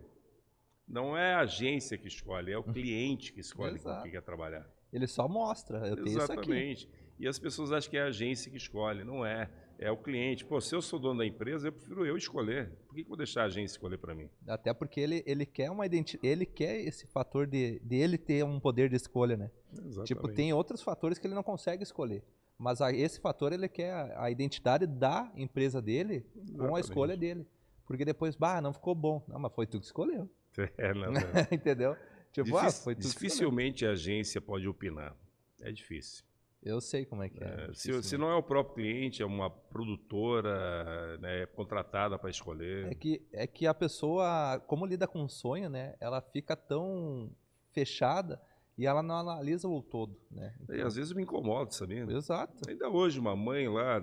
Não 0.87 1.17
é 1.17 1.33
a 1.33 1.41
agência 1.41 1.97
que 1.97 2.07
escolhe, 2.07 2.53
é 2.53 2.57
o 2.57 2.63
cliente 2.71 3.33
que 3.33 3.41
escolhe 3.41 3.77
com 3.77 3.93
quem 4.03 4.11
quer 4.11 4.21
trabalhar. 4.21 4.65
Ele 4.93 5.05
só 5.05 5.27
mostra, 5.27 5.85
eu 5.85 5.97
tenho 5.97 6.17
Exatamente. 6.17 6.87
E 7.19 7.27
as 7.27 7.37
pessoas 7.37 7.73
acham 7.73 7.91
que 7.91 7.97
é 7.97 8.03
a 8.03 8.05
agência 8.05 8.49
que 8.49 8.55
escolhe, 8.55 9.03
não 9.03 9.25
é. 9.25 9.49
É 9.77 9.91
o 9.91 9.97
cliente. 9.97 10.45
Pô, 10.45 10.61
se 10.61 10.73
eu 10.73 10.81
sou 10.81 10.97
dono 10.97 11.19
da 11.19 11.25
empresa, 11.25 11.67
eu 11.67 11.73
prefiro 11.73 12.05
eu 12.05 12.15
escolher. 12.15 12.69
Por 12.87 12.95
que, 12.95 13.01
que 13.01 13.05
eu 13.05 13.09
vou 13.09 13.17
deixar 13.17 13.41
a 13.41 13.45
agência 13.45 13.75
escolher 13.75 13.97
para 13.97 14.15
mim? 14.15 14.29
Até 14.47 14.73
porque 14.73 15.01
ele, 15.01 15.23
ele 15.25 15.45
quer 15.45 15.69
uma 15.69 15.85
identidade, 15.85 16.25
ele 16.25 16.45
quer 16.45 16.79
esse 16.79 17.05
fator 17.07 17.45
de, 17.45 17.79
de 17.79 17.97
ele 17.97 18.17
ter 18.17 18.45
um 18.45 18.61
poder 18.61 18.89
de 18.89 18.95
escolha, 18.95 19.35
né? 19.35 19.51
Exatamente. 19.73 20.07
Tipo, 20.07 20.29
tem 20.29 20.53
outros 20.53 20.81
fatores 20.81 21.19
que 21.19 21.27
ele 21.27 21.33
não 21.33 21.43
consegue 21.43 21.83
escolher. 21.83 22.23
Mas 22.61 22.79
a, 22.79 22.93
esse 22.93 23.19
fator 23.19 23.51
ele 23.51 23.67
quer 23.67 23.91
a, 23.91 24.25
a, 24.25 24.31
identidade 24.31 24.85
da 24.85 25.31
empresa 25.35 25.81
dele 25.81 26.23
Exatamente. 26.35 26.69
com 26.69 26.75
a 26.75 26.79
escolha 26.79 27.17
dele. 27.17 27.47
Porque 27.87 28.05
depois, 28.05 28.35
bah, 28.35 28.61
não 28.61 28.71
ficou 28.71 28.93
bom. 28.93 29.25
Não, 29.27 29.39
mas 29.39 29.51
foi 29.51 29.65
tu 29.65 29.79
que 29.79 29.85
escolheu. 29.85 30.29
É, 30.77 30.93
não, 30.93 31.11
não. 31.11 31.21
Entendeu? 31.51 31.95
Tipo, 32.31 32.57
ah, 32.57 32.69
foi 32.69 32.93
tu 32.93 33.01
Dificilmente 33.01 33.85
a 33.85 33.91
agência 33.91 34.39
pode 34.39 34.67
opinar. 34.67 35.15
É 35.59 35.71
difícil. 35.71 36.23
Eu 36.61 36.79
sei 36.79 37.03
como 37.03 37.23
é 37.23 37.29
que 37.29 37.43
é. 37.43 37.69
é 37.69 37.73
se, 37.73 38.03
se, 38.03 38.17
não 38.17 38.29
é 38.29 38.35
o 38.35 38.43
próprio 38.43 38.75
cliente, 38.75 39.23
é 39.23 39.25
uma 39.25 39.49
produtora 39.49 41.17
né, 41.17 41.47
contratada 41.47 42.19
para 42.19 42.29
escolher. 42.29 42.91
É 42.91 42.93
que, 42.93 43.25
é 43.33 43.47
que 43.47 43.65
a 43.65 43.73
pessoa, 43.73 44.59
como 44.67 44.85
lida 44.85 45.07
com 45.07 45.23
um 45.23 45.29
sonho, 45.29 45.69
né? 45.69 45.95
Ela 45.99 46.21
fica 46.21 46.55
tão 46.55 47.31
fechada 47.71 48.39
e 48.77 48.85
ela 48.85 49.03
não 49.03 49.15
analisa 49.15 49.67
o 49.67 49.81
todo, 49.81 50.17
né? 50.29 50.55
Então... 50.61 50.75
E 50.75 50.81
às 50.81 50.95
vezes 50.95 51.13
me 51.13 51.23
incomoda, 51.23 51.71
sabia? 51.71 52.03
Exato. 52.09 52.57
Ainda 52.67 52.89
hoje, 52.89 53.19
uma 53.19 53.35
mãe 53.35 53.67
lá, 53.67 53.99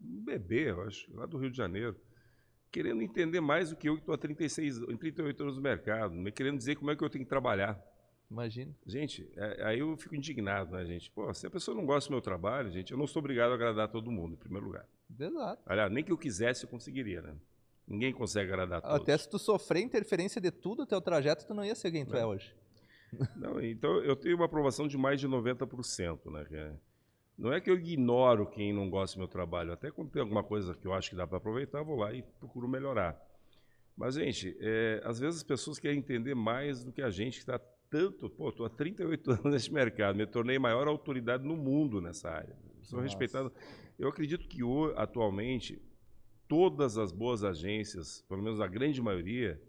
um 0.00 0.24
bebê, 0.24 0.70
eu 0.70 0.82
acho, 0.82 1.14
lá 1.14 1.26
do 1.26 1.36
Rio 1.36 1.50
de 1.50 1.56
Janeiro, 1.56 1.96
querendo 2.70 3.02
entender 3.02 3.40
mais 3.40 3.70
do 3.70 3.76
que 3.76 3.88
eu 3.88 3.94
que 3.94 4.02
estou 4.02 4.14
há 4.14 4.18
36, 4.18 4.80
38 4.98 5.42
anos 5.42 5.56
no 5.56 5.62
mercado, 5.62 6.14
me 6.14 6.32
querendo 6.32 6.58
dizer 6.58 6.76
como 6.76 6.90
é 6.90 6.96
que 6.96 7.04
eu 7.04 7.10
tenho 7.10 7.24
que 7.24 7.28
trabalhar. 7.28 7.80
Imagina. 8.30 8.74
Gente, 8.86 9.30
é, 9.36 9.64
aí 9.64 9.78
eu 9.78 9.96
fico 9.96 10.14
indignado, 10.14 10.72
né, 10.72 10.84
gente? 10.84 11.10
Pô, 11.10 11.32
se 11.32 11.46
a 11.46 11.50
pessoa 11.50 11.76
não 11.76 11.86
gosta 11.86 12.08
do 12.08 12.12
meu 12.12 12.20
trabalho, 12.20 12.70
gente, 12.70 12.90
eu 12.90 12.98
não 12.98 13.06
sou 13.06 13.20
obrigado 13.20 13.52
a 13.52 13.54
agradar 13.54 13.88
todo 13.88 14.10
mundo, 14.10 14.34
em 14.34 14.36
primeiro 14.36 14.66
lugar. 14.66 14.88
Exato. 15.18 15.62
Aliás, 15.66 15.92
nem 15.92 16.02
que 16.02 16.10
eu 16.10 16.18
quisesse, 16.18 16.64
eu 16.64 16.68
conseguiria, 16.68 17.22
né? 17.22 17.36
Ninguém 17.86 18.12
consegue 18.12 18.50
agradar 18.50 18.80
todos. 18.80 18.96
Até 18.96 19.16
se 19.16 19.28
tu 19.28 19.38
sofrer 19.38 19.82
interferência 19.82 20.40
de 20.40 20.50
tudo 20.50 20.82
o 20.82 20.86
teu 20.86 21.00
trajeto, 21.00 21.46
tu 21.46 21.54
não 21.54 21.64
ia 21.64 21.74
ser 21.74 21.92
quem 21.92 22.04
tu 22.04 22.16
é, 22.16 22.20
é 22.20 22.26
hoje. 22.26 22.54
Não, 23.36 23.60
então 23.62 23.96
eu 23.98 24.16
tenho 24.16 24.36
uma 24.36 24.46
aprovação 24.46 24.86
de 24.86 24.96
mais 24.96 25.20
de 25.20 25.28
90%, 25.28 26.30
né? 26.30 26.46
É, 26.50 26.72
não 27.36 27.52
é 27.52 27.60
que 27.60 27.70
eu 27.70 27.74
ignoro 27.74 28.46
quem 28.46 28.72
não 28.72 28.88
gosta 28.88 29.16
do 29.16 29.20
meu 29.20 29.28
trabalho. 29.28 29.72
Até 29.72 29.90
quando 29.90 30.10
tem 30.10 30.22
alguma 30.22 30.44
coisa 30.44 30.74
que 30.74 30.86
eu 30.86 30.92
acho 30.92 31.10
que 31.10 31.16
dá 31.16 31.26
para 31.26 31.38
aproveitar, 31.38 31.78
eu 31.78 31.84
vou 31.84 31.96
lá 31.96 32.12
e 32.12 32.22
procuro 32.22 32.68
melhorar. 32.68 33.20
Mas, 33.96 34.14
gente, 34.14 34.56
é, 34.60 35.00
às 35.04 35.18
vezes 35.18 35.38
as 35.38 35.42
pessoas 35.42 35.78
querem 35.78 35.98
entender 35.98 36.34
mais 36.34 36.84
do 36.84 36.92
que 36.92 37.02
a 37.02 37.10
gente 37.10 37.34
que 37.34 37.40
está 37.40 37.58
tanto. 37.90 38.28
Pô, 38.30 38.48
estou 38.48 38.66
há 38.66 38.70
38 38.70 39.30
anos 39.32 39.44
nesse 39.44 39.72
mercado, 39.72 40.16
me 40.16 40.26
tornei 40.26 40.58
maior 40.58 40.86
autoridade 40.88 41.44
no 41.44 41.56
mundo 41.56 42.00
nessa 42.00 42.30
área. 42.30 42.56
Sou 42.82 43.00
Nossa. 43.00 43.08
respeitado. 43.08 43.52
Eu 43.98 44.08
acredito 44.08 44.46
que 44.48 44.60
atualmente 44.96 45.80
todas 46.48 46.98
as 46.98 47.12
boas 47.12 47.42
agências, 47.42 48.24
pelo 48.28 48.42
menos 48.42 48.60
a 48.60 48.66
grande 48.66 49.00
maioria 49.00 49.60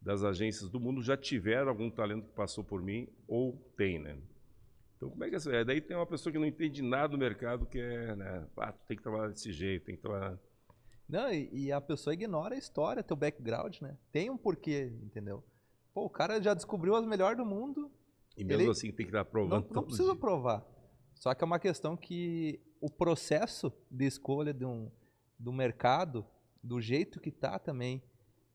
das 0.00 0.24
agências 0.24 0.70
do 0.70 0.80
mundo, 0.80 1.02
já 1.02 1.16
tiveram 1.16 1.68
algum 1.68 1.90
talento 1.90 2.26
que 2.26 2.34
passou 2.34 2.64
por 2.64 2.80
mim 2.82 3.08
ou 3.28 3.52
tem, 3.76 3.98
né? 3.98 4.16
Então, 4.96 5.10
como 5.10 5.24
é 5.24 5.30
que 5.30 5.48
é? 5.48 5.64
Daí 5.64 5.80
tem 5.80 5.96
uma 5.96 6.06
pessoa 6.06 6.32
que 6.32 6.38
não 6.38 6.46
entende 6.46 6.82
nada 6.82 7.08
do 7.08 7.18
mercado 7.18 7.66
que 7.66 7.78
é, 7.78 8.14
né? 8.14 8.46
Ah, 8.56 8.72
tem 8.72 8.96
que 8.96 9.02
trabalhar 9.02 9.28
desse 9.28 9.52
jeito, 9.52 9.86
tem 9.86 9.96
que 9.96 10.02
trabalhar. 10.02 10.38
Não, 11.08 11.32
e, 11.32 11.48
e, 11.52 11.72
a 11.72 11.80
pessoa 11.80 12.14
ignora 12.14 12.54
a 12.54 12.58
história, 12.58 13.02
teu 13.02 13.16
background, 13.16 13.80
né? 13.80 13.96
Tem 14.12 14.30
um 14.30 14.36
porquê, 14.36 14.92
entendeu? 15.02 15.42
Pô, 15.92 16.04
o 16.04 16.10
cara 16.10 16.40
já 16.40 16.54
descobriu 16.54 16.94
as 16.94 17.04
melhores 17.04 17.36
do 17.36 17.44
mundo. 17.44 17.90
E 18.36 18.44
mesmo 18.44 18.62
ele 18.62 18.70
assim 18.70 18.92
tem 18.92 19.06
que 19.06 19.10
estar 19.10 19.24
provando. 19.24 19.66
Não, 19.68 19.74
não 19.74 19.82
precisa 19.82 20.12
dia. 20.12 20.20
provar. 20.20 20.64
Só 21.14 21.34
que 21.34 21.42
é 21.42 21.46
uma 21.46 21.58
questão 21.58 21.96
que 21.96 22.60
o 22.80 22.88
processo 22.88 23.72
de 23.90 24.06
escolha 24.06 24.54
de 24.54 24.64
um, 24.64 24.90
do 25.38 25.52
mercado, 25.52 26.24
do 26.62 26.80
jeito 26.80 27.18
que 27.20 27.30
tá 27.30 27.58
também, 27.58 28.02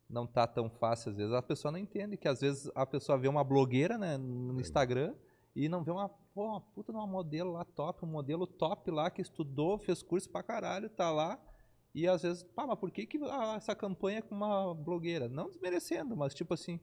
não 0.10 0.28
tá 0.28 0.47
tão 0.47 0.70
fácil 0.70 1.12
às 1.12 1.18
vezes. 1.18 1.34
A 1.34 1.41
pessoa 1.41 1.72
não 1.72 1.80
entende 1.80 2.18
que 2.18 2.28
às 2.28 2.41
vezes 2.41 2.70
a 2.76 2.86
pessoa 2.86 3.18
vê 3.18 3.28
uma 3.28 3.43
blogueira 3.43 3.97
né, 3.97 4.18
no 4.18 4.60
Instagram 4.60 5.14
e 5.56 5.70
não 5.70 5.84
vê 5.84 5.91
uma, 5.91 6.10
pô, 6.10 6.47
uma 6.47 6.62
puta 6.62 6.91
de 6.91 6.97
uma 6.97 7.08
modelo 7.08 7.53
lá 7.53 7.64
top, 7.64 8.06
um 8.06 8.10
modelo 8.10 8.45
top 8.45 8.91
lá 8.91 9.10
que 9.10 9.22
estudou, 9.22 9.80
fez 9.80 10.03
curso 10.03 10.30
pra 10.30 10.43
caralho, 10.43 10.89
tá 10.89 11.12
lá. 11.12 11.39
E 11.93 12.08
às 12.08 12.24
vezes, 12.24 12.43
pá, 12.43 12.68
mas 12.68 12.78
por 12.78 12.91
que, 12.91 13.06
que 13.06 13.18
ah, 13.24 13.56
essa 13.56 13.74
campanha 13.74 14.20
é 14.20 14.22
com 14.22 14.36
uma 14.36 14.74
blogueira? 14.74 15.30
Não 15.30 15.49
desmerecendo, 15.49 16.16
mas 16.16 16.34
tipo 16.34 16.53
assim. 16.53 16.80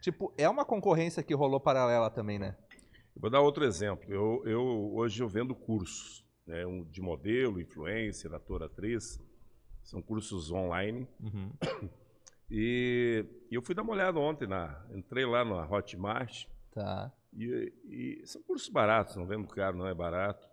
Tipo, 0.00 0.32
é 0.36 0.48
uma 0.48 0.64
concorrência 0.64 1.22
que 1.22 1.34
rolou 1.34 1.60
paralela 1.60 2.10
também, 2.10 2.38
né? 2.38 2.56
vou 3.16 3.30
dar 3.30 3.40
outro 3.40 3.64
exemplo. 3.64 4.12
Eu, 4.12 4.42
eu 4.44 4.94
hoje 4.94 5.22
eu 5.22 5.28
vendo 5.28 5.54
cursos 5.54 6.24
né, 6.46 6.66
um, 6.66 6.84
de 6.84 7.00
modelo, 7.00 7.60
influencer, 7.60 8.32
ator, 8.32 8.62
atriz. 8.62 9.18
São 9.82 10.02
cursos 10.02 10.50
online. 10.50 11.06
Uhum. 11.20 11.52
E, 12.56 13.26
e, 13.50 13.54
eu 13.56 13.60
fui 13.60 13.74
dar 13.74 13.82
uma 13.82 13.92
olhada 13.92 14.16
ontem 14.20 14.46
na, 14.46 14.80
entrei 14.94 15.26
lá 15.26 15.44
na 15.44 15.68
Hotmart. 15.68 16.46
Tá. 16.70 17.12
E, 17.32 17.72
e, 17.84 18.22
são 18.24 18.40
cursos 18.42 18.68
baratos, 18.68 19.16
não 19.16 19.26
vendo 19.26 19.48
caro, 19.48 19.76
não 19.76 19.88
é 19.88 19.94
barato. 19.94 20.48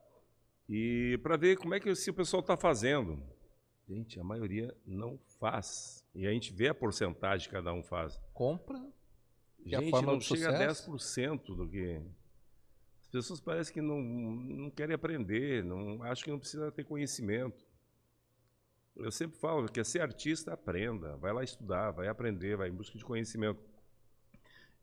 E 0.67 1.19
para 1.21 1.37
ver 1.37 1.57
como 1.57 1.75
é 1.75 1.79
que 1.79 1.93
se 1.93 2.09
o 2.09 2.13
pessoal 2.13 2.41
está 2.41 2.57
fazendo. 2.57 3.21
Gente, 3.87 4.19
a 4.19 4.23
maioria 4.23 4.75
não 4.85 5.19
faz. 5.39 6.03
E 6.15 6.25
a 6.25 6.31
gente 6.31 6.51
vê 6.53 6.69
a 6.69 6.73
porcentagem 6.73 7.47
que 7.47 7.53
cada 7.53 7.71
um 7.71 7.83
faz. 7.83 8.19
Compra. 8.33 8.81
Gente, 9.63 9.91
não 9.91 10.19
chega 10.19 10.71
sucesso. 10.71 10.91
a 10.91 10.95
10% 10.95 11.55
do 11.55 11.67
que. 11.67 12.01
As 13.01 13.07
pessoas 13.09 13.41
parecem 13.41 13.73
que 13.73 13.81
não, 13.81 14.01
não 14.01 14.71
querem 14.71 14.95
aprender, 14.95 15.63
não 15.63 16.01
acham 16.01 16.23
que 16.23 16.31
não 16.31 16.39
precisa 16.39 16.71
ter 16.71 16.83
conhecimento. 16.83 17.63
Eu 18.95 19.11
sempre 19.11 19.37
falo 19.37 19.67
que 19.67 19.79
é 19.79 19.83
ser 19.83 20.01
artista, 20.01 20.53
aprenda. 20.53 21.15
Vai 21.17 21.33
lá 21.33 21.43
estudar, 21.43 21.91
vai 21.91 22.07
aprender, 22.07 22.57
vai 22.57 22.69
em 22.69 22.73
busca 22.73 22.97
de 22.97 23.05
conhecimento. 23.05 23.59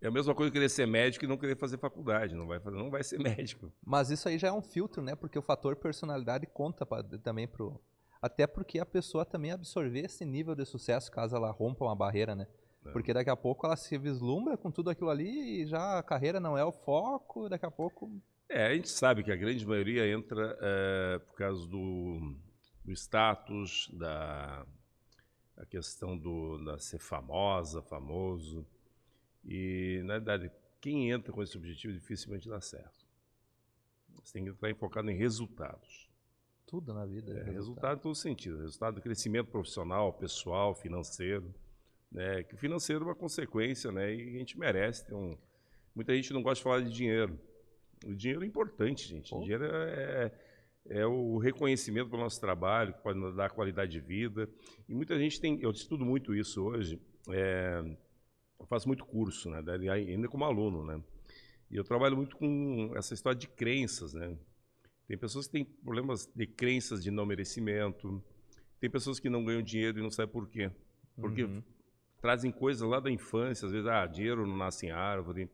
É 0.01 0.07
a 0.07 0.11
mesma 0.11 0.35
coisa 0.35 0.51
que 0.51 0.57
querer 0.57 0.69
ser 0.69 0.87
médico 0.87 1.25
e 1.25 1.29
não 1.29 1.37
querer 1.37 1.57
fazer 1.57 1.77
faculdade, 1.77 2.35
não 2.35 2.47
vai 2.47 2.61
fazer, 2.61 2.77
não 2.77 2.91
vai 2.91 3.03
ser 3.03 3.19
médico. 3.21 3.73
Mas 3.85 4.11
isso 4.11 4.29
aí 4.29 4.39
já 4.39 4.49
é 4.49 4.53
um 4.53 4.63
filtro, 4.63 5.03
né? 5.03 5.17
Porque 5.17 5.39
o 5.39 5.43
fator 5.43 5.75
personalidade 5.77 6.47
conta 6.47 6.87
pra, 6.87 7.03
também 7.03 7.49
pro 7.49 7.81
até 8.21 8.47
porque 8.47 8.81
a 8.81 8.87
pessoa 8.87 9.25
também 9.25 9.53
absorver 9.53 10.01
esse 10.01 10.25
nível 10.25 10.55
de 10.55 10.65
sucesso 10.65 11.11
caso 11.11 11.37
ela 11.37 11.51
rompa 11.51 11.85
uma 11.85 11.95
barreira, 11.95 12.35
né? 12.35 12.47
É. 12.85 12.91
Porque 12.91 13.13
daqui 13.13 13.31
a 13.31 13.37
pouco 13.37 13.67
ela 13.67 13.77
se 13.77 13.97
vislumbra 13.97 14.57
com 14.57 14.71
tudo 14.71 14.91
aquilo 14.91 15.11
ali 15.11 15.63
e 15.63 15.67
já 15.67 15.99
a 15.99 16.03
carreira 16.03 16.41
não 16.41 16.59
é 16.59 16.65
o 16.65 16.73
foco, 16.73 17.49
daqui 17.49 17.67
a 17.67 17.71
pouco. 17.71 18.11
É, 18.49 18.67
a 18.67 18.75
gente 18.75 18.89
sabe 18.89 19.23
que 19.23 19.31
a 19.31 19.37
grande 19.37 19.65
maioria 19.67 20.07
entra 20.09 20.59
é, 20.61 21.19
por 21.19 21.35
causa 21.37 21.67
do, 21.67 22.35
do 22.89 22.93
status, 22.97 23.91
da 23.93 24.67
a 25.57 25.67
questão 25.67 26.17
do 26.17 26.65
da 26.65 26.79
ser 26.79 26.99
famosa, 26.99 27.83
famoso. 27.83 28.67
E, 29.45 30.01
na 30.05 30.15
verdade, 30.15 30.51
quem 30.81 31.11
entra 31.11 31.33
com 31.33 31.43
esse 31.43 31.57
objetivo 31.57 31.93
dificilmente 31.93 32.49
dá 32.49 32.61
certo. 32.61 33.07
Você 34.23 34.33
tem 34.33 34.45
que 34.45 34.51
entrar 34.51 34.75
focado 34.77 35.11
em 35.11 35.17
resultados. 35.17 36.09
Tudo 36.67 36.95
na 36.95 37.05
vida. 37.05 37.31
É, 37.31 37.35
resultado. 37.35 37.55
resultado 37.55 37.99
em 37.99 38.03
todo 38.03 38.15
sentido. 38.15 38.59
Resultado 38.59 38.95
do 38.95 39.03
crescimento 39.03 39.51
profissional, 39.51 40.13
pessoal, 40.13 40.75
financeiro. 40.75 41.53
Né? 42.11 42.43
Que 42.43 42.55
o 42.55 42.59
financeiro 42.59 43.05
é 43.05 43.09
uma 43.09 43.15
consequência, 43.15 43.91
né? 43.93 44.15
E 44.15 44.37
a 44.37 44.39
gente 44.39 44.59
merece 44.59 45.07
ter 45.07 45.15
um. 45.15 45.37
Muita 45.95 46.15
gente 46.15 46.33
não 46.33 46.43
gosta 46.43 46.57
de 46.57 46.63
falar 46.63 46.81
de 46.83 46.93
dinheiro. 46.93 47.39
O 48.05 48.15
dinheiro 48.15 48.45
é 48.45 48.47
importante, 48.47 49.09
gente. 49.09 49.35
O 49.35 49.41
dinheiro 49.41 49.65
é, 49.65 50.33
é, 50.89 51.07
o 51.07 51.39
reconhecimento 51.39 52.09
do 52.11 52.17
nosso 52.17 52.41
trabalho, 52.41 52.95
que 52.95 53.03
pode 53.03 53.19
nos 53.19 53.35
dar 53.35 53.51
qualidade 53.51 53.93
de 53.93 54.01
vida. 54.01 54.49
E 54.89 54.95
muita 54.95 55.19
gente 55.19 55.41
tem. 55.41 55.59
Eu 55.61 55.71
estudo 55.71 56.05
muito 56.05 56.35
isso 56.35 56.63
hoje. 56.63 57.01
É, 57.31 57.83
eu 58.59 58.67
faço 58.67 58.89
muito 58.89 59.05
curso, 59.05 59.51
né? 59.51 59.63
Ainda 59.93 60.29
como 60.29 60.45
aluno, 60.45 60.85
né? 60.85 61.03
E 61.71 61.77
eu 61.77 61.85
trabalho 61.85 62.17
muito 62.17 62.37
com 62.37 62.93
essa 62.97 63.13
história 63.13 63.39
de 63.39 63.47
crenças, 63.47 64.15
né? 64.15 64.37
Tem 65.07 65.17
pessoas 65.17 65.47
que 65.47 65.53
têm 65.53 65.65
problemas 65.65 66.27
de 66.35 66.47
crenças 66.47 67.03
de 67.03 67.11
não 67.11 67.27
merecimento. 67.27 68.23
Tem 68.81 68.91
pessoas 68.91 69.19
que 69.19 69.29
não 69.29 69.45
ganham 69.45 69.63
dinheiro 69.63 69.99
e 69.99 70.03
não 70.03 70.11
sabem 70.11 70.33
por 70.33 70.49
quê. 70.49 70.71
Porque 71.17 71.45
uhum. 71.45 71.63
trazem 72.21 72.51
coisas 72.51 72.89
lá 72.89 73.01
da 73.01 73.11
infância, 73.11 73.67
às 73.67 73.73
vezes, 73.73 73.87
ah, 73.87 74.07
dinheiro 74.07 74.47
não 74.47 74.57
nasce 74.57 74.87
em 74.87 74.91
árvore. 74.91 75.51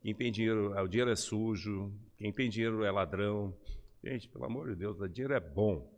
Quem 0.00 0.14
tem 0.14 0.32
dinheiro, 0.32 0.72
ah, 0.76 0.82
o 0.82 0.88
dinheiro 0.88 1.10
é 1.10 1.16
sujo. 1.16 1.92
Quem 2.16 2.32
tem 2.32 2.48
dinheiro 2.48 2.84
é 2.84 2.90
ladrão. 2.90 3.54
Gente, 4.02 4.28
pelo 4.28 4.44
amor 4.44 4.68
de 4.68 4.76
Deus, 4.76 5.00
o 5.00 5.08
dinheiro 5.08 5.34
é 5.34 5.40
bom. 5.40 5.90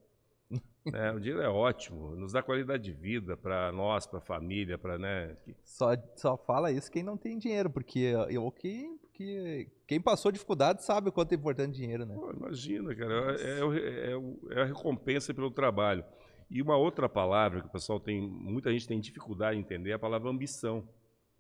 É, 0.93 1.11
o 1.11 1.19
dinheiro 1.19 1.41
é 1.41 1.49
ótimo, 1.49 2.15
nos 2.15 2.33
dá 2.33 2.43
qualidade 2.43 2.83
de 2.85 2.93
vida 2.93 3.39
para 3.39 3.73
nós, 3.73 4.07
para 4.07 4.19
a 4.19 4.23
família, 4.23 4.77
para 4.77 4.99
né. 4.99 5.35
Só, 5.65 5.97
só 6.15 6.37
fala 6.37 6.71
isso 6.71 6.93
quem 6.93 7.03
não 7.03 7.17
tem 7.17 7.39
dinheiro, 7.39 7.71
porque 7.71 8.13
eu 8.29 8.51
quem, 8.51 8.99
porque 8.99 9.71
quem 9.87 9.99
passou 9.99 10.31
dificuldade 10.31 10.85
sabe 10.85 11.09
o 11.09 11.13
quanto 11.13 11.33
é 11.33 11.37
importante 11.37 11.75
dinheiro, 11.75 12.05
né? 12.05 12.15
Pô, 12.15 12.31
imagina, 12.31 12.95
cara, 12.95 13.35
é, 13.41 13.61
é, 13.61 14.13
é, 14.13 14.59
é, 14.59 14.61
a 14.61 14.65
recompensa 14.67 15.33
pelo 15.33 15.51
trabalho. 15.51 16.05
E 16.51 16.61
uma 16.61 16.77
outra 16.77 17.09
palavra 17.09 17.63
que 17.63 17.69
o 17.69 17.73
pessoal 17.73 17.99
tem, 17.99 18.21
muita 18.21 18.71
gente 18.71 18.87
tem 18.87 19.01
dificuldade 19.01 19.57
em 19.57 19.61
entender 19.61 19.91
é 19.91 19.95
a 19.95 19.99
palavra 19.99 20.29
ambição. 20.29 20.87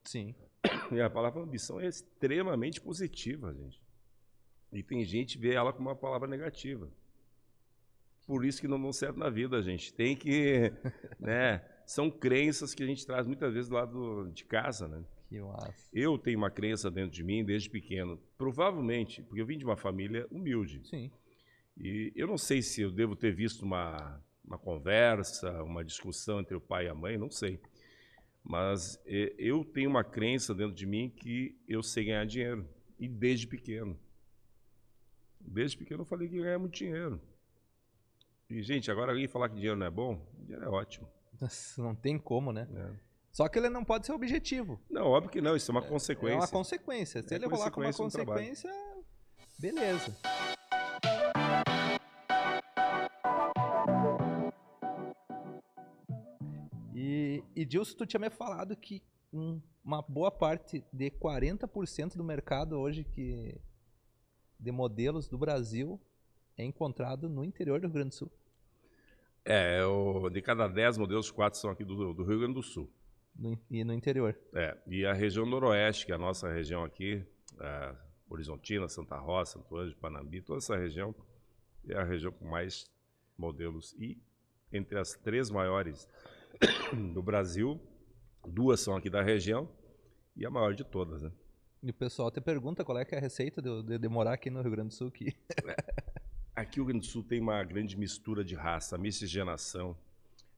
Sim. 0.04 0.34
E 0.90 1.00
a 1.02 1.10
palavra 1.10 1.42
ambição 1.42 1.78
é 1.78 1.86
extremamente 1.86 2.80
positiva, 2.80 3.52
gente. 3.52 3.83
E 4.74 4.82
tem 4.82 5.04
gente 5.04 5.36
que 5.36 5.42
vê 5.42 5.54
ela 5.54 5.72
como 5.72 5.88
uma 5.88 5.96
palavra 5.96 6.28
negativa 6.28 6.90
por 8.26 8.44
isso 8.44 8.60
que 8.60 8.68
não 8.68 8.80
dão 8.80 8.92
certo 8.92 9.18
na 9.18 9.28
vida, 9.28 9.62
gente. 9.62 9.92
Tem 9.92 10.16
que, 10.16 10.72
né? 11.20 11.64
São 11.86 12.10
crenças 12.10 12.74
que 12.74 12.82
a 12.82 12.86
gente 12.86 13.06
traz 13.06 13.26
muitas 13.26 13.52
vezes 13.52 13.70
lá 13.70 13.84
do, 13.84 14.30
de 14.30 14.44
casa, 14.44 14.88
né? 14.88 15.04
Que 15.28 15.40
massa. 15.40 15.88
Eu 15.92 16.18
tenho 16.18 16.38
uma 16.38 16.50
crença 16.50 16.90
dentro 16.90 17.10
de 17.10 17.22
mim 17.22 17.44
desde 17.44 17.68
pequeno. 17.68 18.18
Provavelmente, 18.38 19.22
porque 19.22 19.40
eu 19.40 19.46
vim 19.46 19.58
de 19.58 19.64
uma 19.64 19.76
família 19.76 20.26
humilde. 20.30 20.80
Sim. 20.88 21.10
E 21.76 22.12
eu 22.14 22.26
não 22.26 22.38
sei 22.38 22.62
se 22.62 22.82
eu 22.82 22.90
devo 22.90 23.16
ter 23.16 23.34
visto 23.34 23.62
uma, 23.62 24.22
uma 24.44 24.58
conversa, 24.58 25.62
uma 25.62 25.84
discussão 25.84 26.40
entre 26.40 26.56
o 26.56 26.60
pai 26.60 26.86
e 26.86 26.88
a 26.88 26.94
mãe, 26.94 27.18
não 27.18 27.30
sei. 27.30 27.60
Mas 28.42 28.98
eu 29.38 29.64
tenho 29.64 29.90
uma 29.90 30.04
crença 30.04 30.54
dentro 30.54 30.74
de 30.74 30.86
mim 30.86 31.10
que 31.10 31.56
eu 31.66 31.82
sei 31.82 32.04
ganhar 32.04 32.24
dinheiro. 32.24 32.66
E 32.98 33.08
desde 33.08 33.46
pequeno. 33.46 33.98
Desde 35.46 35.76
pequeno 35.76 36.02
eu 36.02 36.06
falei 36.06 36.28
que 36.28 36.36
ia 36.36 36.42
ganhar 36.42 36.58
muito 36.58 36.74
dinheiro. 36.74 37.20
E, 38.48 38.62
gente, 38.62 38.90
agora 38.90 39.12
alguém 39.12 39.28
falar 39.28 39.48
que 39.48 39.54
dinheiro 39.54 39.76
não 39.76 39.86
é 39.86 39.90
bom, 39.90 40.20
dinheiro 40.38 40.64
é 40.64 40.68
ótimo. 40.68 41.08
Não 41.78 41.94
tem 41.94 42.18
como, 42.18 42.52
né? 42.52 42.68
É. 42.74 43.14
Só 43.32 43.48
que 43.48 43.58
ele 43.58 43.68
não 43.68 43.84
pode 43.84 44.06
ser 44.06 44.12
objetivo. 44.12 44.80
Não, 44.88 45.06
óbvio 45.06 45.30
que 45.30 45.40
não, 45.40 45.56
isso 45.56 45.70
é 45.70 45.72
uma 45.72 45.82
consequência. 45.82 46.36
É 46.36 46.38
uma 46.38 46.48
consequência. 46.48 47.22
Se 47.22 47.34
é 47.34 47.36
ele 47.36 47.46
rolar 47.46 47.70
como 47.70 47.86
uma 47.86 47.92
consequência, 47.92 48.70
beleza. 49.58 50.16
E, 56.94 57.42
e 57.56 57.64
Dilson, 57.64 57.96
tu 57.96 58.06
tinha 58.06 58.20
me 58.20 58.30
falado 58.30 58.76
que 58.76 59.02
um 59.32 59.60
uma 59.84 60.00
boa 60.00 60.30
parte 60.30 60.82
de 60.90 61.10
40% 61.10 62.16
do 62.16 62.24
mercado 62.24 62.80
hoje 62.80 63.04
que 63.04 63.60
de 64.58 64.72
modelos 64.72 65.28
do 65.28 65.38
Brasil 65.38 66.00
é 66.56 66.64
encontrado 66.64 67.28
no 67.28 67.44
interior 67.44 67.80
do 67.80 67.86
Rio 67.86 67.94
Grande 67.94 68.10
do 68.10 68.14
Sul. 68.14 68.32
É, 69.44 69.84
o, 69.84 70.30
de 70.30 70.40
cada 70.40 70.66
10 70.66 70.98
modelos, 70.98 71.30
4 71.30 71.58
são 71.58 71.70
aqui 71.70 71.84
do, 71.84 72.14
do 72.14 72.24
Rio 72.24 72.38
Grande 72.38 72.54
do 72.54 72.62
Sul. 72.62 72.90
No, 73.36 73.58
e 73.70 73.84
no 73.84 73.92
interior. 73.92 74.38
É, 74.52 74.76
e 74.86 75.04
a 75.04 75.12
região 75.12 75.44
noroeste, 75.44 76.06
que 76.06 76.12
é 76.12 76.14
a 76.14 76.18
nossa 76.18 76.50
região 76.50 76.84
aqui, 76.84 77.22
é, 77.60 77.94
Horizontina, 78.28 78.88
Santa 78.88 79.16
Rosa, 79.16 79.52
Santo 79.52 79.76
Anjo, 79.76 79.96
Panambi, 79.96 80.40
toda 80.40 80.58
essa 80.58 80.76
região 80.76 81.14
é 81.88 81.96
a 81.96 82.04
região 82.04 82.32
com 82.32 82.46
mais 82.46 82.90
modelos. 83.36 83.94
E 83.98 84.18
entre 84.72 84.98
as 84.98 85.12
três 85.14 85.50
maiores 85.50 86.08
do 87.12 87.22
Brasil, 87.22 87.80
duas 88.46 88.80
são 88.80 88.96
aqui 88.96 89.10
da 89.10 89.22
região 89.22 89.68
e 90.36 90.46
a 90.46 90.50
maior 90.50 90.74
de 90.74 90.84
todas, 90.84 91.22
né? 91.22 91.30
E 91.84 91.90
o 91.90 91.92
pessoal 91.92 92.30
te 92.30 92.40
pergunta 92.40 92.82
qual 92.82 92.96
é, 92.96 93.06
é 93.06 93.16
a 93.18 93.20
receita 93.20 93.60
de, 93.60 93.82
de, 93.82 93.98
de 93.98 94.08
morar 94.08 94.32
aqui 94.32 94.48
no 94.48 94.62
Rio 94.62 94.70
Grande 94.70 94.88
do 94.88 94.94
Sul. 94.94 95.08
Aqui. 95.08 95.36
aqui 96.56 96.80
o 96.80 96.84
Rio 96.84 96.86
Grande 96.86 97.06
do 97.06 97.10
Sul 97.10 97.22
tem 97.22 97.42
uma 97.42 97.62
grande 97.62 97.94
mistura 97.94 98.42
de 98.42 98.54
raça, 98.54 98.96
miscigenação. 98.96 99.94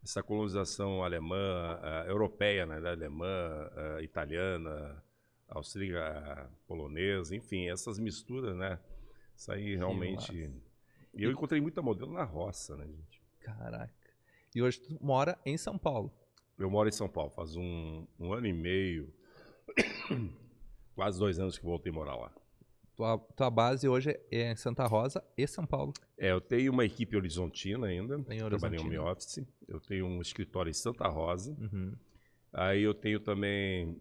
Essa 0.05 0.23
colonização 0.23 1.03
alemã, 1.03 1.81
uh, 1.83 2.09
europeia, 2.09 2.65
né? 2.65 2.77
alemã, 2.77 3.27
uh, 3.27 4.01
italiana, 4.01 5.03
austríaca, 5.49 6.49
polonesa, 6.65 7.35
enfim, 7.35 7.69
essas 7.69 7.99
misturas, 7.99 8.57
né? 8.57 8.79
Isso 9.37 9.51
aí 9.51 9.75
realmente... 9.75 10.49
E 11.13 11.25
eu 11.25 11.33
encontrei 11.33 11.61
muita 11.61 11.83
modelo 11.83 12.13
na 12.13 12.23
roça, 12.23 12.77
né, 12.77 12.87
gente? 12.87 13.21
Caraca. 13.41 13.93
E 14.55 14.63
hoje 14.63 14.79
tu 14.79 14.97
mora 15.05 15.37
em 15.45 15.59
São 15.59 15.77
Paulo. 15.77 16.15
Eu 16.57 16.71
moro 16.71 16.89
em 16.89 16.93
São 16.93 17.09
Paulo, 17.09 17.33
faz 17.33 17.57
um, 17.57 18.07
um 18.17 18.33
ano 18.33 18.47
e 18.47 18.53
meio, 18.53 19.13
quase 20.97 21.19
dois 21.19 21.39
anos 21.39 21.59
que 21.59 21.65
voltei 21.65 21.93
a 21.93 21.95
morar 21.95 22.17
lá. 22.17 22.33
Tua, 22.97 23.19
tua 23.19 23.51
base 23.51 23.87
hoje 23.87 24.19
é 24.33 24.53
em 24.53 24.57
Santa 24.57 24.87
Rosa 24.87 25.23
e 25.37 25.47
São 25.47 25.67
Paulo. 25.67 25.93
É, 26.19 26.33
eu 26.33 26.41
tenho 26.41 26.73
uma 26.73 26.85
equipe 26.85 27.15
horizontina 27.15 27.89
ainda, 27.89 28.17
em 28.17 28.39
trabalho 28.39 28.75
em 28.75 28.81
home 28.81 28.99
office. 28.99 29.47
Eu 29.69 29.79
tenho 29.79 30.07
um 30.07 30.23
escritório 30.23 30.71
em 30.71 30.75
Santa 30.75 31.07
Rosa. 31.07 31.55
Uhum. 31.61 31.95
Aí 32.55 32.83
eu 32.83 32.95
tenho 32.95 33.21
também 33.21 34.01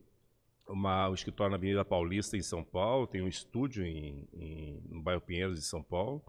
uma, 0.65 1.09
um 1.09 1.13
escritório 1.13 1.51
na 1.51 1.57
Avenida 1.57 1.83
Paulista, 1.83 2.37
em 2.37 2.41
São 2.41 2.63
Paulo. 2.63 3.05
Tenho 3.05 3.25
um 3.25 3.27
estúdio 3.27 3.85
em, 3.85 4.29
em, 4.33 4.81
no 4.87 5.01
bairro 5.01 5.19
Pinheiros, 5.19 5.59
de 5.59 5.65
São 5.65 5.83
Paulo. 5.83 6.23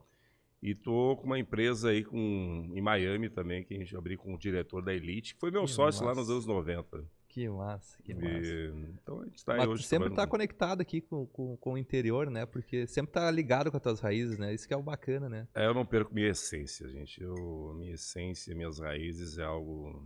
E 0.61 0.75
tô 0.75 1.17
com 1.17 1.27
uma 1.27 1.39
empresa 1.39 1.91
aí 1.91 2.03
com, 2.03 2.73
em 2.75 2.81
Miami 2.81 3.29
também, 3.29 3.63
que 3.63 3.75
a 3.75 3.79
gente 3.79 3.97
abriu 3.97 4.19
com 4.19 4.35
o 4.35 4.39
diretor 4.39 4.83
da 4.83 4.93
Elite, 4.93 5.35
que 5.35 5.41
foi 5.41 5.53
meu 5.53 5.67
que 5.67 5.71
sócio 5.71 6.05
lá 6.05 6.17
nos 6.17 6.29
anos 6.29 6.47
90. 6.47 7.05
Que 7.37 7.51
massa, 7.51 8.03
que 8.03 8.15
massa. 8.15 8.49
E, 8.49 8.73
então 8.95 9.21
a 9.21 9.25
gente 9.27 9.37
está 9.37 9.53
aí 9.53 9.69
hoje. 9.69 9.83
sempre 9.83 10.09
está 10.09 10.27
conectado 10.27 10.81
aqui 10.81 11.03
com, 11.03 11.27
com, 11.27 11.55
com, 11.59 11.75
o 11.75 11.77
interior, 11.77 12.31
né? 12.31 12.47
Porque 12.47 12.87
sempre 12.87 13.11
está 13.11 13.31
ligado 13.31 13.71
com 13.71 13.77
as 13.77 13.83
tuas 13.83 14.01
raízes, 14.01 14.39
né? 14.39 14.55
Isso 14.55 14.67
que 14.67 14.73
é 14.73 14.77
o 14.77 14.83
bacana, 14.83 15.29
né? 15.29 15.47
É, 15.55 15.67
eu 15.67 15.75
não 15.75 15.85
perco 15.85 16.15
minha 16.15 16.29
essência, 16.29 16.89
gente. 16.89 17.23
Eu, 17.23 17.75
minha 17.77 17.93
essência, 17.93 18.55
minhas 18.55 18.79
raízes 18.79 19.37
é 19.37 19.45
algo. 19.45 20.03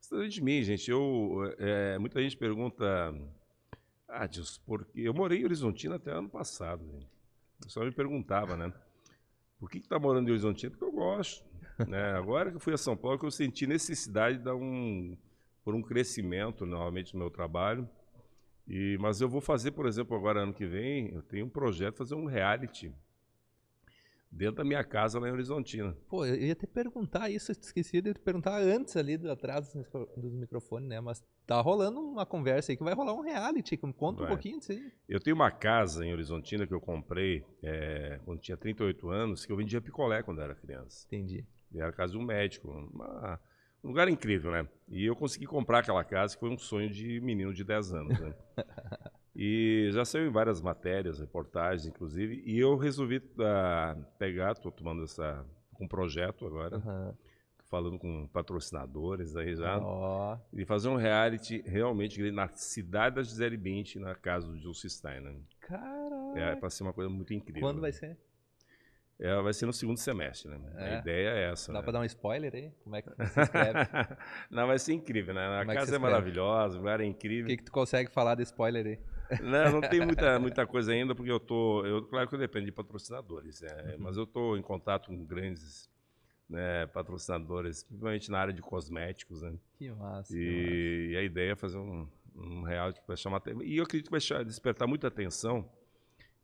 Isso 0.00 0.28
de 0.28 0.42
mim, 0.42 0.60
gente. 0.64 0.90
Eu, 0.90 1.54
é, 1.58 1.96
muita 1.96 2.20
gente 2.20 2.36
pergunta. 2.36 2.84
Ah, 4.08 4.26
Deus, 4.26 4.58
porque 4.58 5.02
eu 5.02 5.14
morei 5.14 5.42
em 5.42 5.44
Horizontina 5.44 5.94
até 5.94 6.10
ano 6.10 6.28
passado. 6.28 6.84
Gente. 6.84 7.06
O 7.60 7.66
pessoal 7.66 7.86
me 7.86 7.92
perguntava, 7.92 8.56
né? 8.56 8.72
Por 9.60 9.70
que 9.70 9.78
está 9.78 9.96
morando 9.96 10.26
em 10.26 10.32
Horizontina? 10.32 10.72
Porque 10.72 10.84
eu 10.84 10.90
gosto. 10.90 11.46
Né? 11.86 12.02
Agora 12.16 12.50
que 12.50 12.56
eu 12.56 12.60
fui 12.60 12.74
a 12.74 12.76
São 12.76 12.96
Paulo, 12.96 13.16
que 13.16 13.26
eu 13.26 13.30
senti 13.30 13.64
necessidade 13.64 14.38
de 14.38 14.42
dar 14.42 14.56
um, 14.56 15.16
por 15.68 15.74
um 15.74 15.82
crescimento, 15.82 16.64
novamente, 16.64 17.12
no 17.12 17.20
meu 17.20 17.30
trabalho. 17.30 17.86
E, 18.66 18.96
mas 18.98 19.20
eu 19.20 19.28
vou 19.28 19.42
fazer, 19.42 19.72
por 19.72 19.84
exemplo, 19.84 20.16
agora 20.16 20.40
ano 20.40 20.54
que 20.54 20.64
vem, 20.64 21.12
eu 21.12 21.20
tenho 21.20 21.44
um 21.44 21.50
projeto 21.50 21.92
de 21.92 21.98
fazer 21.98 22.14
um 22.14 22.24
reality 22.24 22.90
dentro 24.32 24.56
da 24.56 24.64
minha 24.64 24.82
casa 24.82 25.20
lá 25.20 25.28
em 25.28 25.30
Horizontina. 25.30 25.94
Pô, 26.08 26.24
eu 26.24 26.36
ia 26.36 26.54
te 26.54 26.66
perguntar 26.66 27.28
isso, 27.28 27.52
esqueci 27.52 28.00
de 28.00 28.14
perguntar 28.14 28.58
antes 28.62 28.96
ali 28.96 29.18
do, 29.18 29.30
atrás 29.30 29.70
dos 30.16 30.32
microfones, 30.32 30.88
né? 30.88 31.02
Mas 31.02 31.22
tá 31.46 31.60
rolando 31.60 32.00
uma 32.00 32.24
conversa 32.24 32.72
aí 32.72 32.76
que 32.76 32.82
vai 32.82 32.94
rolar 32.94 33.12
um 33.12 33.20
reality. 33.20 33.76
Conta 33.76 34.22
vai. 34.22 34.24
um 34.24 34.34
pouquinho 34.34 34.58
disso 34.60 34.72
aí. 34.72 34.90
Eu 35.06 35.20
tenho 35.20 35.36
uma 35.36 35.50
casa 35.50 36.02
em 36.02 36.14
Horizontina 36.14 36.66
que 36.66 36.72
eu 36.72 36.80
comprei 36.80 37.44
é, 37.62 38.18
quando 38.24 38.40
tinha 38.40 38.56
38 38.56 39.10
anos, 39.10 39.44
que 39.44 39.52
eu 39.52 39.56
vendia 39.58 39.82
picolé 39.82 40.22
quando 40.22 40.40
era 40.40 40.54
criança. 40.54 41.06
Entendi. 41.08 41.44
E 41.70 41.78
era 41.78 41.90
a 41.90 41.92
casa 41.92 42.14
de 42.14 42.18
um 42.18 42.24
médico. 42.24 42.70
Uma, 42.70 43.38
um 43.82 43.88
lugar 43.88 44.08
incrível, 44.08 44.50
né? 44.50 44.68
E 44.88 45.04
eu 45.04 45.14
consegui 45.14 45.46
comprar 45.46 45.80
aquela 45.80 46.04
casa, 46.04 46.34
que 46.34 46.40
foi 46.40 46.50
um 46.50 46.58
sonho 46.58 46.90
de 46.90 47.20
menino 47.20 47.52
de 47.52 47.64
10 47.64 47.92
anos, 47.92 48.20
né? 48.20 48.34
E 49.40 49.88
já 49.92 50.04
saiu 50.04 50.26
em 50.26 50.32
várias 50.32 50.60
matérias, 50.60 51.20
reportagens, 51.20 51.86
inclusive. 51.86 52.42
E 52.44 52.58
eu 52.58 52.76
resolvi 52.76 53.18
uh, 53.18 54.04
pegar, 54.18 54.50
estou 54.50 54.72
tomando 54.72 55.04
essa 55.04 55.46
um 55.80 55.86
projeto 55.86 56.44
agora, 56.44 56.78
uhum. 56.78 57.14
falando 57.70 57.98
com 58.00 58.26
patrocinadores 58.32 59.36
aí 59.36 59.54
já, 59.54 59.78
oh. 59.78 60.36
e 60.52 60.64
fazer 60.64 60.88
um 60.88 60.96
reality 60.96 61.62
realmente 61.64 62.32
na 62.32 62.48
cidade 62.48 63.14
da 63.14 63.22
Gisele 63.22 63.56
Bündchen, 63.56 64.02
na 64.02 64.16
casa 64.16 64.48
do 64.48 64.58
Jules 64.58 64.82
Steiner. 64.88 65.36
Caraca! 65.60 66.38
É, 66.38 66.52
é 66.52 66.56
para 66.56 66.68
ser 66.68 66.82
uma 66.82 66.92
coisa 66.92 67.08
muito 67.08 67.32
incrível. 67.32 67.62
Quando 67.62 67.80
vai 67.80 67.92
ser? 67.92 68.18
É, 69.20 69.42
vai 69.42 69.52
ser 69.52 69.66
no 69.66 69.72
segundo 69.72 69.96
semestre, 69.96 70.48
né? 70.48 70.60
É. 70.76 70.94
A 70.96 70.98
ideia 71.00 71.28
é 71.30 71.50
essa. 71.50 71.72
Dá 71.72 71.80
né? 71.80 71.82
para 71.82 71.92
dar 71.92 72.00
um 72.00 72.04
spoiler 72.04 72.54
aí? 72.54 72.72
Como 72.84 72.94
é 72.94 73.02
que 73.02 73.10
se 73.26 73.40
escreve? 73.40 73.78
Não, 74.48 74.66
vai 74.66 74.78
ser 74.78 74.92
incrível, 74.92 75.34
né? 75.34 75.44
A 75.44 75.64
Como 75.64 75.74
casa 75.74 75.92
é, 75.92 75.96
é 75.96 75.98
maravilhosa, 75.98 76.76
o 76.76 76.78
lugar 76.78 77.00
é 77.00 77.04
incrível. 77.04 77.46
O 77.46 77.48
que, 77.48 77.56
que 77.56 77.64
tu 77.64 77.72
consegue 77.72 78.10
falar 78.12 78.36
de 78.36 78.44
spoiler 78.44 78.86
aí? 78.86 78.98
Não, 79.42 79.72
não 79.72 79.80
tem 79.82 80.00
muita, 80.00 80.38
muita 80.40 80.66
coisa 80.66 80.92
ainda, 80.92 81.14
porque 81.14 81.30
eu 81.30 81.38
tô. 81.38 81.84
Eu, 81.84 82.02
claro 82.06 82.28
que 82.28 82.34
eu 82.34 82.38
dependo 82.38 82.64
de 82.64 82.72
patrocinadores, 82.72 83.62
é, 83.62 83.92
uhum. 83.92 84.04
mas 84.04 84.16
eu 84.16 84.22
estou 84.22 84.56
em 84.56 84.62
contato 84.62 85.08
com 85.08 85.22
grandes 85.22 85.90
né, 86.48 86.86
patrocinadores, 86.86 87.82
principalmente 87.82 88.30
na 88.30 88.38
área 88.38 88.54
de 88.54 88.62
cosméticos, 88.62 89.42
né? 89.42 89.52
Que 89.76 89.90
massa. 89.90 90.34
E, 90.34 90.38
que 90.38 90.62
massa. 90.62 91.12
e 91.12 91.16
a 91.18 91.22
ideia 91.22 91.52
é 91.52 91.56
fazer 91.56 91.76
um, 91.76 92.08
um 92.34 92.62
reality 92.62 93.02
para 93.02 93.16
chamar. 93.16 93.42
E 93.62 93.76
eu 93.76 93.84
acredito 93.84 94.06
que 94.06 94.18
vai 94.18 94.44
despertar 94.44 94.86
muita 94.86 95.08
atenção 95.08 95.68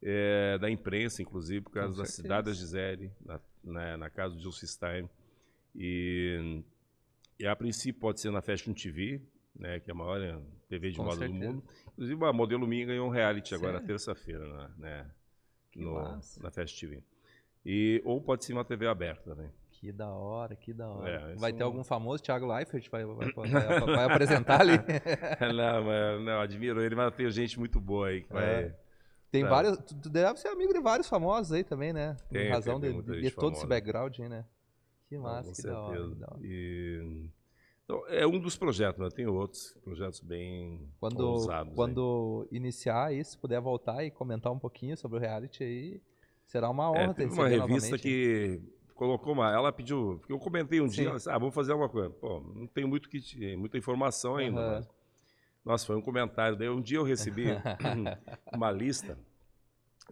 é, 0.06 0.58
da 0.58 0.70
imprensa, 0.70 1.22
inclusive, 1.22 1.62
por 1.62 1.72
causa 1.72 1.96
da 1.96 2.04
cidade 2.04 2.48
da 2.48 2.52
Gisele, 2.52 3.10
na, 3.24 3.40
né, 3.64 3.96
na 3.96 4.10
casa 4.10 4.34
do 4.34 4.40
Gilson 4.40 4.66
Stein. 4.66 5.08
E, 5.74 6.62
e 7.40 7.46
a 7.46 7.56
princípio 7.56 8.00
pode 8.00 8.20
ser 8.20 8.30
na 8.30 8.42
Fashion 8.42 8.74
TV, 8.74 9.22
né, 9.56 9.80
que 9.80 9.90
é 9.90 9.92
a 9.92 9.96
maior 9.96 10.42
TV 10.68 10.90
de 10.90 10.98
Com 10.98 11.04
moda 11.04 11.16
certeza. 11.16 11.38
do 11.38 11.44
mundo. 11.46 11.64
Inclusive, 11.92 12.24
a 12.26 12.32
modelo 12.34 12.66
minha 12.66 12.84
ganhou 12.84 13.08
um 13.08 13.10
reality 13.10 13.48
Sério? 13.48 13.66
agora, 13.66 13.82
terça-feira, 13.82 14.70
né, 14.76 15.10
no, 15.74 16.20
na 16.42 16.50
Fast 16.50 16.78
TV. 16.78 17.02
E, 17.64 18.02
ou 18.04 18.20
pode 18.20 18.44
ser 18.44 18.52
uma 18.52 18.64
TV 18.64 18.86
aberta 18.86 19.30
também. 19.30 19.50
Que 19.70 19.90
da 19.90 20.10
hora, 20.10 20.54
que 20.54 20.72
da 20.72 20.88
hora. 20.88 21.32
É, 21.32 21.34
vai 21.34 21.52
ter 21.52 21.62
é 21.62 21.64
algum 21.64 21.82
famoso, 21.82 22.22
Thiago 22.22 22.46
Leifert, 22.46 22.90
vai, 22.90 23.04
vai, 23.06 23.32
vai, 23.32 23.80
vai 23.80 24.04
apresentar 24.04 24.60
ali? 24.60 24.76
não, 25.54 25.84
mas, 25.84 26.24
não, 26.24 26.40
admiro 26.40 26.82
ele, 26.82 26.94
mas 26.94 27.14
tem 27.14 27.30
gente 27.30 27.58
muito 27.58 27.80
boa 27.80 28.08
aí 28.08 28.22
que 28.22 28.32
vai... 28.32 28.64
É. 28.64 28.83
Tem 29.34 29.42
tá. 29.42 29.50
vários. 29.50 29.76
Tu 29.78 30.08
deve 30.08 30.38
ser 30.38 30.46
amigo 30.46 30.72
de 30.72 30.78
vários 30.78 31.08
famosos 31.08 31.50
aí 31.50 31.64
também, 31.64 31.92
né? 31.92 32.16
Tem, 32.30 32.50
razão 32.50 32.78
tem, 32.78 33.02
de, 33.02 33.22
de 33.22 33.30
todo 33.32 33.54
esse 33.54 33.66
background 33.66 34.16
aí, 34.20 34.28
né? 34.28 34.44
Que 35.08 35.18
massa, 35.18 35.48
não, 35.48 35.54
que, 35.54 35.62
da 35.62 35.80
hora, 35.80 36.14
da 36.14 36.26
hora. 36.26 36.40
E 36.40 37.28
então, 37.84 38.04
é 38.06 38.24
um 38.24 38.38
dos 38.38 38.56
projetos, 38.56 39.00
mas 39.00 39.12
tem 39.12 39.26
outros 39.26 39.76
projetos 39.82 40.20
bem 40.20 40.88
quando, 41.00 41.18
ousados. 41.18 41.74
Quando 41.74 42.46
aí. 42.48 42.58
iniciar 42.58 43.12
isso, 43.12 43.36
puder 43.40 43.60
voltar 43.60 44.04
e 44.04 44.10
comentar 44.10 44.52
um 44.52 44.58
pouquinho 44.58 44.96
sobre 44.96 45.18
o 45.18 45.20
reality 45.20 45.64
aí, 45.64 46.00
será 46.46 46.70
uma 46.70 46.88
honra 46.88 47.10
é, 47.10 47.14
ter 47.14 47.24
uma 47.24 47.48
revista 47.48 47.90
novamente. 47.90 47.98
que 47.98 48.62
colocou 48.94 49.32
uma, 49.32 49.52
ela 49.52 49.72
pediu, 49.72 50.18
porque 50.20 50.32
eu 50.32 50.38
comentei 50.38 50.80
um 50.80 50.88
Sim. 50.88 50.94
dia, 50.94 51.08
ela 51.08 51.16
disse, 51.16 51.28
ah, 51.28 51.38
vou 51.38 51.50
fazer 51.50 51.72
uma 51.72 51.88
coisa. 51.88 52.08
Pô, 52.08 52.40
não 52.54 52.68
tem 52.68 52.86
muito 52.86 53.08
que 53.08 53.56
muita 53.56 53.76
informação 53.76 54.36
ainda. 54.36 54.60
Uhum. 54.60 54.74
Mas, 54.76 54.88
nossa, 55.64 55.86
foi 55.86 55.96
um 55.96 56.02
comentário. 56.02 56.56
Daí 56.56 56.68
um 56.68 56.80
dia 56.80 56.98
eu 56.98 57.04
recebi 57.04 57.46
uma 58.52 58.70
lista 58.70 59.18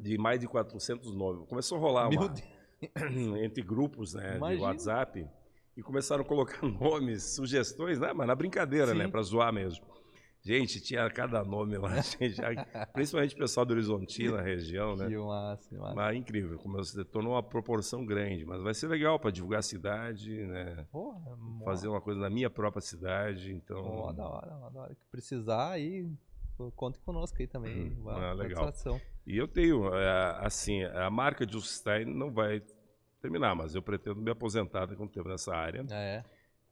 de 0.01 0.17
mais 0.17 0.41
de 0.41 0.47
400 0.47 1.15
nomes. 1.15 1.47
Começou 1.49 1.79
a 1.79 1.81
rolar 1.81 2.09
uma, 2.09 2.35
entre 3.45 3.63
grupos 3.63 4.15
né, 4.15 4.39
de 4.39 4.57
WhatsApp 4.57 5.29
e 5.77 5.83
começaram 5.83 6.23
a 6.23 6.27
colocar 6.27 6.63
nomes, 6.67 7.23
sugestões, 7.35 7.99
né? 7.99 8.13
Mas 8.13 8.27
na 8.27 8.35
brincadeira, 8.35 8.87
né? 8.87 8.93
Sim. 8.93 8.99
né? 8.99 9.09
Para 9.09 9.23
zoar 9.23 9.53
mesmo. 9.53 9.85
Gente, 10.45 10.81
tinha 10.81 11.09
cada 11.09 11.45
nome 11.45 11.79
lá, 11.79 11.95
gente, 12.03 12.37
principalmente 12.93 13.35
o 13.35 13.39
pessoal 13.39 13.65
do 13.65 13.73
Horizontina, 13.75 14.39
na 14.39 14.43
região, 14.43 14.97
né? 14.97 15.07
Que 15.07 15.17
massa, 15.17 15.79
massa. 15.79 15.95
Mas 15.95 16.17
incrível, 16.17 16.59
como 16.59 16.77
você 16.79 17.05
tornou 17.05 17.35
uma 17.35 17.43
proporção 17.43 18.05
grande, 18.05 18.45
mas 18.45 18.61
vai 18.61 18.75
ser 18.75 18.89
legal 18.89 19.21
para 19.21 19.31
divulgar 19.31 19.61
a 19.61 19.63
cidade, 19.63 20.45
né? 20.47 20.85
Porra, 20.91 21.39
Fazer 21.65 21.87
uma 21.87 22.01
coisa 22.01 22.21
na 22.21 22.29
minha 22.29 22.51
própria 22.51 22.81
cidade, 22.81 23.53
então... 23.53 23.83
Pô, 23.85 24.13
da 24.13 24.29
hora, 24.29 24.71
da 24.71 24.81
hora. 24.81 24.95
Que 24.97 25.07
precisar 25.13 25.71
aí, 25.71 26.11
conte 26.75 26.99
conosco 26.99 27.37
aí 27.39 27.47
também. 27.47 27.93
Hum, 27.93 28.09
ah, 28.09 28.33
legal. 28.33 28.73
E 29.25 29.37
eu 29.37 29.47
tenho, 29.47 29.95
é, 29.95 30.39
assim, 30.45 30.83
a 30.83 31.09
marca 31.09 31.47
de 31.47 31.61
Stein 31.63 32.05
não 32.05 32.33
vai 32.33 32.61
terminar, 33.21 33.55
mas 33.55 33.77
eu 33.77 33.83
pretendo 33.83 34.21
me 34.21 34.33
aposentar 34.33 34.89
com 34.97 35.07
tempo 35.07 35.29
nessa 35.29 35.55
área. 35.55 35.87
É. 35.89 36.25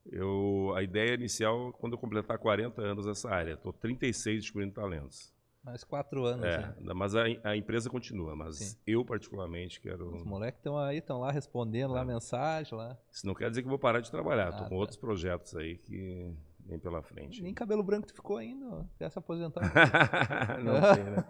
Eu, 0.07 0.73
a 0.75 0.83
ideia 0.83 1.15
inicial, 1.15 1.73
quando 1.75 1.93
eu 1.95 1.99
completar 1.99 2.39
40 2.39 2.81
anos 2.81 3.07
nessa 3.07 3.31
área, 3.31 3.55
estou 3.55 3.73
36 3.73 4.43
descobrindo 4.43 4.75
talentos. 4.75 5.33
Mais 5.63 5.85
quatro 5.85 6.25
anos. 6.25 6.47
É, 6.47 6.75
né? 6.81 6.95
mas 6.95 7.15
a, 7.15 7.25
a, 7.45 7.55
empresa 7.55 7.91
continua, 7.91 8.35
mas 8.35 8.57
Sim. 8.57 8.77
eu 8.87 9.05
particularmente 9.05 9.79
quero. 9.79 10.15
Os 10.15 10.25
moleques 10.25 10.59
estão 10.59 10.79
aí, 10.79 10.99
estão 10.99 11.21
lá 11.21 11.31
respondendo 11.31 11.93
é. 11.93 11.99
lá 11.99 12.05
mensagem 12.05 12.77
lá. 12.77 12.97
Isso 13.13 13.27
não 13.27 13.35
quer 13.35 13.51
dizer 13.51 13.61
que 13.61 13.67
eu 13.67 13.71
vou 13.71 13.79
parar 13.79 14.01
de 14.01 14.11
trabalhar, 14.11 14.49
estou 14.49 14.65
ah, 14.65 14.69
com 14.69 14.75
tá. 14.75 14.81
outros 14.81 14.97
projetos 14.97 15.55
aí 15.55 15.77
que 15.77 16.35
vem 16.71 16.79
pela 16.79 17.03
frente. 17.03 17.43
Nem 17.43 17.53
cabelo 17.53 17.83
branco 17.83 18.07
tu 18.07 18.15
ficou 18.15 18.37
ainda, 18.39 18.89
quer 18.99 19.11
se 19.11 19.19
aposentar? 19.19 19.61
não 20.63 20.95
tem, 20.95 21.05
né? 21.05 21.25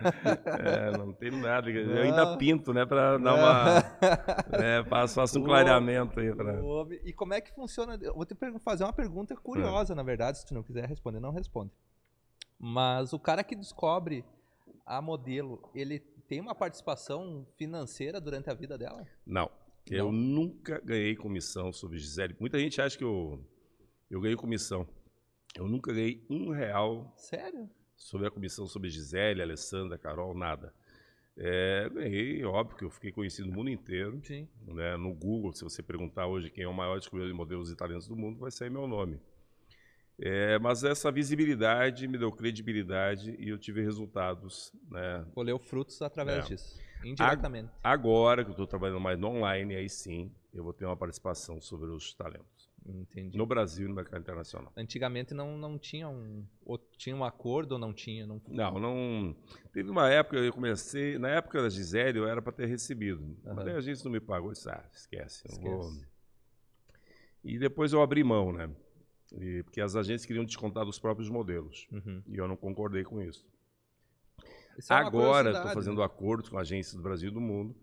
É, 0.64 0.98
não 0.98 1.12
tem 1.12 1.30
nada. 1.30 1.70
Eu 1.70 2.02
ainda 2.02 2.36
pinto, 2.36 2.72
né, 2.72 2.86
para 2.86 3.18
dar 3.18 3.34
uma, 3.34 3.80
né, 4.58 4.84
faço, 4.88 5.14
faço 5.14 5.40
um 5.40 5.42
clareamento 5.42 6.20
aí 6.20 6.34
para. 6.34 6.60
E 7.04 7.12
como 7.12 7.34
é 7.34 7.40
que 7.40 7.52
funciona? 7.54 7.98
Eu 8.00 8.14
vou 8.14 8.24
te 8.24 8.36
fazer 8.60 8.84
uma 8.84 8.92
pergunta 8.92 9.34
curiosa, 9.34 9.94
é. 9.94 9.96
na 9.96 10.02
verdade, 10.02 10.38
se 10.38 10.46
tu 10.46 10.54
não 10.54 10.62
quiser 10.62 10.86
responder, 10.86 11.18
não 11.18 11.32
responde. 11.32 11.72
Mas 12.58 13.12
o 13.12 13.18
cara 13.18 13.42
que 13.42 13.56
descobre 13.56 14.24
a 14.84 15.00
modelo, 15.00 15.62
ele 15.74 15.98
tem 16.28 16.40
uma 16.40 16.54
participação 16.54 17.46
financeira 17.56 18.20
durante 18.20 18.50
a 18.50 18.54
vida 18.54 18.76
dela? 18.78 19.06
Não. 19.26 19.50
Eu 19.88 20.12
nunca 20.12 20.80
ganhei 20.84 21.16
comissão 21.16 21.72
sobre 21.72 21.98
Gisele. 21.98 22.36
Muita 22.38 22.58
gente 22.58 22.80
acha 22.80 22.96
que 22.96 23.02
eu, 23.02 23.44
eu 24.08 24.20
ganhei 24.20 24.36
comissão. 24.36 24.86
Eu 25.56 25.68
nunca 25.68 25.92
ganhei 25.92 26.24
um 26.28 26.50
real. 26.50 27.12
Sério? 27.16 27.68
Sobre 27.96 28.26
a 28.26 28.30
comissão 28.30 28.66
sobre 28.66 28.88
Gisele, 28.88 29.42
Alessandra, 29.42 29.98
Carol, 29.98 30.34
nada. 30.34 30.72
É, 31.36 31.88
ganhei, 31.88 32.44
óbvio 32.44 32.76
que 32.76 32.84
eu 32.84 32.90
fiquei 32.90 33.12
conhecido 33.12 33.48
no 33.48 33.54
mundo 33.54 33.70
inteiro. 33.70 34.20
Sim. 34.22 34.48
Né? 34.66 34.96
No 34.96 35.14
Google, 35.14 35.52
se 35.52 35.64
você 35.64 35.82
perguntar 35.82 36.26
hoje 36.26 36.50
quem 36.50 36.64
é 36.64 36.68
o 36.68 36.74
maior 36.74 36.98
descobridor 36.98 37.30
de 37.30 37.36
modelos 37.36 37.70
e 37.70 37.76
talentos 37.76 38.06
do 38.06 38.16
mundo, 38.16 38.38
vai 38.38 38.50
sair 38.50 38.70
meu 38.70 38.86
nome. 38.86 39.20
É, 40.22 40.58
mas 40.58 40.84
essa 40.84 41.10
visibilidade 41.10 42.06
me 42.06 42.18
deu 42.18 42.30
credibilidade 42.30 43.34
e 43.38 43.48
eu 43.48 43.58
tive 43.58 43.80
resultados. 43.80 44.70
Né? 44.90 45.24
Colheu 45.32 45.58
frutos 45.58 46.02
através 46.02 46.44
é. 46.44 46.48
disso, 46.48 46.78
indiretamente. 47.02 47.70
Agora 47.82 48.44
que 48.44 48.50
eu 48.50 48.52
estou 48.52 48.66
trabalhando 48.66 49.00
mais 49.00 49.18
no 49.18 49.28
online, 49.28 49.76
aí 49.76 49.88
sim 49.88 50.30
eu 50.52 50.62
vou 50.62 50.74
ter 50.74 50.84
uma 50.84 50.96
participação 50.96 51.58
sobre 51.58 51.88
os 51.88 52.12
talentos. 52.12 52.59
Entendi. 52.86 53.36
No 53.36 53.46
Brasil 53.46 53.86
e 53.86 53.88
no 53.88 53.94
mercado 53.94 54.20
internacional. 54.20 54.72
Antigamente 54.76 55.34
não, 55.34 55.56
não 55.56 55.78
tinha 55.78 56.08
um. 56.08 56.44
Tinha 56.96 57.14
um 57.14 57.24
acordo 57.24 57.72
ou 57.72 57.78
não 57.78 57.92
tinha? 57.92 58.26
Não, 58.26 58.40
não, 58.48 58.80
não. 58.80 59.36
Teve 59.72 59.90
uma 59.90 60.08
época, 60.08 60.38
eu 60.38 60.52
comecei. 60.52 61.18
Na 61.18 61.28
época 61.28 61.62
da 61.62 61.68
Gisele, 61.68 62.18
eu 62.18 62.26
era 62.26 62.40
para 62.40 62.52
ter 62.52 62.66
recebido. 62.66 63.20
Uhum. 63.20 63.54
Mas 63.54 63.68
a 63.68 63.80
gente 63.80 64.04
não 64.04 64.10
me 64.10 64.20
pagou. 64.20 64.52
Disse, 64.52 64.68
ah, 64.70 64.84
esquece. 64.92 65.46
esquece. 65.46 65.60
Vou... 65.60 65.92
E 67.44 67.58
depois 67.58 67.92
eu 67.92 68.02
abri 68.02 68.22
mão, 68.24 68.52
né? 68.52 68.70
E, 69.32 69.62
porque 69.62 69.80
as 69.80 69.94
agências 69.94 70.26
queriam 70.26 70.44
descontar 70.44 70.84
dos 70.84 70.98
próprios 70.98 71.28
modelos. 71.28 71.86
Uhum. 71.92 72.22
E 72.26 72.36
eu 72.36 72.48
não 72.48 72.56
concordei 72.56 73.04
com 73.04 73.20
isso. 73.22 73.46
isso 74.76 74.92
é 74.92 74.96
Agora 74.96 75.50
estou 75.50 75.72
fazendo 75.72 75.98
né? 75.98 76.04
acordos 76.04 76.48
com 76.48 76.58
agências 76.58 76.94
do 76.94 77.02
Brasil 77.02 77.30
e 77.30 77.32
do 77.34 77.40
mundo. 77.40 77.74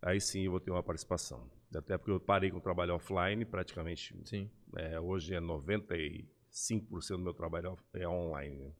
Aí 0.00 0.20
sim 0.20 0.42
eu 0.42 0.50
vou 0.50 0.60
ter 0.60 0.70
uma 0.70 0.82
participação. 0.82 1.50
Até 1.78 1.96
porque 1.98 2.10
eu 2.10 2.20
parei 2.20 2.50
com 2.50 2.58
o 2.58 2.60
trabalho 2.60 2.94
offline, 2.94 3.44
praticamente. 3.44 4.16
Sim. 4.24 4.50
É, 4.76 4.98
hoje 5.00 5.34
é 5.34 5.40
95% 5.40 6.26
do 7.10 7.18
meu 7.18 7.34
trabalho 7.34 7.76
é 7.94 8.08
online. 8.08 8.56
Né? 8.56 8.72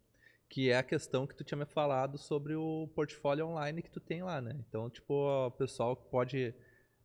Que 0.49 0.71
é 0.71 0.79
a 0.79 0.83
questão 0.83 1.27
que 1.27 1.35
tu 1.35 1.45
tinha 1.45 1.59
me 1.59 1.67
falado 1.67 2.19
sobre 2.19 2.55
o 2.55 2.89
portfólio 2.95 3.47
online 3.47 3.83
que 3.83 3.91
tu 3.91 4.01
tem 4.01 4.23
lá, 4.23 4.41
né? 4.41 4.57
Então, 4.69 4.89
tipo, 4.89 5.15
o 5.15 5.51
pessoal 5.53 5.97
pode 5.97 6.55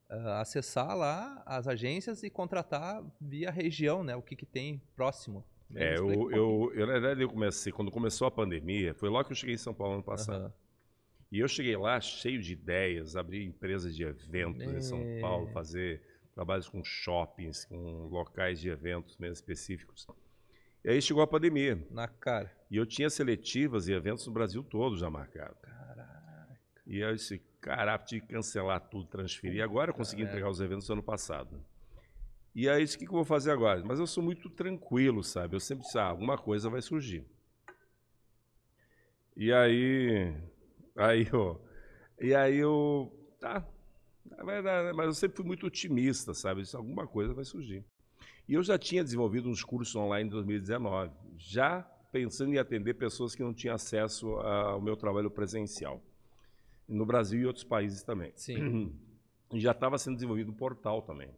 uh, 0.10 0.30
acessar 0.40 0.96
lá 0.96 1.42
as 1.46 1.68
agências 1.68 2.22
e 2.24 2.30
contratar 2.30 3.04
via 3.20 3.50
região, 3.50 4.04
né? 4.04 4.16
O 4.16 4.22
que, 4.22 4.36
que 4.36 4.46
tem 4.46 4.82
próximo. 4.96 5.46
É, 5.76 5.98
eu, 5.98 6.08
um 6.08 6.32
eu, 6.32 6.72
eu, 6.74 6.88
na 6.88 6.94
verdade, 6.94 7.22
eu 7.22 7.30
comecei, 7.30 7.72
quando 7.72 7.92
começou 7.92 8.28
a 8.28 8.32
pandemia, 8.32 8.94
foi 8.94 9.10
logo 9.10 9.26
que 9.26 9.32
eu 9.32 9.36
cheguei 9.36 9.56
em 9.56 9.60
São 9.60 9.74
Paulo 9.74 9.96
ano 9.96 10.04
passado. 10.04 10.46
Uhum. 10.46 10.52
E 11.32 11.40
eu 11.40 11.48
cheguei 11.48 11.78
lá 11.78 12.00
cheio 12.02 12.42
de 12.42 12.54
ideias, 12.54 13.16
abrir 13.16 13.46
empresas 13.46 13.96
de 13.96 14.04
eventos 14.04 14.62
é. 14.62 14.78
em 14.78 14.82
São 14.82 15.04
Paulo, 15.22 15.50
é. 15.50 15.52
fazer 15.52 16.02
trabalhos 16.34 16.68
com 16.68 16.84
shoppings, 16.84 17.66
com 17.66 18.08
locais 18.08 18.60
de 18.60 18.70
eventos 18.70 19.18
mesmo 19.18 19.34
específicos. 19.34 20.08
E 20.84 20.90
aí 20.90 21.02
chegou 21.02 21.22
a 21.22 21.28
pandemia. 21.28 21.86
Na 21.92 22.08
cara. 22.08 22.52
E 22.72 22.78
eu 22.78 22.86
tinha 22.86 23.10
seletivas 23.10 23.88
e 23.88 23.94
eventos 23.94 24.26
no 24.26 24.34
Brasil 24.34 24.64
todo 24.64 24.98
já 24.98 25.10
marcado. 25.10 25.56
Caraca. 25.62 26.60
E 26.88 27.00
eu 27.00 27.14
disse, 27.14 27.42
Caraca, 27.62 28.06
tive 28.06 28.22
que 28.22 28.34
cancelar 28.34 28.80
tudo, 28.90 29.06
transferir. 29.06 29.62
Agora 29.62 29.92
eu 29.92 29.94
consegui 29.94 30.24
entregar 30.24 30.50
os 30.50 30.62
eventos 30.62 30.88
no 30.88 30.94
ano 30.94 31.04
passado. 31.04 31.62
E 32.56 32.70
aí, 32.70 32.84
o 32.84 32.88
que, 32.88 32.98
que 33.00 33.06
eu 33.06 33.12
vou 33.12 33.26
fazer 33.26 33.52
agora? 33.52 33.84
Mas 33.84 34.00
eu 34.00 34.08
sou 34.08 34.24
muito 34.24 34.50
tranquilo, 34.50 35.24
sabe? 35.24 35.56
Eu 35.56 35.60
sempre 35.60 35.84
disse, 35.84 35.98
ah, 35.98 36.06
alguma 36.06 36.38
coisa 36.38 36.70
vai 36.70 36.82
surgir. 36.82 37.26
E 39.36 39.52
aí, 39.54 40.34
aí, 41.00 41.28
ó, 41.34 41.56
e 42.20 42.36
aí 42.36 42.58
eu, 42.58 43.12
tá, 43.40 43.66
vai 44.44 44.62
dar, 44.62 44.84
né? 44.84 44.94
mas 44.94 45.08
eu 45.08 45.14
sempre 45.14 45.38
fui 45.38 45.46
muito 45.46 45.66
otimista, 45.66 46.34
sabe? 46.34 46.62
Disse, 46.62 46.76
alguma 46.76 47.08
coisa 47.08 47.34
vai 47.34 47.46
surgir. 47.46 47.86
E 48.48 48.54
eu 48.54 48.64
já 48.64 48.78
tinha 48.78 49.04
desenvolvido 49.04 49.48
uns 49.50 49.64
cursos 49.64 49.96
online 49.96 50.28
em 50.28 50.32
2019, 50.32 51.14
já 51.38 51.82
pensando 52.12 52.54
em 52.54 52.58
atender 52.58 52.96
pessoas 52.96 53.36
que 53.36 53.44
não 53.44 53.54
tinham 53.54 53.76
acesso 53.76 54.28
ao 54.38 54.82
meu 54.82 54.98
trabalho 54.98 55.30
presencial 55.30 56.02
no 56.88 57.06
Brasil 57.06 57.42
e 57.42 57.46
outros 57.46 57.64
países 57.64 58.04
também. 58.04 58.34
Sim. 58.36 58.96
E 59.52 59.60
já 59.60 59.72
estava 59.72 59.98
sendo 59.98 60.14
desenvolvido 60.14 60.52
um 60.52 60.54
portal 60.54 61.02
também. 61.02 61.32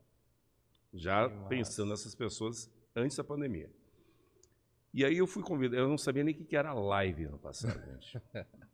Já 0.93 1.29
pensando 1.47 1.91
nessas 1.91 2.13
pessoas 2.13 2.69
antes 2.93 3.15
da 3.15 3.23
pandemia. 3.23 3.71
E 4.93 5.05
aí 5.05 5.17
eu 5.17 5.25
fui 5.25 5.41
convidado, 5.41 5.81
eu 5.81 5.87
não 5.87 5.97
sabia 5.97 6.21
nem 6.21 6.35
o 6.35 6.45
que 6.45 6.57
era 6.57 6.73
live 6.73 7.29
no 7.29 7.39
passado, 7.39 7.81
gente. 7.85 8.21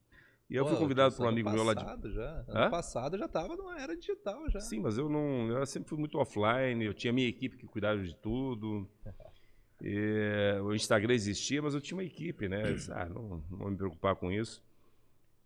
E 0.50 0.56
eu 0.56 0.64
Pô, 0.64 0.72
fui 0.72 0.80
convidado 0.80 1.14
por 1.14 1.26
um 1.26 1.30
amigo 1.30 1.50
meu 1.50 1.64
lá 1.64 1.74
de. 1.74 1.84
Já. 2.12 2.46
Ano 2.48 2.60
Hã? 2.66 2.70
passado 2.70 3.18
já 3.18 3.26
estava 3.26 3.56
numa 3.56 3.80
era 3.80 3.96
digital 3.98 4.50
já. 4.50 4.62
Sim, 4.62 4.80
mas 4.80 4.98
eu 4.98 5.10
não. 5.10 5.50
Eu 5.50 5.66
sempre 5.66 5.90
fui 5.90 5.98
muito 5.98 6.18
offline, 6.18 6.86
eu 6.86 6.94
tinha 6.94 7.12
minha 7.12 7.28
equipe 7.28 7.58
que 7.58 7.68
cuidava 7.68 8.02
de 8.02 8.16
tudo. 8.16 8.90
E, 9.80 10.60
o 10.64 10.74
Instagram 10.74 11.14
existia, 11.14 11.62
mas 11.62 11.76
eu 11.76 11.80
tinha 11.80 11.96
uma 11.96 12.04
equipe, 12.04 12.50
né? 12.50 12.64
ah, 12.94 13.06
não, 13.06 13.44
não 13.48 13.58
vou 13.60 13.70
me 13.70 13.78
preocupar 13.78 14.16
com 14.16 14.32
isso. 14.32 14.60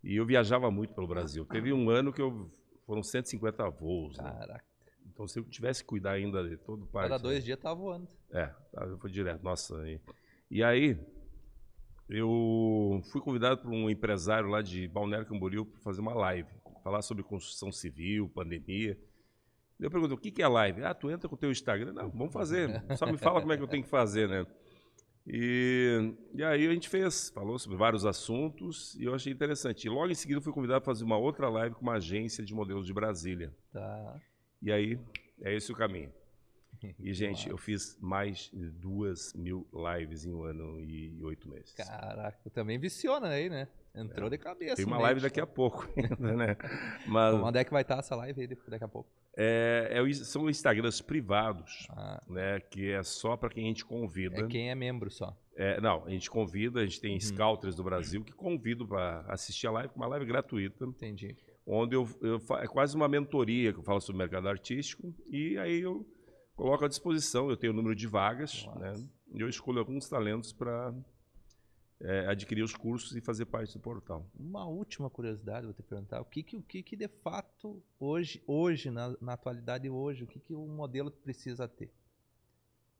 E 0.02 0.16
eu 0.16 0.24
viajava 0.24 0.70
muito 0.70 0.94
pelo 0.94 1.06
Brasil. 1.06 1.44
Teve 1.44 1.70
um 1.70 1.90
ano 1.90 2.10
que 2.12 2.22
eu 2.22 2.50
foram 2.86 3.02
150 3.02 3.68
voos. 3.70 4.16
Né? 4.16 4.24
Caraca. 4.24 4.64
Então, 5.06 5.28
se 5.28 5.38
eu 5.38 5.44
tivesse 5.44 5.82
que 5.82 5.88
cuidar 5.88 6.12
ainda 6.12 6.48
de 6.48 6.56
todo 6.56 6.84
o 6.84 6.86
parque. 6.86 7.10
Cada 7.10 7.22
dois 7.22 7.40
né? 7.40 7.44
dias 7.44 7.58
tava 7.58 7.74
voando. 7.74 8.08
É, 8.30 8.50
foi 8.98 9.10
direto. 9.10 9.42
Nossa. 9.42 9.86
E, 9.86 10.00
e 10.50 10.64
aí, 10.64 10.98
eu 12.12 13.00
fui 13.10 13.20
convidado 13.20 13.62
por 13.62 13.70
um 13.70 13.88
empresário 13.88 14.48
lá 14.48 14.60
de 14.60 14.86
Balneário 14.86 15.26
Camboriú 15.26 15.64
para 15.64 15.80
fazer 15.80 16.00
uma 16.02 16.14
live, 16.14 16.48
falar 16.84 17.00
sobre 17.00 17.22
construção 17.22 17.72
civil, 17.72 18.28
pandemia. 18.28 18.98
Eu 19.80 19.90
pergunto, 19.90 20.14
o 20.14 20.18
que 20.18 20.42
é 20.42 20.46
live? 20.46 20.84
Ah, 20.84 20.94
tu 20.94 21.10
entra 21.10 21.28
com 21.28 21.34
o 21.34 21.38
teu 21.38 21.50
Instagram. 21.50 21.92
Não, 21.92 22.10
vamos 22.10 22.32
fazer. 22.32 22.84
Só 22.96 23.06
me 23.06 23.16
fala 23.16 23.40
como 23.40 23.52
é 23.52 23.56
que 23.56 23.62
eu 23.62 23.68
tenho 23.68 23.82
que 23.82 23.88
fazer, 23.88 24.28
né? 24.28 24.46
E, 25.26 26.14
e 26.34 26.42
aí 26.42 26.66
a 26.66 26.72
gente 26.72 26.88
fez, 26.88 27.30
falou 27.30 27.58
sobre 27.58 27.78
vários 27.78 28.04
assuntos 28.04 28.94
e 28.96 29.04
eu 29.04 29.14
achei 29.14 29.32
interessante. 29.32 29.86
E 29.86 29.90
logo 29.90 30.10
em 30.10 30.14
seguida 30.14 30.40
fui 30.40 30.52
convidado 30.52 30.82
para 30.82 30.92
fazer 30.92 31.04
uma 31.04 31.16
outra 31.16 31.48
live 31.48 31.74
com 31.74 31.82
uma 31.82 31.94
agência 31.94 32.44
de 32.44 32.54
modelos 32.54 32.86
de 32.86 32.92
Brasília. 32.92 33.54
Tá. 33.72 34.20
E 34.60 34.70
aí, 34.70 34.98
é 35.40 35.54
esse 35.54 35.72
o 35.72 35.74
caminho. 35.74 36.12
E, 36.98 37.12
gente, 37.12 37.48
eu 37.48 37.56
fiz 37.56 37.98
mais 38.00 38.50
de 38.52 38.70
duas 38.70 39.32
mil 39.34 39.66
lives 39.72 40.24
em 40.24 40.32
um 40.32 40.42
ano 40.42 40.80
e 40.80 41.22
oito 41.22 41.48
meses. 41.48 41.72
Caraca, 41.72 42.50
também 42.50 42.78
viciona 42.78 43.28
aí, 43.28 43.48
né? 43.48 43.68
Entrou 43.94 44.28
é. 44.28 44.30
de 44.30 44.38
cabeça. 44.38 44.76
Tem 44.76 44.86
uma 44.86 44.98
live 44.98 45.20
daqui 45.20 45.40
a 45.40 45.46
pouco 45.46 45.86
ainda, 45.96 46.34
né? 46.34 46.56
Mas, 47.06 47.34
Onde 47.34 47.58
é 47.58 47.64
que 47.64 47.70
vai 47.70 47.82
estar 47.82 47.98
essa 47.98 48.16
live 48.16 48.40
aí 48.40 48.46
daqui 48.46 48.84
a 48.84 48.88
pouco? 48.88 49.10
É, 49.36 49.90
é, 49.90 50.12
são 50.12 50.48
Instagrams 50.48 51.00
privados, 51.00 51.86
ah. 51.90 52.22
né? 52.28 52.60
Que 52.60 52.90
é 52.92 53.02
só 53.02 53.36
para 53.36 53.50
quem 53.50 53.64
a 53.64 53.68
gente 53.68 53.84
convida. 53.84 54.40
É 54.40 54.46
quem 54.46 54.70
é 54.70 54.74
membro 54.74 55.10
só. 55.10 55.36
É, 55.54 55.80
não, 55.80 56.04
a 56.06 56.10
gente 56.10 56.30
convida, 56.30 56.80
a 56.80 56.84
gente 56.84 57.00
tem 57.00 57.18
scouters 57.20 57.74
do 57.74 57.84
Brasil 57.84 58.24
que 58.24 58.32
convido 58.32 58.86
para 58.86 59.20
assistir 59.28 59.66
a 59.66 59.70
live, 59.70 59.92
uma 59.94 60.06
live 60.06 60.24
gratuita. 60.24 60.84
Entendi. 60.86 61.36
Onde 61.66 61.94
eu, 61.94 62.08
eu, 62.22 62.40
é 62.56 62.66
quase 62.66 62.96
uma 62.96 63.08
mentoria 63.08 63.72
que 63.72 63.78
eu 63.78 63.84
falo 63.84 64.00
sobre 64.00 64.18
mercado 64.18 64.48
artístico 64.48 65.14
e 65.28 65.56
aí 65.58 65.80
eu 65.80 66.04
coloco 66.62 66.84
à 66.84 66.88
disposição, 66.88 67.50
eu 67.50 67.56
tenho 67.56 67.72
o 67.72 67.76
número 67.76 67.92
de 67.92 68.06
vagas, 68.06 68.64
Nossa. 68.66 68.78
né? 68.78 69.08
E 69.34 69.40
eu 69.40 69.48
escolho 69.48 69.80
alguns 69.80 70.08
talentos 70.08 70.52
para 70.52 70.94
é, 72.00 72.28
adquirir 72.28 72.62
os 72.62 72.72
cursos 72.72 73.16
e 73.16 73.20
fazer 73.20 73.46
parte 73.46 73.72
do 73.72 73.80
portal. 73.80 74.24
Uma 74.38 74.64
última 74.66 75.10
curiosidade, 75.10 75.66
vou 75.66 75.74
te 75.74 75.82
perguntar, 75.82 76.20
o 76.20 76.24
que 76.24 76.40
que, 76.40 76.56
o 76.56 76.62
que, 76.62 76.80
que 76.84 76.94
de 76.94 77.08
fato 77.08 77.82
hoje, 77.98 78.40
hoje 78.46 78.92
na, 78.92 79.16
na 79.20 79.32
atualidade 79.32 79.90
hoje, 79.90 80.22
o 80.22 80.26
que 80.26 80.38
que 80.38 80.54
o 80.54 80.64
modelo 80.68 81.10
precisa 81.10 81.66
ter? 81.66 81.92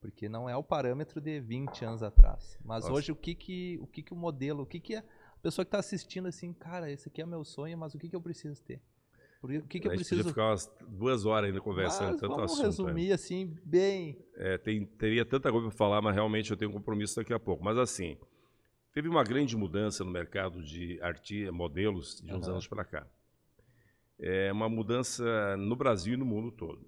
Porque 0.00 0.28
não 0.28 0.50
é 0.50 0.56
o 0.56 0.64
parâmetro 0.64 1.20
de 1.20 1.38
20 1.38 1.84
anos 1.84 2.02
atrás. 2.02 2.58
Mas 2.64 2.82
Nossa. 2.82 2.94
hoje 2.96 3.12
o 3.12 3.16
que 3.16 3.36
que 3.36 3.78
o 3.80 3.86
que 3.86 4.02
que 4.02 4.12
o 4.12 4.16
modelo, 4.16 4.64
o 4.64 4.66
que 4.66 4.80
que 4.80 4.96
a 4.96 5.04
pessoa 5.40 5.64
que 5.64 5.68
está 5.68 5.78
assistindo 5.78 6.26
assim, 6.26 6.52
cara, 6.52 6.90
esse 6.90 7.08
aqui 7.08 7.22
é 7.22 7.26
meu 7.26 7.44
sonho, 7.44 7.78
mas 7.78 7.94
o 7.94 7.98
que 7.98 8.08
que 8.08 8.16
eu 8.16 8.20
preciso 8.20 8.60
ter? 8.64 8.82
Por 9.42 9.50
que, 9.62 9.80
que 9.80 9.88
eu 9.88 9.90
preciso... 9.90 10.28
ficar 10.28 10.50
umas 10.50 10.72
duas 10.86 11.26
horas 11.26 11.48
ainda 11.48 11.60
conversando, 11.60 12.12
mas 12.12 12.20
tanto 12.20 12.36
vamos 12.36 12.52
assunto. 12.52 12.64
resumir 12.64 13.08
né? 13.08 13.14
assim, 13.14 13.58
bem... 13.64 14.16
É, 14.36 14.56
tem, 14.56 14.86
teria 14.86 15.24
tanta 15.24 15.50
coisa 15.50 15.66
para 15.66 15.76
falar, 15.76 16.00
mas 16.00 16.14
realmente 16.14 16.48
eu 16.52 16.56
tenho 16.56 16.70
um 16.70 16.74
compromisso 16.74 17.16
daqui 17.16 17.34
a 17.34 17.40
pouco. 17.40 17.64
Mas 17.64 17.76
assim, 17.76 18.16
teve 18.92 19.08
uma 19.08 19.24
grande 19.24 19.56
mudança 19.56 20.04
no 20.04 20.12
mercado 20.12 20.62
de 20.62 20.96
arte, 21.02 21.50
modelos 21.50 22.22
de 22.22 22.32
uns 22.32 22.46
uhum. 22.46 22.52
anos 22.52 22.68
para 22.68 22.84
cá. 22.84 23.04
É 24.16 24.52
uma 24.52 24.68
mudança 24.68 25.56
no 25.56 25.74
Brasil 25.74 26.14
e 26.14 26.16
no 26.16 26.24
mundo 26.24 26.52
todo, 26.52 26.86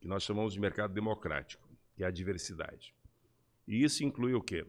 que 0.00 0.06
nós 0.06 0.22
chamamos 0.22 0.52
de 0.52 0.60
mercado 0.60 0.94
democrático, 0.94 1.68
que 1.96 2.04
é 2.04 2.06
a 2.06 2.10
diversidade. 2.12 2.94
E 3.66 3.82
isso 3.82 4.04
inclui 4.04 4.32
o 4.32 4.40
quê? 4.40 4.64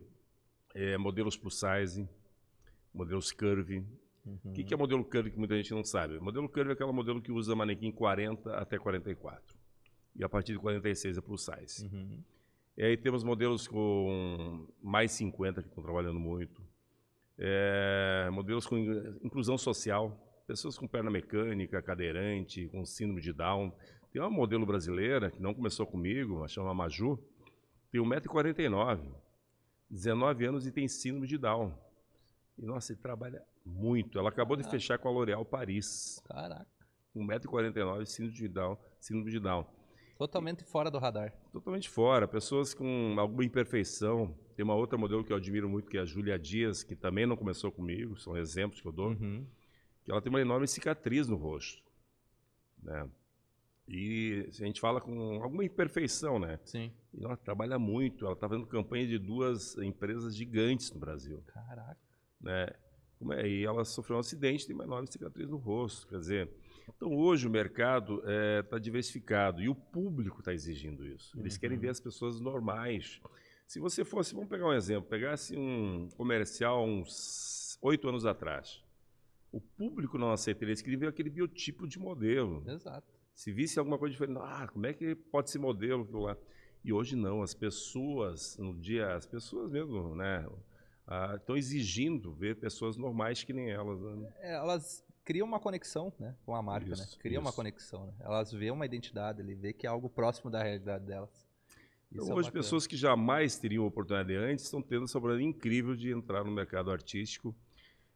É, 0.73 0.97
modelos 0.97 1.37
plus 1.37 1.59
size, 1.59 2.09
modelos 2.91 3.31
curve, 3.31 3.85
Uhum. 4.27 4.51
O 4.51 4.53
que, 4.53 4.63
que 4.63 4.73
é 4.73 4.77
modelo 4.77 5.03
curve 5.05 5.31
que 5.31 5.39
muita 5.39 5.55
gente 5.55 5.73
não 5.73 5.83
sabe? 5.83 6.17
O 6.17 6.23
modelo 6.23 6.49
curve 6.49 6.71
é 6.71 6.73
aquele 6.73 6.91
modelo 6.91 7.21
que 7.21 7.31
usa 7.31 7.55
manequim 7.55 7.91
40 7.91 8.55
até 8.55 8.77
44. 8.77 9.57
E 10.15 10.23
a 10.23 10.29
partir 10.29 10.51
de 10.53 10.59
46 10.59 11.17
é 11.17 11.21
plus 11.21 11.45
size. 11.45 11.85
Uhum. 11.85 12.21
E 12.77 12.83
aí 12.83 12.97
temos 12.97 13.23
modelos 13.23 13.67
com 13.67 14.67
mais 14.83 15.11
50 15.13 15.61
que 15.61 15.69
estão 15.69 15.83
trabalhando 15.83 16.19
muito. 16.19 16.61
É, 17.37 18.29
modelos 18.31 18.65
com 18.65 18.77
inclusão 18.77 19.57
social, 19.57 20.43
pessoas 20.45 20.77
com 20.77 20.87
perna 20.87 21.09
mecânica, 21.09 21.81
cadeirante, 21.81 22.67
com 22.67 22.85
síndrome 22.85 23.21
de 23.21 23.31
Down. 23.31 23.71
Tem 24.11 24.21
uma 24.21 24.29
modelo 24.29 24.65
brasileira 24.65 25.31
que 25.31 25.41
não 25.41 25.53
começou 25.53 25.85
comigo, 25.85 26.47
chama 26.47 26.73
Maju, 26.73 27.19
tem 27.91 28.01
1,49m, 28.01 29.13
19 29.89 30.45
anos 30.45 30.67
e 30.67 30.71
tem 30.71 30.87
síndrome 30.87 31.27
de 31.27 31.37
Down. 31.37 31.73
E, 32.57 32.65
nossa, 32.65 32.91
ele 32.91 32.99
trabalha 32.99 33.43
muito. 33.67 34.17
Ela 34.17 34.29
acabou 34.29 34.55
Caraca. 34.55 34.75
de 34.75 34.81
fechar 34.81 34.97
com 34.97 35.07
a 35.07 35.11
L'Oréal 35.11 35.45
Paris. 35.45 36.21
Caraca. 36.25 36.67
1,49m, 37.15 38.05
síndrome 38.05 38.37
de 38.37 38.47
Down. 38.47 38.77
Síndrome 38.99 39.31
de 39.31 39.39
Down. 39.39 39.65
Totalmente 40.17 40.63
fora 40.63 40.89
do 40.89 40.97
radar. 40.97 41.31
Totalmente 41.51 41.89
fora. 41.89 42.27
Pessoas 42.27 42.73
com 42.73 43.15
alguma 43.19 43.45
imperfeição. 43.45 44.35
Tem 44.55 44.63
uma 44.63 44.73
outra 44.73 44.97
modelo 44.97 45.23
que 45.23 45.31
eu 45.31 45.37
admiro 45.37 45.69
muito, 45.69 45.89
que 45.89 45.97
é 45.97 46.01
a 46.01 46.05
Júlia 46.05 46.39
Dias, 46.39 46.83
que 46.83 46.95
também 46.95 47.27
não 47.27 47.37
começou 47.37 47.71
comigo, 47.71 48.17
são 48.17 48.35
exemplos 48.35 48.81
que 48.81 48.87
eu 48.87 48.91
dou. 48.91 49.09
Uhum. 49.09 49.45
Que 50.03 50.11
ela 50.11 50.21
tem 50.21 50.31
uma 50.31 50.41
enorme 50.41 50.67
cicatriz 50.67 51.27
no 51.27 51.35
rosto. 51.35 51.83
Né? 52.81 53.07
E 53.87 54.45
a 54.49 54.65
gente 54.65 54.81
fala 54.81 54.99
com 54.99 55.41
alguma 55.43 55.63
imperfeição, 55.63 56.39
né? 56.39 56.59
Sim. 56.65 56.91
E 57.13 57.23
ela 57.23 57.37
trabalha 57.37 57.77
muito. 57.77 58.25
Ela 58.25 58.33
está 58.33 58.49
fazendo 58.49 58.65
campanha 58.65 59.07
de 59.07 59.17
duas 59.19 59.77
empresas 59.77 60.35
gigantes 60.35 60.91
no 60.91 60.99
Brasil. 60.99 61.43
Caraca. 61.47 61.97
Né? 62.41 62.67
É, 63.31 63.47
e 63.47 63.65
ela 63.65 63.83
sofreu 63.83 64.17
um 64.17 64.19
acidente, 64.19 64.67
tem 64.67 64.75
uma 64.75 64.83
enorme 64.83 65.07
cicatriz 65.11 65.49
no 65.49 65.57
rosto. 65.57 66.07
Quer 66.07 66.19
dizer, 66.19 66.49
então 66.89 67.15
hoje 67.15 67.47
o 67.47 67.49
mercado 67.49 68.19
está 68.19 68.31
é, 68.31 68.61
tá 68.63 68.79
diversificado 68.79 69.61
e 69.61 69.69
o 69.69 69.75
público 69.75 70.39
está 70.39 70.53
exigindo 70.53 71.05
isso. 71.05 71.37
Eles 71.39 71.55
uhum. 71.55 71.59
querem 71.59 71.77
ver 71.77 71.89
as 71.89 71.99
pessoas 71.99 72.39
normais. 72.39 73.19
Se 73.65 73.79
você 73.79 74.05
fosse, 74.05 74.33
vamos 74.33 74.49
pegar 74.49 74.67
um 74.67 74.73
exemplo, 74.73 75.09
pegasse 75.09 75.57
um 75.57 76.07
comercial 76.15 76.85
uns 76.85 77.77
oito 77.81 78.07
anos 78.07 78.25
atrás, 78.25 78.81
o 79.51 79.59
público 79.59 80.17
não 80.17 80.31
aceitaria, 80.31 80.69
eles 80.69 80.81
queriam 80.81 80.99
ver 80.99 81.07
aquele 81.07 81.29
biotipo 81.29 81.87
de 81.87 81.99
modelo. 81.99 82.63
Exato. 82.67 83.07
Se 83.33 83.51
visse 83.51 83.77
alguma 83.77 83.97
coisa 83.97 84.13
diferente, 84.13 84.39
ah, 84.41 84.67
como 84.71 84.85
é 84.85 84.93
que 84.93 85.15
pode 85.15 85.51
ser 85.51 85.59
modelo 85.59 86.07
lá? 86.19 86.37
E 86.83 86.93
hoje 86.93 87.15
não, 87.15 87.41
as 87.41 87.53
pessoas, 87.53 88.57
no 88.57 88.73
dia, 88.73 89.13
as 89.13 89.25
pessoas 89.25 89.69
mesmo, 89.69 90.15
né? 90.15 90.47
Estão 91.35 91.55
ah, 91.55 91.57
exigindo 91.57 92.33
ver 92.33 92.57
pessoas 92.57 92.97
normais 92.97 93.43
que 93.43 93.53
nem 93.53 93.69
elas. 93.69 94.01
Né? 94.01 94.29
É, 94.39 94.55
elas 94.55 95.05
criam 95.23 95.47
uma 95.47 95.59
conexão 95.59 96.11
né, 96.19 96.35
com 96.45 96.53
a 96.53 96.61
marca, 96.61 96.91
isso, 96.91 97.01
né? 97.01 97.07
Criam 97.19 97.41
uma 97.41 97.53
conexão. 97.53 98.07
Né? 98.07 98.13
Elas 98.19 98.51
veem 98.51 98.71
uma 98.71 98.85
identidade, 98.85 99.41
ele 99.41 99.55
vê 99.55 99.73
que 99.73 99.87
é 99.87 99.89
algo 99.89 100.09
próximo 100.09 100.51
da 100.51 100.61
realidade 100.61 101.05
delas. 101.05 101.47
Então, 102.11 102.35
hoje, 102.35 102.49
é 102.49 102.51
pessoas 102.51 102.87
que 102.87 102.95
jamais 102.95 103.57
teriam 103.57 103.85
oportunidade 103.85 104.35
antes 104.35 104.65
estão 104.65 104.81
tendo 104.81 105.05
essa 105.05 105.17
oportunidade 105.17 105.49
incrível 105.49 105.95
de 105.95 106.11
entrar 106.11 106.43
no 106.43 106.51
mercado 106.51 106.91
artístico. 106.91 107.55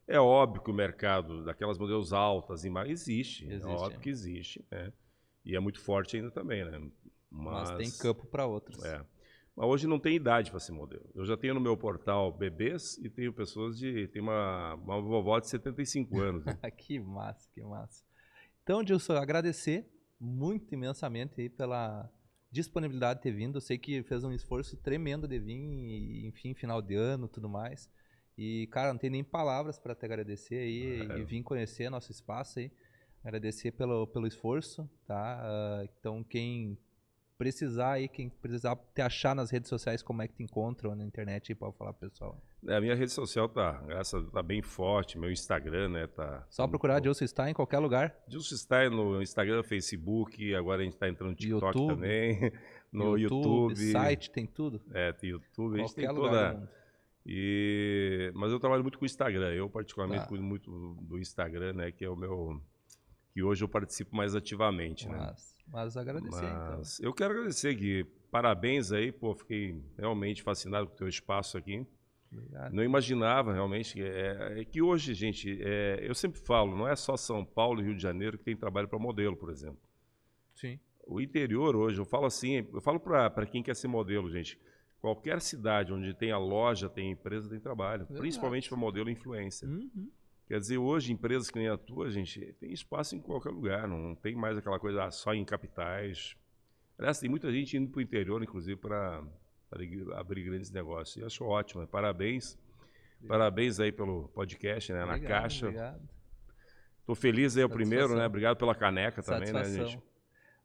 É 0.06 0.18
óbvio 0.18 0.62
que 0.62 0.70
o 0.70 0.74
mercado 0.74 1.44
daquelas 1.44 1.78
modelos 1.78 2.12
altas 2.12 2.64
e 2.64 2.70
mais 2.70 2.90
existe, 2.90 3.46
existe, 3.46 3.68
é 3.68 3.70
óbvio 3.70 3.98
é. 3.98 4.00
que 4.00 4.10
existe, 4.10 4.64
né? 4.70 4.92
E 5.44 5.56
é 5.56 5.60
muito 5.60 5.80
forte 5.80 6.16
ainda 6.16 6.30
também, 6.30 6.64
né? 6.64 6.78
Mas, 7.30 7.70
Mas 7.70 7.78
tem 7.78 7.90
campo 7.98 8.26
para 8.26 8.46
outros. 8.46 8.82
É. 8.84 9.04
Mas 9.56 9.68
hoje 9.68 9.86
não 9.86 9.98
tem 9.98 10.16
idade 10.16 10.50
para 10.50 10.60
ser 10.60 10.72
modelo. 10.72 11.10
Eu 11.14 11.24
já 11.26 11.36
tenho 11.36 11.54
no 11.54 11.60
meu 11.60 11.76
portal 11.76 12.32
bebês 12.32 12.96
e 12.98 13.10
tenho 13.10 13.32
pessoas 13.32 13.78
de. 13.78 14.08
Tem 14.08 14.22
uma, 14.22 14.74
uma 14.74 15.00
vovó 15.00 15.38
de 15.38 15.48
75 15.48 16.20
anos. 16.20 16.44
Né? 16.44 16.58
que 16.76 16.98
massa, 16.98 17.48
que 17.52 17.62
massa. 17.62 18.04
Então, 18.62 18.82
Dilson, 18.82 19.14
agradecer 19.14 19.86
muito 20.18 20.72
imensamente 20.72 21.40
aí 21.40 21.48
pela 21.48 22.10
disponibilidade 22.50 23.18
de 23.18 23.24
ter 23.24 23.32
vindo. 23.32 23.56
Eu 23.56 23.60
sei 23.60 23.76
que 23.76 24.02
fez 24.04 24.24
um 24.24 24.32
esforço 24.32 24.76
tremendo 24.76 25.28
de 25.28 25.38
vir, 25.38 25.54
e, 25.54 26.26
enfim, 26.26 26.54
final 26.54 26.80
de 26.80 26.94
ano 26.94 27.28
tudo 27.28 27.48
mais. 27.48 27.90
E, 28.38 28.66
cara, 28.68 28.92
não 28.92 28.98
tem 28.98 29.10
nem 29.10 29.22
palavras 29.22 29.78
para 29.78 29.94
te 29.94 30.04
agradecer 30.04 30.56
aí 30.56 31.00
é. 31.00 31.18
e 31.18 31.24
vir 31.24 31.42
conhecer 31.42 31.90
nosso 31.90 32.10
espaço 32.10 32.58
aí. 32.58 32.70
Agradecer 33.22 33.72
pelo, 33.72 34.06
pelo 34.06 34.26
esforço, 34.26 34.88
tá? 35.06 35.42
Uh, 35.44 35.88
então, 35.98 36.24
quem 36.24 36.78
precisar 37.38 37.92
aí, 37.92 38.08
quem 38.08 38.28
precisar 38.28 38.76
te 38.94 39.00
achar 39.00 39.34
nas 39.34 39.50
redes 39.50 39.68
sociais, 39.68 40.02
como 40.02 40.22
é 40.22 40.28
que 40.28 40.34
te 40.34 40.42
encontram 40.42 40.94
na 40.94 41.04
internet 41.04 41.50
aí, 41.50 41.56
pode 41.56 41.76
falar 41.76 41.92
pessoal. 41.92 42.40
É, 42.66 42.76
a 42.76 42.80
minha 42.80 42.94
rede 42.94 43.10
social 43.10 43.48
tá, 43.48 43.82
graças 43.86 44.30
tá 44.30 44.42
bem 44.42 44.62
forte, 44.62 45.18
meu 45.18 45.30
Instagram, 45.30 45.88
né, 45.88 46.06
tá... 46.06 46.46
Só 46.48 46.66
procurar 46.68 47.00
Dilson 47.00 47.26
Stein 47.26 47.50
em 47.50 47.54
qualquer 47.54 47.78
lugar. 47.78 48.14
Dilson 48.28 48.56
Stein 48.56 48.90
no 48.90 49.20
Instagram, 49.20 49.62
Facebook, 49.62 50.54
agora 50.54 50.82
a 50.82 50.84
gente 50.84 50.96
tá 50.96 51.08
entrando 51.08 51.30
no 51.30 51.36
TikTok 51.36 51.64
YouTube, 51.78 51.94
também, 51.94 52.52
no 52.92 53.18
YouTube, 53.18 53.70
YouTube. 53.70 53.90
site, 53.90 54.30
tem 54.30 54.46
tudo. 54.46 54.80
É, 54.92 55.12
tem 55.12 55.30
YouTube, 55.30 55.74
a 55.74 55.82
gente 55.82 55.94
tem 55.94 56.06
toda... 56.06 56.70
E... 57.24 58.32
Mas 58.34 58.50
eu 58.50 58.58
trabalho 58.58 58.82
muito 58.82 58.98
com 58.98 59.04
o 59.04 59.06
Instagram, 59.06 59.52
eu 59.52 59.68
particularmente 59.68 60.22
tá. 60.22 60.28
cuido 60.28 60.44
muito 60.44 60.94
do 61.00 61.18
Instagram, 61.18 61.72
né, 61.72 61.92
que 61.92 62.04
é 62.04 62.08
o 62.08 62.16
meu... 62.16 62.60
que 63.32 63.42
hoje 63.42 63.64
eu 63.64 63.68
participo 63.68 64.14
mais 64.14 64.34
ativamente, 64.34 65.08
Nossa. 65.08 65.18
né. 65.24 65.51
Mas 65.66 65.96
agradecer, 65.96 66.44
então. 66.44 66.76
Mas 66.78 66.98
então. 66.98 67.10
Eu 67.10 67.14
quero 67.14 67.32
agradecer, 67.34 67.74
Gui. 67.74 68.04
Parabéns 68.30 68.92
aí, 68.92 69.12
pô. 69.12 69.34
Fiquei 69.34 69.82
realmente 69.96 70.42
fascinado 70.42 70.86
com 70.86 70.94
o 70.94 70.96
teu 70.96 71.08
espaço 71.08 71.56
aqui. 71.56 71.86
Obrigado. 72.32 72.72
Não 72.72 72.82
imaginava 72.82 73.52
realmente. 73.52 74.02
É, 74.02 74.60
é 74.60 74.64
que 74.64 74.80
hoje, 74.80 75.12
gente, 75.14 75.60
é, 75.62 75.98
eu 76.02 76.14
sempre 76.14 76.40
falo, 76.40 76.76
não 76.76 76.88
é 76.88 76.96
só 76.96 77.16
São 77.16 77.44
Paulo 77.44 77.80
e 77.80 77.84
Rio 77.84 77.94
de 77.94 78.02
Janeiro 78.02 78.38
que 78.38 78.44
tem 78.44 78.56
trabalho 78.56 78.88
para 78.88 78.98
modelo, 78.98 79.36
por 79.36 79.50
exemplo. 79.50 79.80
Sim. 80.54 80.78
O 81.06 81.20
interior 81.20 81.76
hoje, 81.76 81.98
eu 81.98 82.04
falo 82.04 82.26
assim, 82.26 82.66
eu 82.72 82.80
falo 82.80 82.98
para 83.00 83.46
quem 83.46 83.62
quer 83.62 83.76
ser 83.76 83.88
modelo, 83.88 84.30
gente. 84.30 84.58
Qualquer 85.00 85.40
cidade 85.40 85.92
onde 85.92 86.14
tem 86.14 86.30
a 86.30 86.38
loja, 86.38 86.88
tem 86.88 87.10
empresa, 87.10 87.50
tem 87.50 87.58
trabalho. 87.58 88.04
Verdade. 88.04 88.20
Principalmente 88.20 88.68
para 88.68 88.78
modelo 88.78 89.10
e 89.10 89.12
influência. 89.12 89.66
Uhum. 89.68 90.10
Quer 90.52 90.60
dizer, 90.60 90.76
hoje, 90.76 91.10
empresas 91.10 91.48
que 91.48 91.58
nem 91.58 91.70
a 91.70 91.78
tua, 91.78 92.10
gente, 92.10 92.54
tem 92.60 92.70
espaço 92.74 93.16
em 93.16 93.20
qualquer 93.22 93.48
lugar, 93.48 93.88
não 93.88 94.14
tem 94.14 94.36
mais 94.36 94.58
aquela 94.58 94.78
coisa 94.78 95.04
ah, 95.04 95.10
só 95.10 95.32
em 95.32 95.46
capitais. 95.46 96.36
Aliás, 96.98 97.18
tem 97.18 97.30
muita 97.30 97.50
gente 97.50 97.74
indo 97.74 97.90
para 97.90 98.00
o 98.00 98.02
interior, 98.02 98.42
inclusive, 98.42 98.78
para 98.78 99.24
abrir 100.14 100.44
grandes 100.44 100.70
negócios. 100.70 101.16
E 101.16 101.24
acho 101.24 101.42
ótimo. 101.42 101.86
Parabéns. 101.86 102.58
Obrigado. 103.14 103.28
Parabéns 103.28 103.80
aí 103.80 103.90
pelo 103.90 104.28
podcast, 104.28 104.92
né? 104.92 105.02
Obrigado, 105.02 105.22
na 105.22 105.40
caixa. 105.40 105.68
Obrigado. 105.68 106.02
Estou 107.00 107.14
feliz 107.14 107.56
aí, 107.56 107.62
é 107.62 107.64
o 107.64 107.70
primeiro, 107.70 108.14
né? 108.14 108.26
Obrigado 108.26 108.58
pela 108.58 108.74
caneca 108.74 109.22
também, 109.22 109.54
né, 109.54 109.64
gente? 109.64 109.98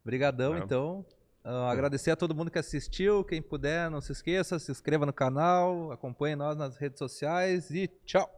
Obrigadão, 0.03 0.53
é. 0.53 0.59
então. 0.59 1.05
Uh, 1.45 1.69
agradecer 1.71 2.11
a 2.11 2.17
todo 2.17 2.35
mundo 2.35 2.51
que 2.51 2.59
assistiu. 2.59 3.23
Quem 3.23 3.41
puder, 3.41 3.89
não 3.89 4.01
se 4.01 4.11
esqueça, 4.11 4.59
se 4.59 4.69
inscreva 4.69 5.05
no 5.05 5.13
canal, 5.13 5.93
acompanhe 5.93 6.35
nós 6.35 6.57
nas 6.57 6.75
redes 6.75 6.99
sociais 6.99 7.71
e 7.71 7.88
tchau! 8.03 8.36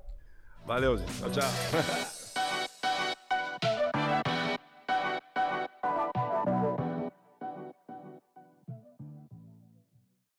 Valeu, 0.70 0.96
gente. 1.00 1.12
Tchau, 1.18 1.32
tchau. 1.32 1.50